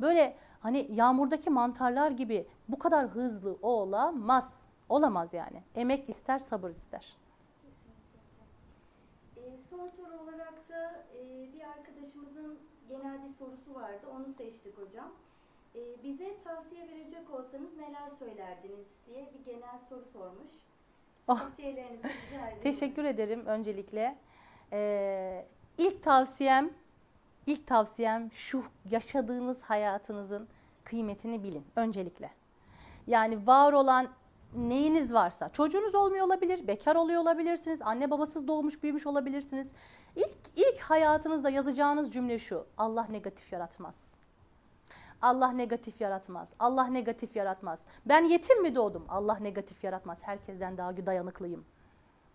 böyle 0.00 0.36
hani 0.60 0.88
yağmurdaki 0.90 1.50
mantarlar 1.50 2.10
gibi 2.10 2.48
bu 2.68 2.78
kadar 2.78 3.06
hızlı 3.08 3.58
olamaz. 3.62 4.68
Olamaz 4.88 5.34
yani. 5.34 5.62
Emek 5.74 6.08
ister, 6.08 6.38
sabır 6.38 6.70
ister. 6.70 7.16
Ee, 9.36 9.40
son 9.70 9.88
soru 9.88 10.22
olarak 10.22 10.68
da 10.68 11.04
e, 11.18 11.52
bir 11.52 11.60
arkadaşımızın 11.60 12.58
genel 12.88 13.24
bir 13.24 13.28
sorusu 13.28 13.74
vardı. 13.74 14.06
Onu 14.16 14.32
seçtik 14.32 14.78
hocam. 14.78 15.08
Bize 16.02 16.42
tavsiye 16.44 16.88
verecek 16.88 17.30
olsanız 17.30 17.76
neler 17.76 18.10
söylerdiniz 18.18 18.88
diye 19.06 19.32
bir 19.34 19.44
genel 19.44 19.78
soru 19.88 20.04
sormuş. 20.04 20.69
Oh. 21.30 21.38
Tavsiyelerinizi 21.38 22.08
rica 22.08 22.46
ederim. 22.46 22.62
Teşekkür 22.62 23.04
ederim 23.04 23.46
öncelikle. 23.46 24.16
Ee, 24.72 25.46
ilk 25.78 26.02
tavsiyem, 26.02 26.70
ilk 27.46 27.66
tavsiyem 27.66 28.32
şu 28.32 28.64
yaşadığınız 28.90 29.62
hayatınızın 29.62 30.48
kıymetini 30.84 31.42
bilin 31.42 31.64
öncelikle. 31.76 32.30
Yani 33.06 33.46
var 33.46 33.72
olan 33.72 34.08
neyiniz 34.56 35.12
varsa, 35.12 35.48
çocuğunuz 35.48 35.94
olmuyor 35.94 36.26
olabilir, 36.26 36.66
bekar 36.66 36.96
oluyor 36.96 37.20
olabilirsiniz, 37.20 37.82
anne 37.82 38.10
babasız 38.10 38.48
doğmuş 38.48 38.82
büyümüş 38.82 39.06
olabilirsiniz. 39.06 39.68
İlk, 40.16 40.38
ilk 40.56 40.80
hayatınızda 40.80 41.50
yazacağınız 41.50 42.12
cümle 42.12 42.38
şu, 42.38 42.66
Allah 42.78 43.06
negatif 43.10 43.52
yaratmaz. 43.52 44.19
Allah 45.22 45.52
negatif 45.52 46.00
yaratmaz. 46.00 46.54
Allah 46.58 46.86
negatif 46.86 47.36
yaratmaz. 47.36 47.86
Ben 48.06 48.24
yetim 48.24 48.62
mi 48.62 48.74
doğdum? 48.74 49.04
Allah 49.08 49.38
negatif 49.38 49.84
yaratmaz. 49.84 50.18
Herkesten 50.22 50.76
daha 50.76 51.06
dayanıklıyım. 51.06 51.64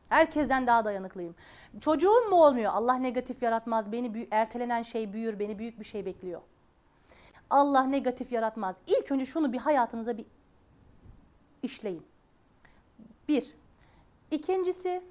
Herkesten 0.09 0.67
daha 0.67 0.85
dayanıklıyım. 0.85 1.35
Çocuğum 1.81 2.29
mu 2.29 2.43
olmuyor? 2.43 2.73
Allah 2.73 2.93
negatif 2.93 3.43
yaratmaz. 3.43 3.91
Beni 3.91 4.27
ertelenen 4.31 4.81
şey 4.81 5.13
büyür. 5.13 5.39
Beni 5.39 5.59
büyük 5.59 5.79
bir 5.79 5.85
şey 5.85 6.05
bekliyor. 6.05 6.41
Allah 7.49 7.83
negatif 7.83 8.31
yaratmaz. 8.31 8.75
İlk 8.87 9.11
önce 9.11 9.25
şunu 9.25 9.53
bir 9.53 9.57
hayatınıza 9.57 10.17
bir 10.17 10.25
işleyin. 11.63 12.05
Bir. 13.27 13.55
İkincisi, 14.31 15.03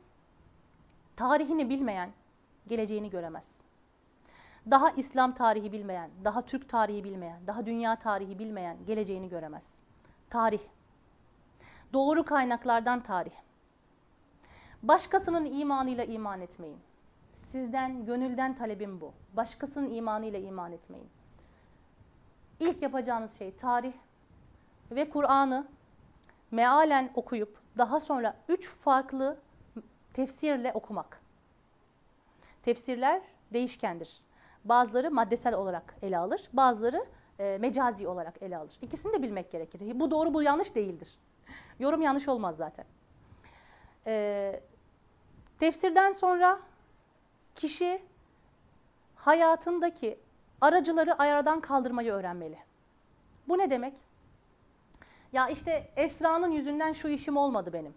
tarihini 1.17 1.71
bilmeyen 1.71 2.11
geleceğini 2.69 3.11
göremez. 3.11 3.63
Daha 4.71 4.91
İslam 4.91 5.35
tarihi 5.35 5.73
bilmeyen, 5.73 6.11
daha 6.25 6.43
Türk 6.43 6.69
tarihi 6.69 7.05
bilmeyen, 7.05 7.41
daha 7.47 7.67
dünya 7.67 7.97
tarihi 7.97 8.39
bilmeyen 8.39 8.77
geleceğini 8.87 9.29
göremez. 9.29 9.81
Tarih. 10.31 10.61
Doğru 11.93 12.25
kaynaklardan 12.25 13.01
tarih. 13.03 13.35
Başkasının 14.83 15.45
imanıyla 15.45 16.05
iman 16.05 16.41
etmeyin. 16.41 16.79
Sizden, 17.33 18.07
gönülden 18.07 18.55
talebim 18.55 19.01
bu. 19.01 19.13
Başkasının 19.33 19.95
imanıyla 19.95 20.39
iman 20.39 20.73
etmeyin. 20.73 21.09
İlk 22.61 22.83
yapacağınız 22.83 23.39
şey 23.39 23.57
tarih 23.57 23.93
ve 24.91 25.11
Kur'an'ı 25.11 25.67
mealen 26.51 27.11
okuyup 27.15 27.59
daha 27.79 28.01
sonra 28.01 28.37
üç 28.49 28.69
farklı 28.69 29.41
tefsirle 30.13 30.73
okumak. 30.73 31.21
Tefsirler 32.63 33.23
değişkendir. 33.53 34.24
Bazıları 34.65 35.11
maddesel 35.11 35.55
olarak 35.55 35.95
ele 36.03 36.19
alır, 36.19 36.49
bazıları 36.53 37.07
e, 37.39 37.59
mecazi 37.61 38.09
olarak 38.09 38.43
ele 38.43 38.57
alır. 38.57 38.73
İkisini 38.83 39.13
de 39.13 39.23
bilmek 39.23 39.51
gerekir. 39.51 40.01
Bu 40.01 40.11
doğru, 40.11 40.35
bu 40.35 40.43
yanlış 40.43 40.75
değildir. 40.75 41.19
Yorum 41.79 42.03
yanlış 42.03 42.29
olmaz 42.29 42.57
zaten. 42.57 42.85
E, 44.07 44.61
tefsirden 45.59 46.13
sonra 46.13 46.61
kişi 47.55 48.03
hayatındaki 49.17 50.19
aracıları 50.61 51.15
ayardan 51.15 51.61
kaldırmayı 51.61 52.13
öğrenmeli. 52.13 52.59
Bu 53.49 53.59
ne 53.59 53.71
demek? 53.71 53.95
Ya 55.33 55.49
işte 55.49 55.91
Esra'nın 55.97 56.51
yüzünden 56.51 56.93
şu 56.93 57.09
işim 57.09 57.37
olmadı 57.37 57.73
benim. 57.73 57.95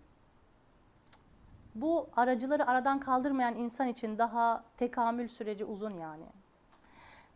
Bu 1.76 2.10
aracıları 2.16 2.68
aradan 2.68 3.00
kaldırmayan 3.00 3.56
insan 3.56 3.88
için 3.88 4.18
daha 4.18 4.64
tekamül 4.78 5.28
süreci 5.28 5.66
uzun 5.66 5.92
yani. 5.92 6.26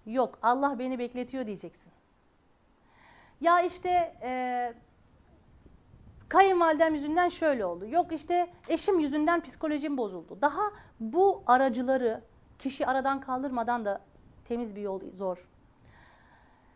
Yok 0.06 0.40
Allah 0.42 0.80
beni 0.80 1.00
bekletiyor 1.00 1.46
diyeceksin. 1.46 1.92
Ya 3.42 3.62
işte 3.62 4.16
e, 4.22 4.74
kayınvalidem 6.30 6.94
yüzünden 6.94 7.30
şöyle 7.30 7.66
oldu. 7.66 7.86
Yok 7.86 8.12
işte 8.12 8.48
eşim 8.68 9.00
yüzünden 9.00 9.42
psikolojim 9.42 9.98
bozuldu. 9.98 10.38
Daha 10.42 10.62
bu 11.00 11.44
aracıları 11.46 12.22
kişi 12.60 12.88
aradan 12.88 13.22
kaldırmadan 13.22 13.86
da 13.86 14.02
temiz 14.46 14.76
bir 14.76 14.82
yol 14.82 15.02
zor. 15.14 15.48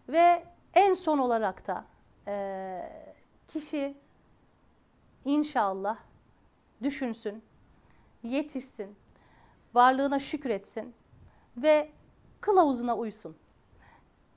Ve 0.10 0.44
en 0.74 0.94
son 0.94 1.18
olarak 1.18 1.68
da 1.68 1.86
e, 2.28 2.92
kişi 3.48 3.98
inşallah 5.26 5.98
düşünsün, 6.84 7.44
yetişsin, 8.24 8.96
varlığına 9.74 10.20
şükretsin 10.20 10.96
ve 11.58 11.92
kılavuzuna 12.46 12.98
uysun. 12.98 13.36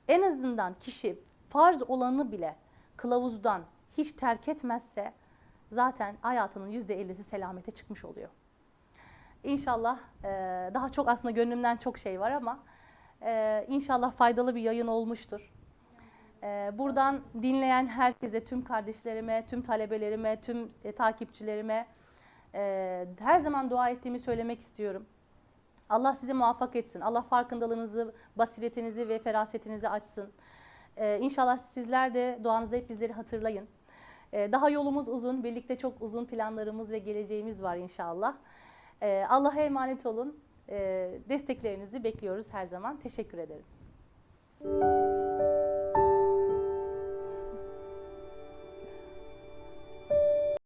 En 0.09 0.23
azından 0.23 0.75
kişi 0.75 1.19
farz 1.49 1.83
olanı 1.83 2.33
bile 2.33 2.57
kılavuzdan 2.97 3.63
hiç 3.97 4.13
terk 4.13 4.49
etmezse 4.49 5.13
zaten 5.71 6.17
hayatının 6.21 6.69
yüzde 6.69 7.01
ellisi 7.01 7.25
selamete 7.25 7.73
çıkmış 7.73 8.05
oluyor. 8.05 8.29
İnşallah 9.45 9.99
e, 10.25 10.29
daha 10.75 10.89
çok 10.89 11.09
aslında 11.09 11.31
gönlümden 11.31 11.77
çok 11.77 11.99
şey 11.99 12.21
var 12.21 12.31
ama 12.31 12.59
e, 13.23 13.65
inşallah 13.69 14.13
faydalı 14.13 14.55
bir 14.55 14.61
yayın 14.61 14.87
olmuştur. 14.87 15.53
E, 16.43 16.71
buradan 16.79 17.21
dinleyen 17.43 17.87
herkese, 17.87 18.45
tüm 18.45 18.65
kardeşlerime, 18.65 19.47
tüm 19.47 19.63
talebelerime, 19.63 20.41
tüm 20.41 20.71
e, 20.85 20.93
takipçilerime 20.93 21.87
her 23.19 23.39
zaman 23.39 23.71
dua 23.71 23.89
ettiğimi 23.89 24.19
söylemek 24.19 24.61
istiyorum. 24.61 25.07
Allah 25.89 26.15
sizi 26.15 26.35
muvaffak 26.35 26.77
etsin. 26.77 27.01
Allah 27.01 27.23
farkındalığınızı, 27.23 28.15
basiretinizi 28.37 29.09
ve 29.09 29.19
ferasetinizi 29.19 29.89
açsın. 29.89 30.31
Ee, 30.97 31.19
inşallah 31.23 31.59
sizler 31.59 32.15
de 32.15 32.39
duanızda 32.45 32.77
hep 32.77 32.89
bizleri 32.89 33.13
hatırlayın. 33.13 33.69
Ee, 34.33 34.53
daha 34.53 34.71
yolumuz 34.71 35.09
uzun, 35.09 35.45
birlikte 35.45 35.79
çok 35.79 36.03
uzun 36.03 36.25
planlarımız 36.25 36.91
ve 36.91 36.99
geleceğimiz 36.99 37.63
var 37.63 37.77
inşallah. 37.77 38.35
Ee, 39.03 39.25
Allah'a 39.29 39.61
emanet 39.61 40.07
olun. 40.07 40.39
Ee, 40.69 41.19
desteklerinizi 41.29 42.05
bekliyoruz 42.05 42.53
her 42.53 42.67
zaman. 42.67 42.97
Teşekkür 42.97 43.39
ederim. 43.39 45.08